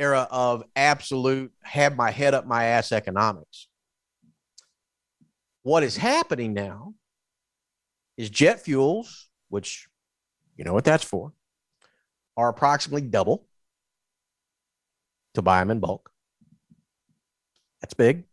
era 0.00 0.26
of 0.30 0.64
absolute 0.74 1.52
have 1.62 1.94
my 1.94 2.10
head 2.10 2.32
up 2.32 2.46
my 2.46 2.64
ass 2.64 2.90
economics. 2.90 3.68
What 5.62 5.82
is 5.82 5.98
happening 5.98 6.54
now 6.54 6.94
is 8.16 8.30
jet 8.30 8.60
fuels, 8.60 9.28
which 9.50 9.88
you 10.56 10.64
know 10.64 10.72
what 10.72 10.84
that's 10.84 11.04
for, 11.04 11.32
are 12.36 12.48
approximately 12.48 13.06
double 13.06 13.46
to 15.34 15.42
buy 15.42 15.60
them 15.60 15.70
in 15.70 15.80
bulk. 15.80 16.10
That's 17.82 17.94
big. 17.94 18.24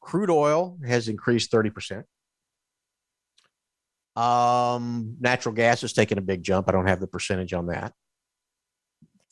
Crude 0.00 0.30
oil 0.30 0.78
has 0.86 1.08
increased 1.08 1.52
30%. 1.52 2.04
Um, 4.16 5.16
natural 5.20 5.54
gas 5.54 5.82
has 5.82 5.92
taken 5.92 6.16
a 6.16 6.22
big 6.22 6.42
jump. 6.42 6.68
I 6.68 6.72
don't 6.72 6.86
have 6.86 7.00
the 7.00 7.06
percentage 7.06 7.52
on 7.52 7.66
that. 7.66 7.92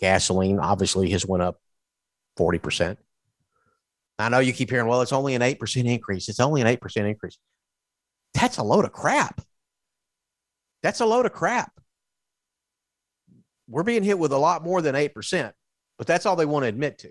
Gasoline 0.01 0.59
obviously 0.59 1.11
has 1.11 1.27
went 1.27 1.43
up 1.43 1.59
40%. 2.39 2.97
I 4.19 4.29
know 4.29 4.39
you 4.39 4.53
keep 4.53 4.71
hearing, 4.71 4.87
well, 4.87 5.03
it's 5.03 5.13
only 5.13 5.35
an 5.35 5.43
8% 5.43 5.85
increase. 5.87 6.29
It's 6.29 6.41
only 6.41 6.61
an 6.61 6.69
8% 6.69 7.09
increase. 7.09 7.39
That's 8.35 8.59
a 8.59 8.63
load 8.63 8.85
of 8.85 8.93
crap. 8.93 9.41
That's 10.83 11.01
a 11.01 11.07
load 11.07 11.27
of 11.27 11.33
crap. 11.33 11.73
We're 13.69 13.83
being 13.83 14.03
hit 14.03 14.19
with 14.19 14.33
a 14.33 14.39
lot 14.39 14.63
more 14.63 14.83
than 14.83 14.95
8%, 14.95 15.53
but 15.97 16.07
that's 16.07 16.27
all 16.27 16.37
they 16.37 16.45
want 16.45 16.65
to 16.65 16.69
admit 16.69 16.99
to. 16.99 17.11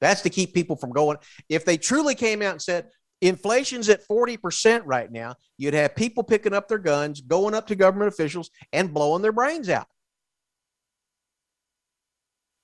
That's 0.00 0.22
to 0.22 0.30
keep 0.30 0.54
people 0.54 0.76
from 0.76 0.90
going. 0.90 1.16
If 1.48 1.64
they 1.64 1.76
truly 1.76 2.14
came 2.14 2.42
out 2.42 2.52
and 2.52 2.62
said, 2.62 2.88
inflation's 3.20 3.88
at 3.88 4.06
40% 4.06 4.82
right 4.84 5.10
now, 5.10 5.34
you'd 5.56 5.74
have 5.74 5.96
people 5.96 6.22
picking 6.22 6.52
up 6.52 6.68
their 6.68 6.78
guns, 6.78 7.20
going 7.20 7.54
up 7.54 7.66
to 7.68 7.74
government 7.74 8.12
officials, 8.12 8.50
and 8.72 8.94
blowing 8.94 9.22
their 9.22 9.32
brains 9.32 9.68
out. 9.68 9.86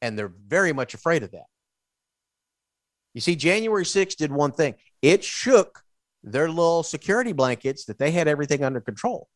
And 0.05 0.19
they're 0.19 0.35
very 0.47 0.75
much 0.75 0.93
afraid 0.93 1.23
of 1.23 1.31
that. 1.31 1.47
You 3.15 3.23
see, 3.23 3.37
January 3.37 3.85
6th 3.85 4.17
did 4.17 4.31
one 4.31 4.53
thing 4.53 4.75
it 5.01 5.25
shook 5.25 5.83
their 6.23 6.47
little 6.47 6.83
security 6.83 7.33
blankets 7.33 7.87
that 7.87 7.99
they 7.99 8.11
had 8.11 8.29
everything 8.29 8.63
under 8.63 8.83
control. 8.83 9.29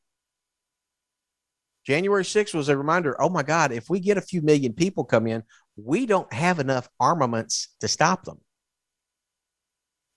January 1.87 2.23
6th 2.23 2.53
was 2.53 2.69
a 2.69 2.77
reminder 2.77 3.17
oh 3.19 3.31
my 3.31 3.43
God, 3.43 3.73
if 3.73 3.89
we 3.89 3.99
get 3.99 4.19
a 4.19 4.21
few 4.21 4.43
million 4.43 4.75
people 4.75 5.05
come 5.05 5.27
in, 5.27 5.43
we 5.77 6.05
don't 6.05 6.31
have 6.35 6.59
enough 6.59 6.91
armaments 7.01 7.75
to 7.81 7.89
stop 7.89 8.25
them. 8.25 8.39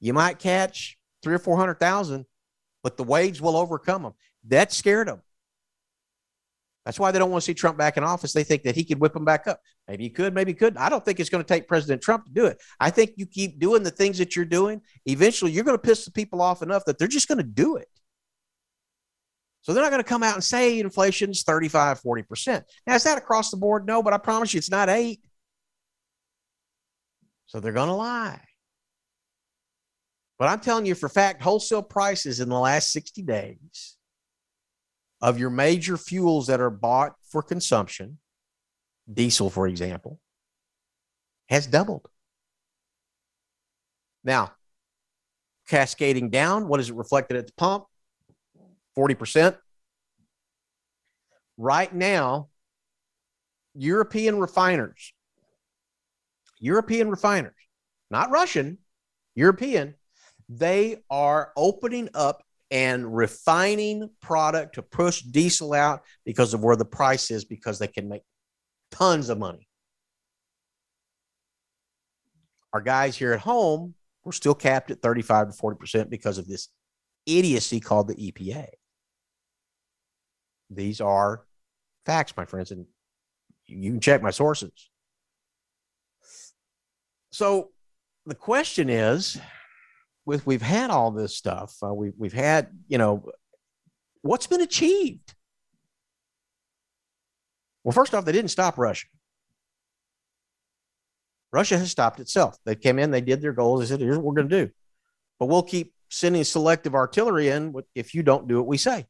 You 0.02 0.12
might 0.12 0.38
catch 0.38 0.98
three 1.24 1.36
or 1.36 1.40
400,000, 1.40 2.26
but 2.84 2.98
the 2.98 3.06
waves 3.06 3.42
will 3.42 3.56
overcome 3.56 4.04
them. 4.04 4.14
That 4.50 4.74
scared 4.74 5.08
them. 5.08 5.22
That's 6.86 7.00
why 7.00 7.12
they 7.12 7.20
don't 7.20 7.30
want 7.30 7.44
to 7.44 7.46
see 7.46 7.54
Trump 7.54 7.78
back 7.78 7.98
in 7.98 8.04
office. 8.04 8.34
They 8.34 8.44
think 8.44 8.64
that 8.64 8.76
he 8.76 8.84
could 8.84 9.00
whip 9.00 9.14
them 9.14 9.26
back 9.26 9.46
up. 9.46 9.60
Maybe 9.88 10.04
he 10.06 10.10
could, 10.10 10.34
maybe 10.34 10.52
he 10.52 10.56
could. 10.56 10.78
I 10.78 10.90
don't 10.90 11.06
think 11.06 11.20
it's 11.20 11.30
going 11.30 11.44
to 11.44 11.48
take 11.48 11.68
President 11.68 12.02
Trump 12.02 12.26
to 12.26 12.32
do 12.32 12.46
it. 12.46 12.58
I 12.80 12.90
think 12.90 13.12
you 13.18 13.28
keep 13.28 13.60
doing 13.60 13.84
the 13.84 13.92
things 13.92 14.18
that 14.18 14.36
you're 14.36 14.46
doing, 14.46 14.82
eventually 15.06 15.52
you're 15.52 15.64
going 15.64 15.78
to 15.78 15.82
piss 15.82 16.06
the 16.06 16.12
people 16.12 16.42
off 16.42 16.62
enough 16.62 16.86
that 16.86 16.98
they're 16.98 17.08
just 17.08 17.28
going 17.28 17.38
to 17.38 17.44
do 17.44 17.76
it. 17.76 17.88
So 19.62 19.74
they're 19.74 19.84
not 19.84 19.92
going 19.92 20.04
to 20.04 20.10
come 20.10 20.24
out 20.24 20.34
and 20.34 20.44
say 20.44 20.80
inflation's 20.80 21.44
35, 21.44 22.02
40%. 22.02 22.64
Now, 22.88 22.96
is 22.96 23.04
that 23.04 23.20
across 23.20 23.52
the 23.52 23.58
board? 23.58 23.86
No, 23.86 24.02
but 24.02 24.14
I 24.14 24.18
promise 24.18 24.54
you 24.54 24.58
it's 24.58 24.72
not 24.72 24.90
eight. 24.90 25.22
So 27.46 27.60
they're 27.60 27.72
going 27.72 27.90
to 27.90 27.94
lie. 27.94 28.42
But 30.40 30.48
I'm 30.48 30.62
telling 30.62 30.88
you 30.88 30.96
for 30.96 31.10
fact, 31.10 31.44
wholesale 31.44 31.84
prices 31.84 32.40
in 32.40 32.50
the 32.50 32.58
last 32.58 32.92
60 32.92 33.22
days 33.22 33.98
of 35.22 35.40
your 35.40 35.50
major 35.50 35.98
fuels 35.98 36.48
that 36.48 36.60
are 36.60 36.70
bought 36.70 37.14
for 37.30 37.42
consumption, 37.42 38.18
diesel, 39.12 39.50
for 39.50 39.68
example, 39.68 40.20
has 41.50 41.68
doubled. 41.68 42.08
Now, 44.24 44.54
cascading 45.68 46.30
down, 46.30 46.68
what 46.68 46.80
is 46.80 46.90
it 46.90 46.96
reflected 46.96 47.38
at 47.38 47.48
the 47.48 47.54
pump? 47.54 47.86
40%. 48.98 49.58
Right 51.58 51.94
now, 51.94 52.50
European 53.74 54.40
refiners, 54.40 55.14
European 56.60 57.10
refiners, 57.10 57.54
not 58.10 58.32
Russian, 58.32 58.80
European, 59.36 59.96
they 60.50 60.98
are 61.10 61.54
opening 61.56 62.10
up 62.14 62.44
and 62.72 63.16
refining 63.16 64.10
product 64.22 64.76
to 64.76 64.82
push 64.82 65.22
diesel 65.22 65.74
out 65.74 66.04
because 66.26 66.54
of 66.54 66.64
where 66.64 66.78
the 66.78 66.86
price 66.86 67.30
is 67.30 67.44
because 67.44 67.78
they 67.78 67.88
can 67.88 68.08
make 68.08 68.24
tons 68.92 69.30
of 69.30 69.38
money. 69.38 69.68
Our 72.74 72.80
guys 72.80 73.18
here 73.18 73.34
at 73.34 73.42
home, 73.42 73.94
we're 74.24 74.32
still 74.32 74.56
capped 74.56 74.90
at 74.90 75.02
35 75.02 75.52
to 75.52 75.62
40% 75.62 76.10
because 76.10 76.38
of 76.38 76.48
this 76.48 76.70
idiocy 77.26 77.82
called 77.82 78.08
the 78.08 78.16
EPA. 78.16 78.68
These 80.70 81.02
are 81.02 81.44
facts, 82.06 82.34
my 82.38 82.46
friends, 82.46 82.72
and 82.72 82.86
you 83.66 83.92
can 83.92 84.00
check 84.00 84.22
my 84.22 84.32
sources. 84.32 84.90
So 87.34 87.72
the 88.26 88.36
question 88.36 88.90
is 88.90 89.38
with 90.32 90.48
we've 90.48 90.62
had 90.62 90.90
all 90.90 91.12
this 91.12 91.36
stuff. 91.36 91.76
Uh, 91.84 91.94
we 91.94 92.12
we've 92.18 92.34
had 92.34 92.70
you 92.88 92.98
know 92.98 93.24
what's 94.22 94.48
been 94.48 94.62
achieved. 94.62 95.36
Well, 97.84 97.92
first 97.92 98.16
off, 98.16 98.24
they 98.24 98.32
didn't 98.32 98.52
stop 98.52 98.78
Russia. 98.78 99.08
Russia 101.52 101.78
has 101.78 101.92
stopped 101.92 102.22
itself. 102.22 102.58
They 102.66 102.76
came 102.76 102.98
in, 102.98 103.12
they 103.12 103.20
did 103.20 103.42
their 103.42 103.52
goals. 103.52 103.82
They 103.82 103.88
said, 103.88 104.00
"Here's 104.00 104.18
what 104.18 104.26
we're 104.26 104.36
going 104.36 104.50
to 104.50 104.66
do," 104.66 104.72
but 105.38 105.48
we'll 105.48 105.64
keep 105.64 105.94
sending 106.10 106.46
selective 106.46 106.96
artillery 106.96 107.50
in 107.50 107.76
if 107.94 108.16
you 108.16 108.24
don't 108.24 108.48
do 108.48 108.58
what 108.58 108.68
we 108.68 108.78
say. 108.78 109.06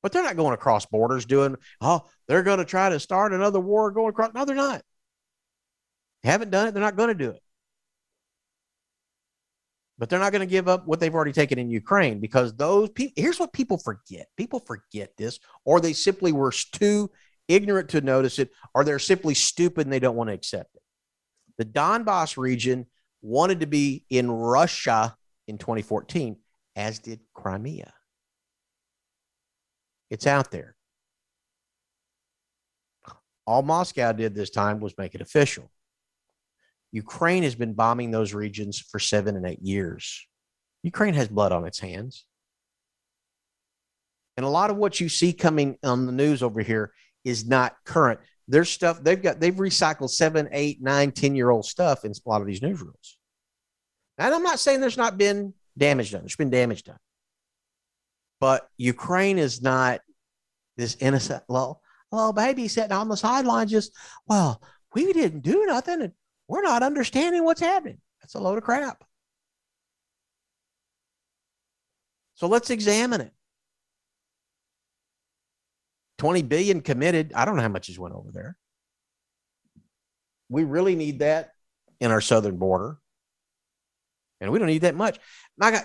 But 0.00 0.12
they're 0.12 0.22
not 0.22 0.36
going 0.36 0.54
across 0.54 0.86
borders 0.86 1.26
doing. 1.26 1.56
Oh, 1.80 2.06
they're 2.28 2.44
going 2.44 2.58
to 2.58 2.64
try 2.64 2.88
to 2.90 3.00
start 3.00 3.34
another 3.34 3.58
war 3.58 3.90
going 3.90 4.10
across. 4.10 4.32
No, 4.32 4.44
they're 4.44 4.54
not. 4.54 4.82
They 6.22 6.30
haven't 6.30 6.50
done 6.50 6.68
it. 6.68 6.74
They're 6.74 6.82
not 6.82 6.96
going 6.96 7.08
to 7.08 7.14
do 7.14 7.30
it 7.30 7.42
but 9.98 10.08
they're 10.08 10.18
not 10.20 10.32
going 10.32 10.40
to 10.40 10.46
give 10.46 10.68
up 10.68 10.86
what 10.86 11.00
they've 11.00 11.14
already 11.14 11.32
taken 11.32 11.58
in 11.58 11.70
Ukraine 11.70 12.20
because 12.20 12.54
those 12.54 12.90
people, 12.90 13.14
here's 13.16 13.40
what 13.40 13.52
people 13.52 13.78
forget. 13.78 14.28
People 14.36 14.60
forget 14.60 15.16
this, 15.16 15.38
or 15.64 15.80
they 15.80 15.92
simply 15.92 16.32
were 16.32 16.52
too 16.72 17.10
ignorant 17.48 17.88
to 17.90 18.00
notice 18.00 18.38
it, 18.38 18.50
or 18.74 18.84
they're 18.84 18.98
simply 18.98 19.34
stupid 19.34 19.86
and 19.86 19.92
they 19.92 20.00
don't 20.00 20.16
want 20.16 20.28
to 20.28 20.34
accept 20.34 20.74
it. 20.74 20.82
The 21.58 21.64
Donbass 21.64 22.36
region 22.36 22.86
wanted 23.22 23.60
to 23.60 23.66
be 23.66 24.04
in 24.10 24.30
Russia 24.30 25.16
in 25.48 25.58
2014, 25.58 26.36
as 26.74 26.98
did 26.98 27.20
Crimea. 27.34 27.92
It's 30.10 30.26
out 30.26 30.50
there. 30.50 30.76
All 33.46 33.62
Moscow 33.62 34.12
did 34.12 34.34
this 34.34 34.50
time 34.50 34.80
was 34.80 34.96
make 34.98 35.14
it 35.14 35.20
official. 35.20 35.70
Ukraine 36.96 37.42
has 37.42 37.54
been 37.54 37.74
bombing 37.74 38.10
those 38.10 38.32
regions 38.32 38.78
for 38.78 38.98
seven 38.98 39.36
and 39.36 39.44
eight 39.44 39.60
years. 39.60 40.26
Ukraine 40.82 41.12
has 41.12 41.28
blood 41.28 41.52
on 41.52 41.66
its 41.66 41.78
hands. 41.78 42.24
And 44.38 44.46
a 44.46 44.48
lot 44.48 44.70
of 44.70 44.78
what 44.78 44.98
you 44.98 45.10
see 45.10 45.34
coming 45.34 45.76
on 45.84 46.06
the 46.06 46.12
news 46.12 46.42
over 46.42 46.62
here 46.62 46.94
is 47.22 47.46
not 47.46 47.76
current. 47.84 48.18
There's 48.48 48.70
stuff 48.70 49.02
they've 49.02 49.22
got, 49.22 49.40
they've 49.40 49.54
recycled 49.54 50.08
seven, 50.08 50.48
eight, 50.52 50.80
nine, 50.80 51.12
10 51.12 51.34
year 51.34 51.50
old 51.50 51.66
stuff 51.66 52.06
in 52.06 52.12
a 52.12 52.28
lot 52.28 52.40
of 52.40 52.46
these 52.46 52.60
newsrooms. 52.60 53.16
And 54.16 54.34
I'm 54.34 54.42
not 54.42 54.58
saying 54.58 54.80
there's 54.80 54.96
not 54.96 55.18
been 55.18 55.52
damage 55.76 56.12
done, 56.12 56.22
there's 56.22 56.36
been 56.36 56.48
damage 56.48 56.84
done. 56.84 56.98
But 58.40 58.66
Ukraine 58.78 59.36
is 59.36 59.60
not 59.60 60.00
this 60.78 60.96
innocent 61.00 61.42
little, 61.50 61.82
little 62.10 62.28
oh, 62.28 62.32
baby 62.32 62.68
sitting 62.68 62.92
on 62.92 63.10
the 63.10 63.18
sideline, 63.18 63.68
just, 63.68 63.92
well, 64.26 64.62
we 64.94 65.12
didn't 65.12 65.40
do 65.40 65.66
nothing. 65.66 66.00
And 66.00 66.12
we're 66.48 66.62
not 66.62 66.82
understanding 66.82 67.44
what's 67.44 67.60
happening. 67.60 67.98
That's 68.20 68.34
a 68.34 68.40
load 68.40 68.58
of 68.58 68.64
crap. 68.64 69.04
So 72.34 72.46
let's 72.46 72.70
examine 72.70 73.20
it. 73.20 73.32
20 76.18 76.42
billion 76.42 76.80
committed. 76.80 77.32
I 77.34 77.44
don't 77.44 77.56
know 77.56 77.62
how 77.62 77.68
much 77.68 77.88
has 77.88 77.98
went 77.98 78.14
over 78.14 78.30
there. 78.32 78.56
We 80.48 80.64
really 80.64 80.94
need 80.94 81.20
that 81.20 81.52
in 82.00 82.10
our 82.10 82.20
southern 82.20 82.56
border. 82.56 82.98
And 84.40 84.52
we 84.52 84.58
don't 84.58 84.68
need 84.68 84.82
that 84.82 84.94
much. 84.94 85.18
Now, 85.56 85.80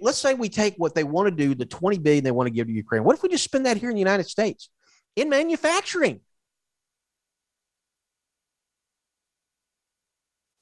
let's 0.00 0.18
say 0.18 0.34
we 0.34 0.48
take 0.48 0.74
what 0.76 0.94
they 0.94 1.02
want 1.02 1.26
to 1.26 1.34
do, 1.34 1.54
the 1.54 1.66
20 1.66 1.98
billion 1.98 2.22
they 2.22 2.30
want 2.30 2.46
to 2.46 2.52
give 2.52 2.68
to 2.68 2.72
Ukraine. 2.72 3.02
What 3.02 3.16
if 3.16 3.22
we 3.22 3.28
just 3.28 3.44
spend 3.44 3.66
that 3.66 3.76
here 3.78 3.90
in 3.90 3.96
the 3.96 4.00
United 4.00 4.28
States 4.28 4.70
in 5.16 5.28
manufacturing? 5.28 6.20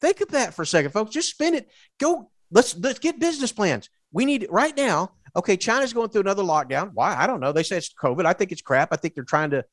Think 0.04 0.20
of 0.20 0.28
that 0.32 0.52
for 0.52 0.60
a 0.60 0.66
second, 0.66 0.90
folks. 0.90 1.12
Just 1.12 1.30
spend 1.30 1.56
it. 1.56 1.70
Go. 1.98 2.30
Let's 2.50 2.76
let's 2.76 2.98
get 2.98 3.18
business 3.18 3.52
plans. 3.52 3.88
We 4.12 4.26
need 4.26 4.46
right 4.50 4.76
now. 4.76 5.12
Okay, 5.34 5.56
China's 5.56 5.94
going 5.94 6.10
through 6.10 6.20
another 6.20 6.42
lockdown. 6.42 6.90
Why? 6.92 7.16
I 7.16 7.26
don't 7.26 7.40
know. 7.40 7.52
They 7.52 7.62
say 7.62 7.78
it's 7.78 7.90
COVID. 7.94 8.26
I 8.26 8.34
think 8.34 8.52
it's 8.52 8.60
crap. 8.60 8.90
I 8.92 8.96
think 8.96 9.14
they're 9.14 9.24
trying 9.24 9.48
to 9.52 9.64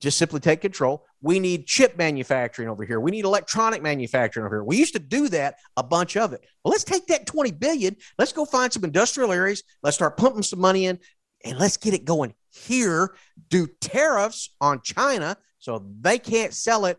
just 0.00 0.18
simply 0.18 0.40
take 0.40 0.60
control. 0.60 1.06
We 1.22 1.38
need 1.38 1.68
chip 1.68 1.96
manufacturing 1.96 2.68
over 2.68 2.84
here. 2.84 2.98
We 2.98 3.12
need 3.12 3.24
electronic 3.24 3.80
manufacturing 3.80 4.44
over 4.44 4.56
here. 4.56 4.64
We 4.64 4.76
used 4.76 4.94
to 4.94 4.98
do 4.98 5.28
that, 5.28 5.54
a 5.76 5.84
bunch 5.84 6.16
of 6.16 6.32
it. 6.32 6.44
Well, 6.64 6.72
let's 6.72 6.82
take 6.82 7.06
that 7.06 7.24
20 7.24 7.52
billion. 7.52 7.96
Let's 8.18 8.32
go 8.32 8.44
find 8.44 8.72
some 8.72 8.82
industrial 8.82 9.30
areas. 9.30 9.62
Let's 9.84 9.96
start 9.96 10.16
pumping 10.16 10.42
some 10.42 10.58
money 10.58 10.86
in 10.86 10.98
and 11.44 11.60
let's 11.60 11.76
get 11.76 11.94
it 11.94 12.04
going 12.04 12.34
here. 12.50 13.14
Do 13.50 13.68
tariffs 13.80 14.52
on 14.60 14.80
China 14.82 15.36
so 15.60 15.86
they 16.00 16.18
can't 16.18 16.52
sell 16.52 16.86
it. 16.86 16.98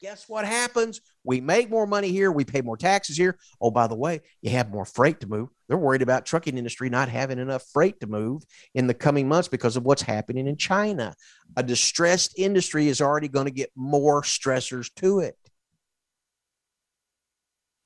Guess 0.00 0.28
what 0.28 0.44
happens? 0.44 1.00
We 1.24 1.40
make 1.40 1.70
more 1.70 1.86
money 1.86 2.10
here. 2.10 2.30
We 2.30 2.44
pay 2.44 2.60
more 2.60 2.76
taxes 2.76 3.16
here. 3.16 3.38
Oh, 3.62 3.70
by 3.70 3.86
the 3.86 3.94
way, 3.94 4.20
you 4.42 4.50
have 4.50 4.70
more 4.70 4.84
freight 4.84 5.20
to 5.20 5.26
move. 5.26 5.48
They're 5.68 5.78
worried 5.78 6.02
about 6.02 6.26
trucking 6.26 6.58
industry 6.58 6.90
not 6.90 7.08
having 7.08 7.38
enough 7.38 7.64
freight 7.72 7.98
to 8.00 8.06
move 8.06 8.42
in 8.74 8.86
the 8.86 8.94
coming 8.94 9.26
months 9.26 9.48
because 9.48 9.74
of 9.76 9.84
what's 9.84 10.02
happening 10.02 10.46
in 10.46 10.56
China. 10.58 11.14
A 11.56 11.62
distressed 11.62 12.38
industry 12.38 12.88
is 12.88 13.00
already 13.00 13.28
going 13.28 13.46
to 13.46 13.50
get 13.50 13.70
more 13.74 14.20
stressors 14.20 14.90
to 14.96 15.20
it. 15.20 15.36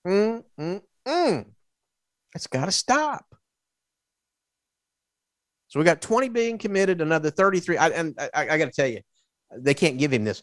Mm, 0.05 0.43
mm, 0.59 0.83
mm. 1.07 1.47
It's 2.35 2.47
got 2.49 2.65
to 2.65 2.73
stop. 2.73 3.25
So 5.69 5.79
we 5.79 5.85
got 5.85 6.01
20 6.01 6.29
billion 6.31 6.59
committed, 6.59 7.01
another 7.01 7.31
33. 7.31 7.77
I, 7.77 7.89
and 7.91 8.19
I, 8.19 8.49
I 8.51 8.59
got 8.59 8.65
to 8.65 8.73
tell 8.73 8.89
you, 8.89 9.01
they 9.57 9.75
can't 9.75 9.99
give 9.99 10.13
him 10.13 10.25
this. 10.25 10.43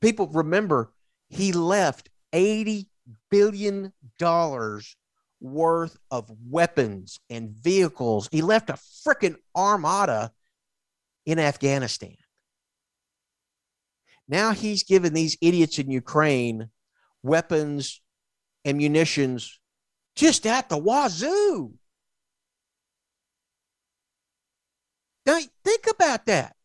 People 0.00 0.28
remember 0.28 0.92
he 1.28 1.52
left 1.52 2.08
80 2.32 2.88
billion 3.30 3.92
dollars 4.18 4.96
worth 5.40 5.96
of 6.10 6.30
weapons 6.48 7.20
and 7.30 7.50
vehicles. 7.50 8.28
He 8.32 8.42
left 8.42 8.70
a 8.70 8.78
freaking 9.06 9.36
armada 9.56 10.32
in 11.26 11.38
Afghanistan. 11.38 12.16
Now 14.28 14.52
he's 14.52 14.82
giving 14.82 15.12
these 15.12 15.38
idiots 15.40 15.78
in 15.78 15.90
Ukraine 15.90 16.70
weapons 17.22 18.00
and 18.64 18.78
munitions 18.78 19.58
just 20.14 20.46
at 20.46 20.68
the 20.68 20.76
wazoo. 20.76 21.74
Now, 25.24 25.38
think 25.64 25.86
about 25.90 26.26
that. 26.26 26.56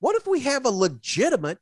What 0.00 0.16
if 0.16 0.26
we 0.26 0.40
have 0.40 0.64
a 0.64 0.70
legitimate 0.70 1.58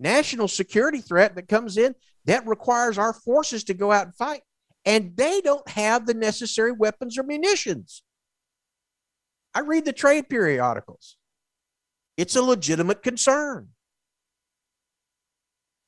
national 0.00 0.48
security 0.48 1.00
threat 1.00 1.34
that 1.34 1.48
comes 1.48 1.76
in 1.76 1.94
that 2.24 2.46
requires 2.46 2.98
our 2.98 3.12
forces 3.12 3.64
to 3.64 3.74
go 3.74 3.90
out 3.90 4.06
and 4.06 4.14
fight, 4.14 4.42
and 4.84 5.16
they 5.16 5.40
don't 5.40 5.68
have 5.68 6.06
the 6.06 6.14
necessary 6.14 6.72
weapons 6.72 7.18
or 7.18 7.22
munitions? 7.22 8.02
I 9.54 9.60
read 9.60 9.84
the 9.84 9.92
trade 9.92 10.28
periodicals. 10.28 11.16
It's 12.16 12.36
a 12.36 12.42
legitimate 12.42 13.02
concern. 13.02 13.68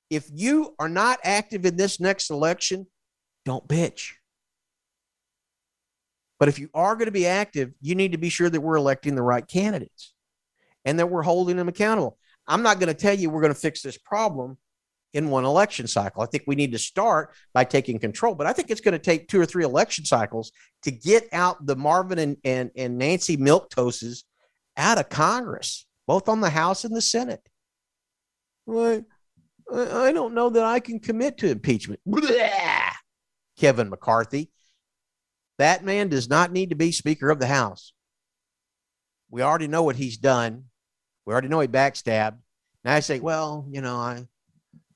If 0.08 0.28
you 0.32 0.74
are 0.78 0.88
not 0.88 1.20
active 1.22 1.64
in 1.64 1.76
this 1.76 2.00
next 2.00 2.30
election, 2.30 2.86
don't 3.44 3.66
bitch. 3.68 4.12
But 6.38 6.48
if 6.48 6.58
you 6.58 6.70
are 6.72 6.96
going 6.96 7.06
to 7.06 7.12
be 7.12 7.26
active, 7.26 7.72
you 7.80 7.94
need 7.94 8.12
to 8.12 8.18
be 8.18 8.30
sure 8.30 8.48
that 8.48 8.60
we're 8.60 8.76
electing 8.76 9.14
the 9.14 9.22
right 9.22 9.46
candidates 9.46 10.14
and 10.84 10.98
that 10.98 11.10
we're 11.10 11.22
holding 11.22 11.56
them 11.56 11.68
accountable. 11.68 12.16
I'm 12.46 12.62
not 12.62 12.80
going 12.80 12.88
to 12.88 12.94
tell 12.94 13.14
you 13.14 13.30
we're 13.30 13.40
going 13.40 13.54
to 13.54 13.58
fix 13.58 13.82
this 13.82 13.98
problem 13.98 14.58
in 15.12 15.28
one 15.28 15.44
election 15.44 15.86
cycle. 15.86 16.22
I 16.22 16.26
think 16.26 16.44
we 16.46 16.54
need 16.54 16.72
to 16.72 16.78
start 16.78 17.34
by 17.52 17.64
taking 17.64 17.98
control, 17.98 18.34
but 18.34 18.46
I 18.46 18.52
think 18.52 18.70
it's 18.70 18.80
going 18.80 18.92
to 18.92 18.98
take 18.98 19.28
two 19.28 19.40
or 19.40 19.46
three 19.46 19.64
election 19.64 20.04
cycles 20.04 20.52
to 20.82 20.90
get 20.90 21.28
out 21.32 21.66
the 21.66 21.76
Marvin 21.76 22.18
and, 22.18 22.36
and, 22.44 22.70
and 22.76 22.98
Nancy 22.98 23.36
Milquetoses 23.36 24.24
out 24.76 24.98
of 24.98 25.08
Congress, 25.08 25.86
both 26.06 26.28
on 26.28 26.40
the 26.40 26.50
House 26.50 26.84
and 26.84 26.94
the 26.94 27.02
Senate. 27.02 27.48
Well, 28.66 29.02
I 29.72 30.12
don't 30.12 30.34
know 30.34 30.50
that 30.50 30.64
I 30.64 30.80
can 30.80 31.00
commit 31.00 31.38
to 31.38 31.50
impeachment. 31.50 32.00
Blah! 32.06 32.92
Kevin 33.58 33.90
McCarthy. 33.90 34.50
That 35.58 35.84
man 35.84 36.08
does 36.08 36.28
not 36.28 36.52
need 36.52 36.70
to 36.70 36.76
be 36.76 36.92
Speaker 36.92 37.30
of 37.30 37.38
the 37.38 37.46
House. 37.46 37.92
We 39.30 39.42
already 39.42 39.68
know 39.68 39.82
what 39.82 39.96
he's 39.96 40.16
done. 40.16 40.64
We 41.26 41.32
already 41.32 41.48
know 41.48 41.60
he 41.60 41.68
backstabbed. 41.68 42.38
Now 42.84 42.94
I 42.94 43.00
say, 43.00 43.20
well, 43.20 43.66
you 43.70 43.80
know, 43.80 43.96
I, 43.96 44.26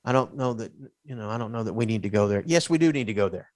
I 0.03 0.11
don't 0.11 0.35
know 0.35 0.53
that, 0.53 0.71
you 1.03 1.15
know, 1.15 1.29
I 1.29 1.37
don't 1.37 1.51
know 1.51 1.63
that 1.63 1.73
we 1.73 1.85
need 1.85 2.03
to 2.03 2.09
go 2.09 2.27
there. 2.27 2.43
Yes, 2.45 2.69
we 2.69 2.77
do 2.77 2.91
need 2.91 3.07
to 3.07 3.13
go 3.13 3.29
there. 3.29 3.51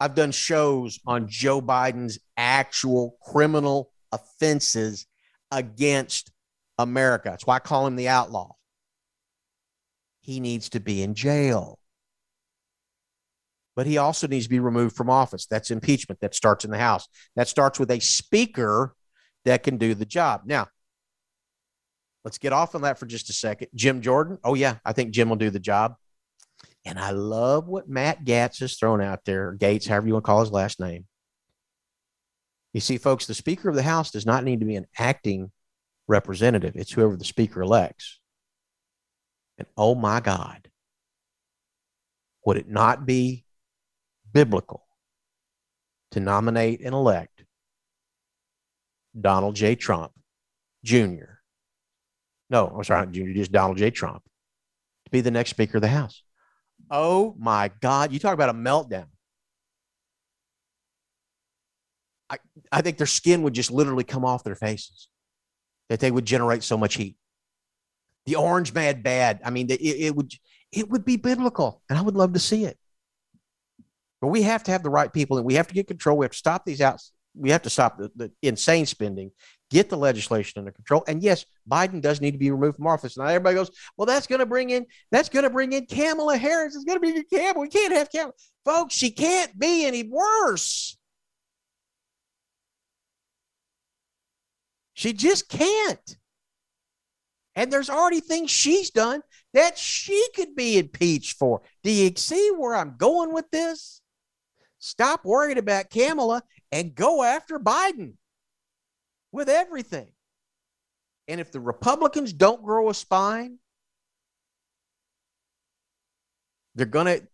I've 0.00 0.14
done 0.14 0.32
shows 0.32 0.98
on 1.06 1.28
Joe 1.28 1.60
Biden's 1.60 2.18
actual 2.36 3.16
criminal 3.22 3.90
offenses 4.12 5.06
against 5.50 6.30
America. 6.78 7.30
That's 7.30 7.46
why 7.46 7.56
I 7.56 7.60
call 7.60 7.86
him 7.86 7.96
the 7.96 8.08
outlaw. 8.08 8.52
He 10.20 10.40
needs 10.40 10.70
to 10.70 10.80
be 10.80 11.02
in 11.02 11.14
jail 11.14 11.78
but 13.76 13.86
he 13.86 13.98
also 13.98 14.26
needs 14.26 14.46
to 14.46 14.50
be 14.50 14.60
removed 14.60 14.96
from 14.96 15.10
office. 15.10 15.46
That's 15.46 15.70
impeachment. 15.70 16.20
That 16.20 16.34
starts 16.34 16.64
in 16.64 16.70
the 16.70 16.78
House. 16.78 17.08
That 17.36 17.48
starts 17.48 17.78
with 17.78 17.90
a 17.90 18.00
speaker 18.00 18.94
that 19.44 19.62
can 19.62 19.76
do 19.76 19.94
the 19.94 20.06
job. 20.06 20.42
Now, 20.44 20.68
let's 22.24 22.38
get 22.38 22.52
off 22.52 22.74
on 22.74 22.82
that 22.82 22.98
for 22.98 23.06
just 23.06 23.30
a 23.30 23.32
second. 23.32 23.68
Jim 23.74 24.00
Jordan. 24.00 24.38
Oh, 24.44 24.54
yeah, 24.54 24.76
I 24.84 24.92
think 24.92 25.12
Jim 25.12 25.28
will 25.28 25.36
do 25.36 25.50
the 25.50 25.60
job. 25.60 25.94
And 26.84 26.98
I 26.98 27.10
love 27.10 27.66
what 27.66 27.88
Matt 27.88 28.24
Gaetz 28.24 28.60
has 28.60 28.76
thrown 28.76 29.00
out 29.00 29.24
there, 29.24 29.52
Gates, 29.52 29.86
however 29.86 30.06
you 30.06 30.12
want 30.14 30.24
to 30.24 30.26
call 30.26 30.40
his 30.40 30.52
last 30.52 30.80
name. 30.80 31.06
You 32.74 32.80
see, 32.80 32.98
folks, 32.98 33.26
the 33.26 33.34
Speaker 33.34 33.68
of 33.68 33.74
the 33.74 33.82
House 33.82 34.10
does 34.10 34.26
not 34.26 34.44
need 34.44 34.60
to 34.60 34.66
be 34.66 34.76
an 34.76 34.86
acting 34.98 35.50
representative, 36.06 36.76
it's 36.76 36.92
whoever 36.92 37.16
the 37.16 37.24
Speaker 37.24 37.62
elects. 37.62 38.20
And 39.56 39.66
oh 39.76 39.94
my 39.94 40.20
God, 40.20 40.68
would 42.44 42.58
it 42.58 42.68
not 42.68 43.06
be 43.06 43.44
biblical 44.32 44.84
to 46.10 46.20
nominate 46.20 46.80
and 46.80 46.94
elect 46.94 47.33
Donald 49.18 49.54
J. 49.56 49.74
Trump 49.74 50.12
Jr. 50.84 51.38
No, 52.50 52.68
I'm 52.68 52.84
sorry, 52.84 53.06
Jr., 53.06 53.32
just 53.32 53.52
Donald 53.52 53.78
J. 53.78 53.90
Trump 53.90 54.22
to 55.04 55.10
be 55.10 55.20
the 55.20 55.30
next 55.30 55.50
Speaker 55.50 55.78
of 55.78 55.82
the 55.82 55.88
House. 55.88 56.22
Oh 56.90 57.34
my 57.38 57.70
God. 57.80 58.12
You 58.12 58.18
talk 58.18 58.34
about 58.34 58.50
a 58.50 58.54
meltdown. 58.54 59.06
I, 62.30 62.38
I 62.70 62.82
think 62.82 62.98
their 62.98 63.06
skin 63.06 63.42
would 63.42 63.54
just 63.54 63.70
literally 63.70 64.04
come 64.04 64.24
off 64.24 64.44
their 64.44 64.54
faces, 64.54 65.08
that 65.88 66.00
they 66.00 66.10
would 66.10 66.24
generate 66.24 66.62
so 66.62 66.76
much 66.76 66.94
heat. 66.94 67.16
The 68.26 68.36
orange 68.36 68.72
mad 68.72 69.02
bad. 69.02 69.40
I 69.44 69.50
mean, 69.50 69.70
it, 69.70 69.80
it 69.80 70.16
would 70.16 70.32
it 70.72 70.88
would 70.88 71.04
be 71.04 71.16
biblical, 71.16 71.82
and 71.88 71.98
I 71.98 72.02
would 72.02 72.16
love 72.16 72.32
to 72.32 72.38
see 72.38 72.64
it. 72.64 72.78
But 74.20 74.28
we 74.28 74.42
have 74.42 74.64
to 74.64 74.70
have 74.70 74.82
the 74.82 74.90
right 74.90 75.12
people 75.12 75.36
and 75.36 75.44
we 75.44 75.54
have 75.54 75.68
to 75.68 75.74
get 75.74 75.86
control. 75.86 76.16
We 76.16 76.24
have 76.24 76.32
to 76.32 76.38
stop 76.38 76.64
these 76.64 76.80
out. 76.80 77.00
We 77.36 77.50
have 77.50 77.62
to 77.62 77.70
stop 77.70 77.98
the, 77.98 78.10
the 78.14 78.32
insane 78.42 78.86
spending, 78.86 79.32
get 79.70 79.90
the 79.90 79.96
legislation 79.96 80.60
under 80.60 80.70
control. 80.70 81.04
And 81.08 81.22
yes, 81.22 81.44
Biden 81.68 82.00
does 82.00 82.20
need 82.20 82.30
to 82.30 82.38
be 82.38 82.50
removed 82.50 82.76
from 82.76 82.86
office. 82.86 83.16
Now 83.16 83.26
everybody 83.26 83.56
goes, 83.56 83.70
well, 83.96 84.06
that's 84.06 84.26
going 84.26 84.38
to 84.38 84.46
bring 84.46 84.70
in, 84.70 84.86
that's 85.10 85.28
going 85.28 85.42
to 85.42 85.50
bring 85.50 85.72
in 85.72 85.86
Kamala 85.86 86.36
Harris. 86.36 86.76
It's 86.76 86.84
going 86.84 87.00
to 87.00 87.12
be 87.12 87.24
Kamala. 87.24 87.60
We 87.60 87.68
can't 87.68 87.92
have 87.92 88.10
Kamala. 88.10 88.32
Folks, 88.64 88.94
she 88.94 89.10
can't 89.10 89.58
be 89.58 89.84
any 89.84 90.04
worse. 90.04 90.96
She 94.94 95.12
just 95.12 95.48
can't. 95.48 96.16
And 97.56 97.72
there's 97.72 97.90
already 97.90 98.20
things 98.20 98.50
she's 98.50 98.90
done 98.90 99.22
that 99.52 99.76
she 99.78 100.24
could 100.34 100.56
be 100.56 100.78
impeached 100.78 101.36
for. 101.36 101.62
Do 101.82 101.90
you 101.90 102.12
see 102.16 102.50
where 102.56 102.74
I'm 102.74 102.96
going 102.96 103.32
with 103.32 103.50
this? 103.50 104.00
Stop 104.78 105.24
worrying 105.24 105.58
about 105.58 105.90
Kamala 105.90 106.42
and 106.74 106.92
go 106.92 107.22
after 107.22 107.60
Biden 107.60 108.14
with 109.30 109.48
everything. 109.48 110.08
And 111.28 111.40
if 111.40 111.52
the 111.52 111.60
Republicans 111.60 112.32
don't 112.32 112.64
grow 112.64 112.90
a 112.90 112.94
spine, 112.94 113.58
they're 116.74 116.84
going 116.84 117.06
to, 117.06 117.26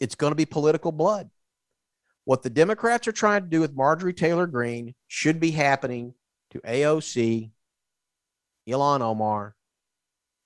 it's 0.00 0.16
going 0.16 0.32
to 0.32 0.36
be 0.36 0.44
political 0.44 0.90
blood. 0.90 1.30
What 2.24 2.42
the 2.42 2.50
Democrats 2.50 3.06
are 3.06 3.12
trying 3.12 3.42
to 3.42 3.48
do 3.48 3.60
with 3.60 3.76
Marjorie 3.76 4.12
Taylor 4.12 4.48
Greene 4.48 4.94
should 5.06 5.38
be 5.38 5.52
happening 5.52 6.14
to 6.50 6.58
AOC, 6.60 7.52
Ilhan 8.68 9.00
Omar, 9.00 9.54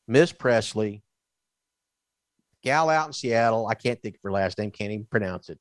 Miss 0.06 0.32
Pressley, 0.32 1.02
gal 2.62 2.90
out 2.90 3.06
in 3.06 3.14
Seattle. 3.14 3.66
I 3.68 3.74
can't 3.74 4.00
think 4.02 4.16
of 4.16 4.20
her 4.22 4.30
last 4.30 4.58
name, 4.58 4.70
can't 4.70 4.92
even 4.92 5.06
pronounce 5.06 5.48
it 5.48 5.58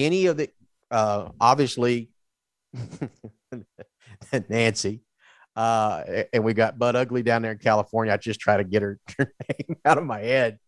any 0.00 0.26
of 0.26 0.36
the 0.36 0.50
uh, 0.90 1.30
obviously 1.40 2.10
Nancy, 4.48 5.02
uh, 5.56 6.24
and 6.32 6.44
we 6.44 6.54
got 6.54 6.78
Bud 6.78 6.96
Ugly 6.96 7.22
down 7.22 7.42
there 7.42 7.52
in 7.52 7.58
California. 7.58 8.12
I 8.12 8.16
just 8.16 8.40
try 8.40 8.56
to 8.56 8.64
get 8.64 8.82
her, 8.82 8.98
her 9.18 9.32
name 9.48 9.76
out 9.84 9.98
of 9.98 10.04
my 10.04 10.20
head. 10.20 10.58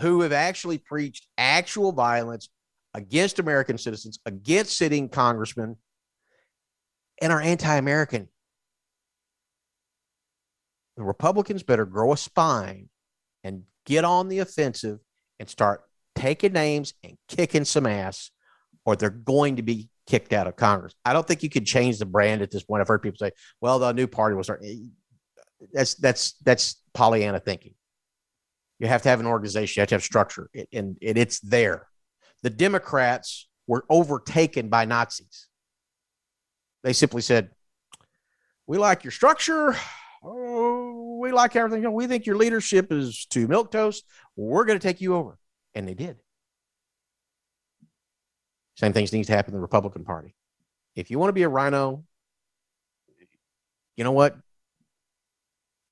Who 0.00 0.20
have 0.20 0.32
actually 0.32 0.78
preached 0.78 1.26
actual 1.38 1.92
violence 1.92 2.50
against 2.92 3.38
American 3.38 3.78
citizens, 3.78 4.18
against 4.26 4.76
sitting 4.76 5.08
congressmen, 5.08 5.76
and 7.20 7.32
are 7.32 7.40
anti 7.40 7.74
American. 7.74 8.28
The 10.96 11.02
Republicans 11.02 11.62
better 11.62 11.84
grow 11.84 12.12
a 12.12 12.16
spine 12.16 12.88
and 13.44 13.64
get 13.84 14.04
on 14.04 14.28
the 14.28 14.38
offensive 14.38 14.98
and 15.38 15.48
start 15.48 15.82
taking 16.14 16.52
names 16.52 16.94
and 17.04 17.16
kicking 17.28 17.64
some 17.64 17.86
ass, 17.86 18.30
or 18.86 18.96
they're 18.96 19.10
going 19.10 19.56
to 19.56 19.62
be 19.62 19.90
kicked 20.06 20.32
out 20.32 20.46
of 20.46 20.56
Congress. 20.56 20.94
I 21.04 21.12
don't 21.12 21.26
think 21.26 21.42
you 21.42 21.50
can 21.50 21.64
change 21.64 21.98
the 21.98 22.06
brand 22.06 22.40
at 22.40 22.50
this 22.50 22.62
point. 22.62 22.80
I've 22.80 22.88
heard 22.88 23.02
people 23.02 23.18
say, 23.18 23.32
"Well, 23.60 23.78
the 23.78 23.92
new 23.92 24.06
party 24.06 24.34
will 24.34 24.44
start." 24.44 24.64
That's 25.72 25.94
that's 25.96 26.34
that's 26.44 26.80
Pollyanna 26.94 27.40
thinking. 27.40 27.74
You 28.78 28.86
have 28.86 29.02
to 29.02 29.08
have 29.08 29.20
an 29.20 29.26
organization. 29.26 29.80
You 29.80 29.82
have 29.82 29.88
to 29.88 29.94
have 29.96 30.02
structure, 30.02 30.48
and, 30.54 30.96
and 31.02 31.18
it's 31.18 31.40
there. 31.40 31.88
The 32.42 32.50
Democrats 32.50 33.48
were 33.66 33.84
overtaken 33.90 34.68
by 34.68 34.84
Nazis. 34.84 35.48
They 36.84 36.92
simply 36.92 37.22
said, 37.22 37.50
"We 38.66 38.78
like 38.78 39.02
your 39.02 39.10
structure. 39.10 39.76
Oh, 40.22 41.18
we 41.20 41.32
like 41.32 41.56
everything. 41.56 41.92
We 41.92 42.06
think 42.06 42.26
your 42.26 42.36
leadership 42.36 42.92
is 42.92 43.26
too 43.26 43.48
milk 43.48 43.72
toast. 43.72 44.04
We're 44.36 44.64
going 44.64 44.78
to 44.78 44.86
take 44.86 45.00
you 45.00 45.16
over," 45.16 45.38
and 45.74 45.88
they 45.88 45.94
did. 45.94 46.18
Same 48.76 48.92
things 48.92 49.12
needs 49.12 49.26
to 49.28 49.34
happen 49.34 49.52
in 49.52 49.58
the 49.58 49.62
Republican 49.62 50.04
Party. 50.04 50.34
If 50.94 51.10
you 51.10 51.18
want 51.18 51.30
to 51.30 51.34
be 51.34 51.42
a 51.42 51.48
RINO, 51.48 52.04
you 53.96 54.04
know 54.04 54.12
what? 54.12 54.36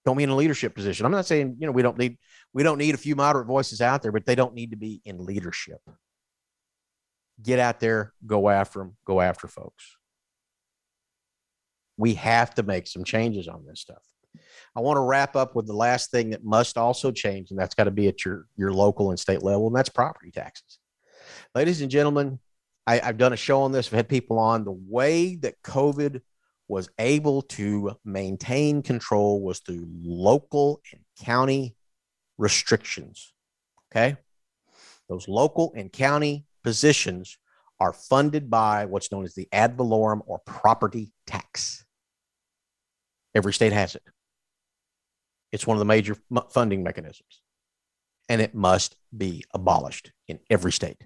Don't 0.05 0.19
be 0.19 0.25
in 0.25 0.31
a 0.31 0.37
leadership 0.37 0.75
position. 0.75 1.07
I'm 1.07 1.13
not 1.13 1.27
saying 1.27 1.57
you 1.59 1.67
know 1.67 1.73
we 1.73 1.83
don't 1.83 1.97
need 1.97 2.19
we 2.53 2.63
don't 2.63 2.79
need 2.79 2.95
a 2.95 2.99
few 2.99 3.17
moderate 3.17 3.47
voices 3.47 3.81
out 3.81 4.03
there, 4.03 4.13
but 4.13 4.27
they 4.27 4.35
don't 4.35 4.55
need 4.55 4.71
to 4.71 4.77
be 4.77 5.01
in 5.05 5.25
leadership. 5.25 5.81
Get 7.43 7.59
out 7.59 7.81
there, 7.81 8.13
go 8.27 8.51
after 8.51 8.81
them, 8.81 8.97
go 9.07 9.21
after 9.21 9.49
folks. 9.49 9.97
We 11.97 12.15
have 12.15 12.55
to 12.57 12.63
make 12.63 12.87
some 12.87 13.03
changes 13.03 13.49
on 13.49 13.65
this 13.67 13.81
stuff. 13.81 14.03
I 14.77 14.81
want 14.81 14.97
to 14.99 15.03
wrap 15.03 15.37
up 15.37 15.57
with 15.57 15.67
the 15.67 15.73
last 15.73 16.11
thing 16.11 16.31
that 16.31 16.45
must 16.45 16.77
also 16.77 17.11
change, 17.11 17.51
and 17.51 17.59
that's 17.59 17.75
got 17.75 17.85
to 17.85 17.91
be 17.91 18.09
at 18.09 18.27
your 18.27 18.47
your 18.57 18.75
local 18.75 19.09
and 19.09 19.19
state 19.19 19.43
level, 19.43 19.69
and 19.69 19.77
that's 19.77 19.89
property 19.89 20.31
taxes. 20.31 20.79
Ladies 21.55 21.81
and 21.81 21.91
gentlemen, 21.91 22.39
I, 22.87 22.99
have 22.99 23.19
done 23.19 23.33
a 23.33 23.37
show 23.37 23.63
on 23.63 23.73
this. 23.73 23.89
I've 23.89 23.95
had 23.95 24.09
people 24.09 24.39
on. 24.39 24.65
The 24.65 24.73
way 24.73 25.37
that 25.37 25.63
COVID 25.63 26.21
was 26.69 26.89
able 26.99 27.43
to 27.43 27.97
maintain 28.05 28.83
control 28.83 29.41
was 29.41 29.61
through 29.61 29.87
local 30.03 30.81
and 30.93 31.01
county 31.23 31.77
restrictions. 32.39 33.33
Okay. 33.91 34.17
Those 35.09 35.29
local 35.29 35.73
and 35.77 35.93
county 35.93 36.47
positions 36.63 37.39
are 37.81 37.93
funded 37.93 38.51
by 38.51 38.87
what's 38.87 39.13
known 39.13 39.25
as 39.25 39.35
the 39.35 39.49
ad 39.53 39.77
valorem 39.77 40.23
or 40.27 40.39
property 40.41 41.13
tax. 41.27 41.85
Every 43.35 43.53
state 43.53 43.73
has 43.73 43.95
it. 43.95 44.03
It's 45.53 45.67
one 45.67 45.77
of 45.77 45.81
the 45.81 45.85
major 45.85 46.17
funding 46.51 46.83
mechanisms, 46.83 47.41
and 48.29 48.41
it 48.41 48.55
must 48.55 48.97
be 49.17 49.45
abolished 49.53 50.13
in 50.27 50.41
every 50.51 50.73
state 50.73 51.05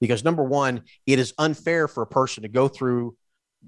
because 0.00 0.24
number 0.24 0.44
one, 0.44 0.82
it 1.06 1.18
is 1.18 1.34
unfair 1.38 1.88
for 1.88 2.02
a 2.02 2.06
person 2.06 2.42
to 2.42 2.48
go 2.48 2.68
through 2.68 3.16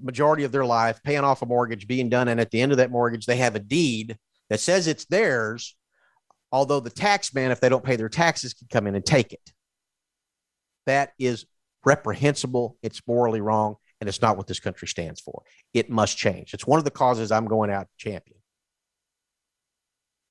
majority 0.01 0.43
of 0.43 0.51
their 0.51 0.65
life 0.65 1.01
paying 1.03 1.23
off 1.23 1.41
a 1.41 1.45
mortgage, 1.45 1.87
being 1.87 2.09
done, 2.09 2.27
and 2.27 2.39
at 2.39 2.51
the 2.51 2.61
end 2.61 2.71
of 2.71 2.77
that 2.77 2.91
mortgage, 2.91 3.25
they 3.25 3.37
have 3.37 3.55
a 3.55 3.59
deed 3.59 4.17
that 4.49 4.59
says 4.59 4.87
it's 4.87 5.05
theirs. 5.05 5.75
Although 6.51 6.81
the 6.81 6.89
tax 6.89 7.33
man, 7.33 7.51
if 7.51 7.61
they 7.61 7.69
don't 7.69 7.83
pay 7.83 7.95
their 7.95 8.09
taxes, 8.09 8.53
can 8.53 8.67
come 8.69 8.87
in 8.87 8.95
and 8.95 9.05
take 9.05 9.31
it. 9.31 9.53
That 10.85 11.13
is 11.17 11.45
reprehensible. 11.85 12.77
It's 12.81 13.01
morally 13.07 13.41
wrong, 13.41 13.75
and 13.99 14.09
it's 14.09 14.21
not 14.21 14.37
what 14.37 14.47
this 14.47 14.59
country 14.59 14.87
stands 14.87 15.21
for. 15.21 15.43
It 15.73 15.89
must 15.89 16.17
change. 16.17 16.53
It's 16.53 16.67
one 16.67 16.77
of 16.79 16.85
the 16.85 16.91
causes 16.91 17.31
I'm 17.31 17.45
going 17.45 17.69
out 17.69 17.87
to 17.87 17.97
champion. 17.97 18.37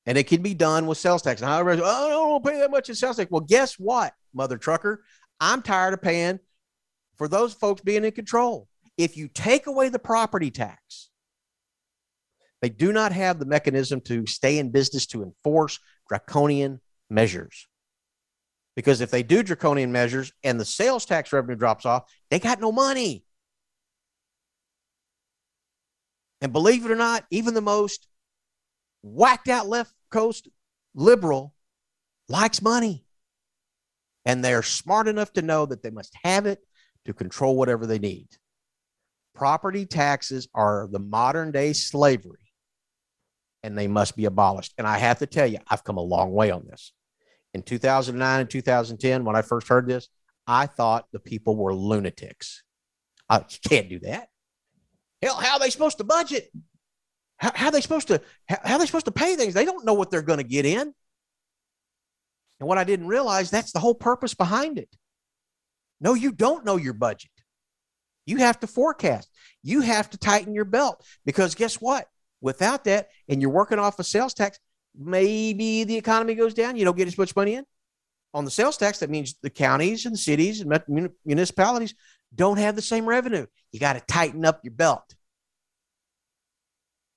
And 0.06 0.18
it 0.18 0.26
can 0.26 0.42
be 0.42 0.54
done 0.54 0.86
with 0.86 0.98
sales 0.98 1.22
tax. 1.22 1.40
And 1.42 1.50
I 1.50 1.60
oh, 1.60 1.66
I 1.68 2.08
don't 2.08 2.44
pay 2.44 2.58
that 2.58 2.70
much 2.70 2.88
in 2.88 2.94
sales 2.94 3.16
tax. 3.16 3.30
Well, 3.30 3.42
guess 3.42 3.74
what, 3.74 4.12
mother 4.34 4.58
trucker? 4.58 5.04
I'm 5.40 5.62
tired 5.62 5.94
of 5.94 6.02
paying 6.02 6.38
for 7.16 7.26
those 7.26 7.54
folks 7.54 7.80
being 7.80 8.04
in 8.04 8.12
control. 8.12 8.68
If 8.98 9.16
you 9.16 9.28
take 9.28 9.66
away 9.66 9.88
the 9.88 9.98
property 9.98 10.50
tax, 10.50 11.08
they 12.60 12.68
do 12.68 12.92
not 12.92 13.12
have 13.12 13.38
the 13.38 13.46
mechanism 13.46 14.02
to 14.02 14.26
stay 14.26 14.58
in 14.58 14.70
business 14.70 15.06
to 15.06 15.22
enforce 15.22 15.78
draconian 16.08 16.80
measures. 17.08 17.66
Because 18.76 19.00
if 19.00 19.10
they 19.10 19.22
do 19.22 19.42
draconian 19.42 19.90
measures 19.92 20.32
and 20.44 20.60
the 20.60 20.64
sales 20.64 21.06
tax 21.06 21.32
revenue 21.32 21.56
drops 21.56 21.86
off, 21.86 22.10
they 22.30 22.38
got 22.38 22.60
no 22.60 22.70
money. 22.70 23.24
And 26.42 26.52
believe 26.52 26.84
it 26.84 26.90
or 26.90 26.96
not, 26.96 27.24
even 27.30 27.54
the 27.54 27.60
most 27.60 28.06
whacked 29.02 29.48
out 29.48 29.68
left 29.68 29.92
coast 30.10 30.48
liberal 30.94 31.54
likes 32.28 32.62
money 32.62 33.04
and 34.24 34.44
they're 34.44 34.62
smart 34.62 35.08
enough 35.08 35.32
to 35.34 35.42
know 35.42 35.66
that 35.66 35.82
they 35.82 35.90
must 35.90 36.14
have 36.22 36.46
it 36.46 36.60
to 37.06 37.12
control 37.12 37.56
whatever 37.56 37.86
they 37.86 37.98
need. 37.98 38.28
Property 39.34 39.86
taxes 39.86 40.48
are 40.54 40.88
the 40.90 40.98
modern 40.98 41.50
day 41.52 41.72
slavery 41.72 42.52
and 43.62 43.76
they 43.76 43.88
must 43.88 44.16
be 44.16 44.24
abolished. 44.24 44.74
And 44.78 44.86
I 44.86 44.98
have 44.98 45.18
to 45.18 45.26
tell 45.26 45.46
you, 45.46 45.58
I've 45.68 45.84
come 45.84 45.96
a 45.96 46.02
long 46.02 46.32
way 46.32 46.50
on 46.50 46.66
this. 46.66 46.92
In 47.54 47.62
2009 47.62 48.40
and 48.40 48.50
2010, 48.50 49.24
when 49.24 49.36
I 49.36 49.42
first 49.42 49.68
heard 49.68 49.86
this, 49.86 50.08
I 50.46 50.66
thought 50.66 51.06
the 51.12 51.18
people 51.18 51.56
were 51.56 51.74
lunatics. 51.74 52.62
I 53.28 53.40
can't 53.40 53.88
do 53.88 54.00
that. 54.00 54.28
Hell, 55.22 55.36
how 55.36 55.54
are 55.54 55.60
they 55.60 55.70
supposed 55.70 55.98
to 55.98 56.04
budget? 56.04 56.50
How, 57.36 57.52
how 57.54 57.66
are 57.66 57.72
they 57.72 57.80
supposed 57.80 58.08
to 58.08 58.20
how, 58.48 58.58
how 58.64 58.74
are 58.76 58.78
they 58.78 58.86
supposed 58.86 59.06
to 59.06 59.12
pay 59.12 59.36
things? 59.36 59.54
They 59.54 59.64
don't 59.64 59.84
know 59.84 59.94
what 59.94 60.10
they're 60.10 60.22
going 60.22 60.38
to 60.38 60.44
get 60.44 60.66
in. 60.66 60.94
And 62.60 62.68
what 62.68 62.78
I 62.78 62.84
didn't 62.84 63.08
realize, 63.08 63.50
that's 63.50 63.72
the 63.72 63.80
whole 63.80 63.94
purpose 63.94 64.34
behind 64.34 64.78
it. 64.78 64.94
No, 66.00 66.14
you 66.14 66.30
don't 66.30 66.64
know 66.64 66.76
your 66.76 66.92
budget. 66.92 67.30
You 68.26 68.36
have 68.36 68.60
to 68.60 68.66
forecast. 68.66 69.28
You 69.62 69.80
have 69.80 70.10
to 70.10 70.18
tighten 70.18 70.54
your 70.54 70.66
belt 70.66 71.04
because 71.24 71.54
guess 71.54 71.76
what? 71.76 72.06
Without 72.40 72.84
that, 72.84 73.08
and 73.28 73.40
you're 73.42 73.50
working 73.50 73.78
off 73.78 73.98
a 73.98 74.04
sales 74.04 74.34
tax, 74.34 74.58
maybe 74.98 75.84
the 75.84 75.96
economy 75.96 76.34
goes 76.34 76.54
down. 76.54 76.76
You 76.76 76.84
don't 76.84 76.96
get 76.96 77.08
as 77.08 77.18
much 77.18 77.34
money 77.34 77.54
in. 77.54 77.64
On 78.32 78.44
the 78.44 78.50
sales 78.50 78.76
tax, 78.76 78.98
that 79.00 79.10
means 79.10 79.34
the 79.42 79.50
counties 79.50 80.06
and 80.06 80.14
the 80.14 80.18
cities 80.18 80.60
and 80.60 81.10
municipalities 81.24 81.94
don't 82.34 82.58
have 82.58 82.76
the 82.76 82.82
same 82.82 83.06
revenue. 83.06 83.46
You 83.72 83.80
got 83.80 83.94
to 83.94 84.00
tighten 84.00 84.44
up 84.44 84.60
your 84.62 84.72
belt. 84.72 85.04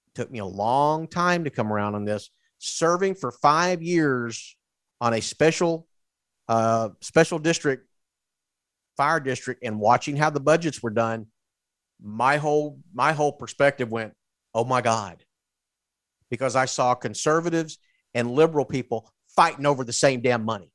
It 0.08 0.16
took 0.16 0.32
me 0.32 0.40
a 0.40 0.46
long 0.46 1.08
time 1.08 1.44
to 1.44 1.50
come 1.50 1.72
around 1.72 1.96
on 1.96 2.06
this. 2.06 2.30
Serving 2.58 3.16
for 3.16 3.32
five 3.32 3.82
years 3.82 4.58
on 5.04 5.14
a 5.14 5.22
special 5.22 5.86
uh, 6.48 6.90
special 7.02 7.38
district 7.38 7.88
fire 8.96 9.20
district 9.20 9.64
and 9.64 9.78
watching 9.80 10.16
how 10.16 10.30
the 10.30 10.40
budgets 10.40 10.82
were 10.82 10.90
done, 10.90 11.28
my 12.02 12.38
whole 12.38 12.80
my 12.94 13.12
whole 13.12 13.34
perspective 13.34 13.92
went, 13.92 14.14
oh 14.54 14.64
my 14.64 14.82
God, 14.82 15.26
because 16.30 16.56
I 16.56 16.66
saw 16.66 16.96
conservatives 16.96 17.80
and 18.14 18.32
liberal 18.32 18.64
people 18.64 19.12
fighting 19.36 19.66
over 19.66 19.84
the 19.84 19.92
same 19.92 20.22
damn 20.22 20.46
money 20.46 20.72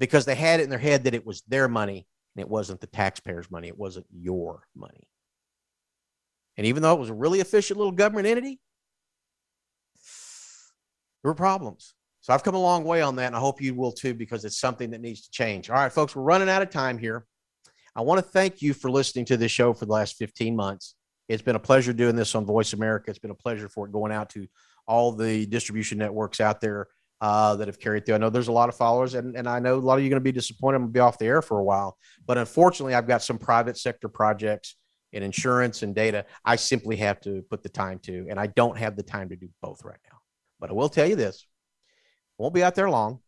because 0.00 0.24
they 0.24 0.34
had 0.34 0.58
it 0.58 0.64
in 0.64 0.70
their 0.70 0.80
head 0.80 1.04
that 1.04 1.14
it 1.14 1.24
was 1.24 1.42
their 1.42 1.68
money 1.68 2.08
and 2.34 2.40
it 2.40 2.48
wasn't 2.48 2.80
the 2.80 2.88
taxpayers' 2.88 3.52
money. 3.52 3.68
It 3.68 3.78
wasn't 3.78 4.06
your 4.10 4.66
money. 4.74 5.06
And 6.56 6.66
even 6.66 6.82
though 6.82 6.94
it 6.94 7.00
was 7.00 7.10
a 7.10 7.14
really 7.14 7.38
efficient 7.38 7.78
little 7.78 7.92
government 7.92 8.26
entity, 8.26 8.58
there 11.22 11.30
were 11.30 11.34
problems. 11.34 11.94
So 12.26 12.32
I've 12.32 12.42
come 12.42 12.56
a 12.56 12.60
long 12.60 12.82
way 12.82 13.02
on 13.02 13.14
that, 13.16 13.28
and 13.28 13.36
I 13.36 13.38
hope 13.38 13.62
you 13.62 13.72
will 13.72 13.92
too, 13.92 14.12
because 14.12 14.44
it's 14.44 14.58
something 14.58 14.90
that 14.90 15.00
needs 15.00 15.22
to 15.22 15.30
change. 15.30 15.70
All 15.70 15.76
right, 15.76 15.92
folks, 15.92 16.16
we're 16.16 16.24
running 16.24 16.48
out 16.48 16.60
of 16.60 16.70
time 16.70 16.98
here. 16.98 17.24
I 17.94 18.00
want 18.00 18.18
to 18.18 18.28
thank 18.28 18.60
you 18.60 18.74
for 18.74 18.90
listening 18.90 19.26
to 19.26 19.36
this 19.36 19.52
show 19.52 19.72
for 19.72 19.86
the 19.86 19.92
last 19.92 20.16
15 20.16 20.56
months. 20.56 20.96
It's 21.28 21.40
been 21.40 21.54
a 21.54 21.60
pleasure 21.60 21.92
doing 21.92 22.16
this 22.16 22.34
on 22.34 22.44
Voice 22.44 22.72
America. 22.72 23.10
It's 23.10 23.20
been 23.20 23.30
a 23.30 23.34
pleasure 23.36 23.68
for 23.68 23.86
it 23.86 23.92
going 23.92 24.10
out 24.10 24.30
to 24.30 24.48
all 24.88 25.12
the 25.12 25.46
distribution 25.46 25.98
networks 25.98 26.40
out 26.40 26.60
there 26.60 26.88
uh, 27.20 27.54
that 27.54 27.68
have 27.68 27.78
carried 27.78 28.04
through. 28.04 28.16
I 28.16 28.18
know 28.18 28.28
there's 28.28 28.48
a 28.48 28.52
lot 28.52 28.68
of 28.68 28.74
followers, 28.74 29.14
and, 29.14 29.36
and 29.36 29.48
I 29.48 29.60
know 29.60 29.76
a 29.76 29.78
lot 29.78 29.98
of 29.98 30.00
you 30.00 30.08
are 30.08 30.10
going 30.10 30.20
to 30.20 30.24
be 30.24 30.32
disappointed. 30.32 30.78
I'm 30.78 30.82
going 30.82 30.94
to 30.94 30.96
be 30.96 31.00
off 31.00 31.18
the 31.18 31.26
air 31.26 31.42
for 31.42 31.60
a 31.60 31.64
while. 31.64 31.96
But 32.26 32.38
unfortunately, 32.38 32.94
I've 32.94 33.06
got 33.06 33.22
some 33.22 33.38
private 33.38 33.78
sector 33.78 34.08
projects 34.08 34.74
in 35.12 35.22
insurance 35.22 35.84
and 35.84 35.94
data. 35.94 36.24
I 36.44 36.56
simply 36.56 36.96
have 36.96 37.20
to 37.20 37.42
put 37.42 37.62
the 37.62 37.68
time 37.68 38.00
to, 38.00 38.26
and 38.28 38.40
I 38.40 38.48
don't 38.48 38.76
have 38.76 38.96
the 38.96 39.04
time 39.04 39.28
to 39.28 39.36
do 39.36 39.48
both 39.62 39.84
right 39.84 40.00
now. 40.10 40.18
But 40.58 40.70
I 40.70 40.72
will 40.72 40.88
tell 40.88 41.06
you 41.06 41.14
this 41.14 41.46
won't 42.38 42.54
be 42.54 42.62
out 42.62 42.74
there 42.74 42.90
long. 42.90 43.20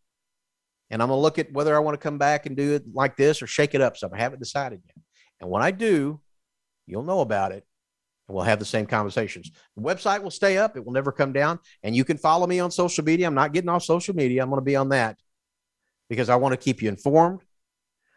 And 0.90 1.02
I'm 1.02 1.08
going 1.08 1.18
to 1.18 1.22
look 1.22 1.38
at 1.38 1.52
whether 1.52 1.76
I 1.76 1.80
want 1.80 1.94
to 1.94 2.02
come 2.02 2.18
back 2.18 2.46
and 2.46 2.56
do 2.56 2.74
it 2.74 2.84
like 2.94 3.16
this 3.16 3.42
or 3.42 3.46
shake 3.46 3.74
it 3.74 3.80
up 3.80 3.96
some. 3.96 4.12
I 4.14 4.18
haven't 4.18 4.38
decided 4.38 4.80
yet. 4.86 4.96
And 5.40 5.50
when 5.50 5.62
I 5.62 5.70
do, 5.70 6.20
you'll 6.86 7.02
know 7.02 7.20
about 7.20 7.52
it 7.52 7.64
and 8.26 8.34
we'll 8.34 8.44
have 8.44 8.58
the 8.58 8.64
same 8.64 8.86
conversations. 8.86 9.50
The 9.76 9.82
website 9.82 10.22
will 10.22 10.30
stay 10.30 10.58
up, 10.58 10.76
it 10.76 10.84
will 10.84 10.92
never 10.92 11.12
come 11.12 11.32
down. 11.32 11.58
And 11.82 11.94
you 11.94 12.04
can 12.04 12.16
follow 12.16 12.46
me 12.46 12.60
on 12.60 12.70
social 12.70 13.04
media. 13.04 13.26
I'm 13.26 13.34
not 13.34 13.52
getting 13.52 13.68
off 13.68 13.84
social 13.84 14.14
media. 14.14 14.42
I'm 14.42 14.50
going 14.50 14.60
to 14.60 14.64
be 14.64 14.76
on 14.76 14.90
that 14.90 15.18
because 16.08 16.28
I 16.28 16.36
want 16.36 16.52
to 16.52 16.56
keep 16.56 16.82
you 16.82 16.88
informed. 16.88 17.40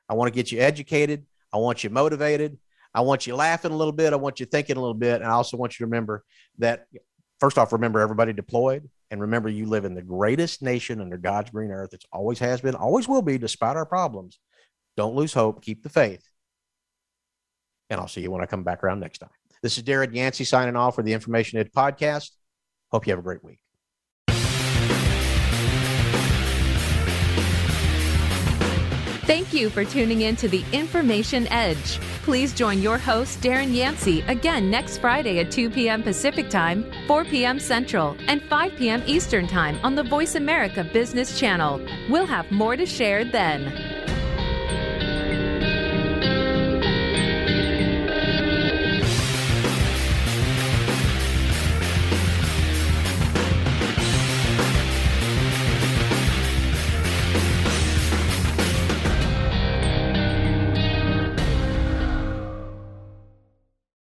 I 0.07 0.13
want 0.13 0.31
to 0.31 0.35
get 0.35 0.51
you 0.51 0.59
educated. 0.59 1.25
I 1.53 1.57
want 1.57 1.83
you 1.83 1.89
motivated. 1.89 2.57
I 2.93 3.01
want 3.01 3.27
you 3.27 3.35
laughing 3.35 3.71
a 3.71 3.75
little 3.75 3.93
bit. 3.93 4.13
I 4.13 4.17
want 4.17 4.39
you 4.39 4.45
thinking 4.45 4.77
a 4.77 4.79
little 4.79 4.93
bit. 4.93 5.21
And 5.21 5.25
I 5.25 5.31
also 5.31 5.57
want 5.57 5.73
you 5.73 5.85
to 5.85 5.89
remember 5.89 6.23
that, 6.57 6.85
first 7.39 7.57
off, 7.57 7.71
remember 7.71 7.99
everybody 7.99 8.33
deployed. 8.33 8.89
And 9.11 9.19
remember, 9.19 9.49
you 9.49 9.65
live 9.65 9.83
in 9.85 9.93
the 9.93 10.01
greatest 10.01 10.61
nation 10.61 11.01
under 11.01 11.17
God's 11.17 11.51
green 11.51 11.69
earth. 11.69 11.93
It's 11.93 12.05
always 12.13 12.39
has 12.39 12.61
been, 12.61 12.75
always 12.75 13.09
will 13.09 13.21
be, 13.21 13.37
despite 13.37 13.75
our 13.75 13.85
problems. 13.85 14.39
Don't 14.95 15.15
lose 15.15 15.33
hope. 15.33 15.61
Keep 15.61 15.83
the 15.83 15.89
faith. 15.89 16.23
And 17.89 17.99
I'll 17.99 18.07
see 18.07 18.21
you 18.21 18.31
when 18.31 18.41
I 18.41 18.45
come 18.45 18.63
back 18.63 18.83
around 18.83 19.01
next 19.01 19.19
time. 19.19 19.29
This 19.61 19.77
is 19.77 19.83
Darren 19.83 20.15
Yancey 20.15 20.45
signing 20.45 20.77
off 20.77 20.95
for 20.95 21.03
the 21.03 21.13
Information 21.13 21.59
Edge 21.59 21.71
podcast. 21.71 22.31
Hope 22.89 23.05
you 23.05 23.11
have 23.11 23.19
a 23.19 23.23
great 23.23 23.43
week. 23.43 23.60
Thank 29.25 29.53
you 29.53 29.69
for 29.69 29.85
tuning 29.85 30.21
in 30.21 30.35
to 30.37 30.47
the 30.47 30.65
Information 30.71 31.45
Edge. 31.47 31.99
Please 32.23 32.53
join 32.53 32.81
your 32.81 32.97
host, 32.97 33.39
Darren 33.41 33.71
Yancey, 33.73 34.21
again 34.21 34.71
next 34.71 34.97
Friday 34.97 35.39
at 35.39 35.51
2 35.51 35.69
p.m. 35.69 36.01
Pacific 36.01 36.49
Time, 36.49 36.91
4 37.05 37.25
p.m. 37.25 37.59
Central, 37.59 38.17
and 38.27 38.41
5 38.41 38.75
p.m. 38.75 39.03
Eastern 39.05 39.45
Time 39.45 39.79
on 39.83 39.93
the 39.93 40.03
Voice 40.03 40.33
America 40.33 40.83
Business 40.83 41.39
Channel. 41.39 41.85
We'll 42.09 42.25
have 42.25 42.49
more 42.51 42.75
to 42.75 42.85
share 42.87 43.23
then. 43.23 44.00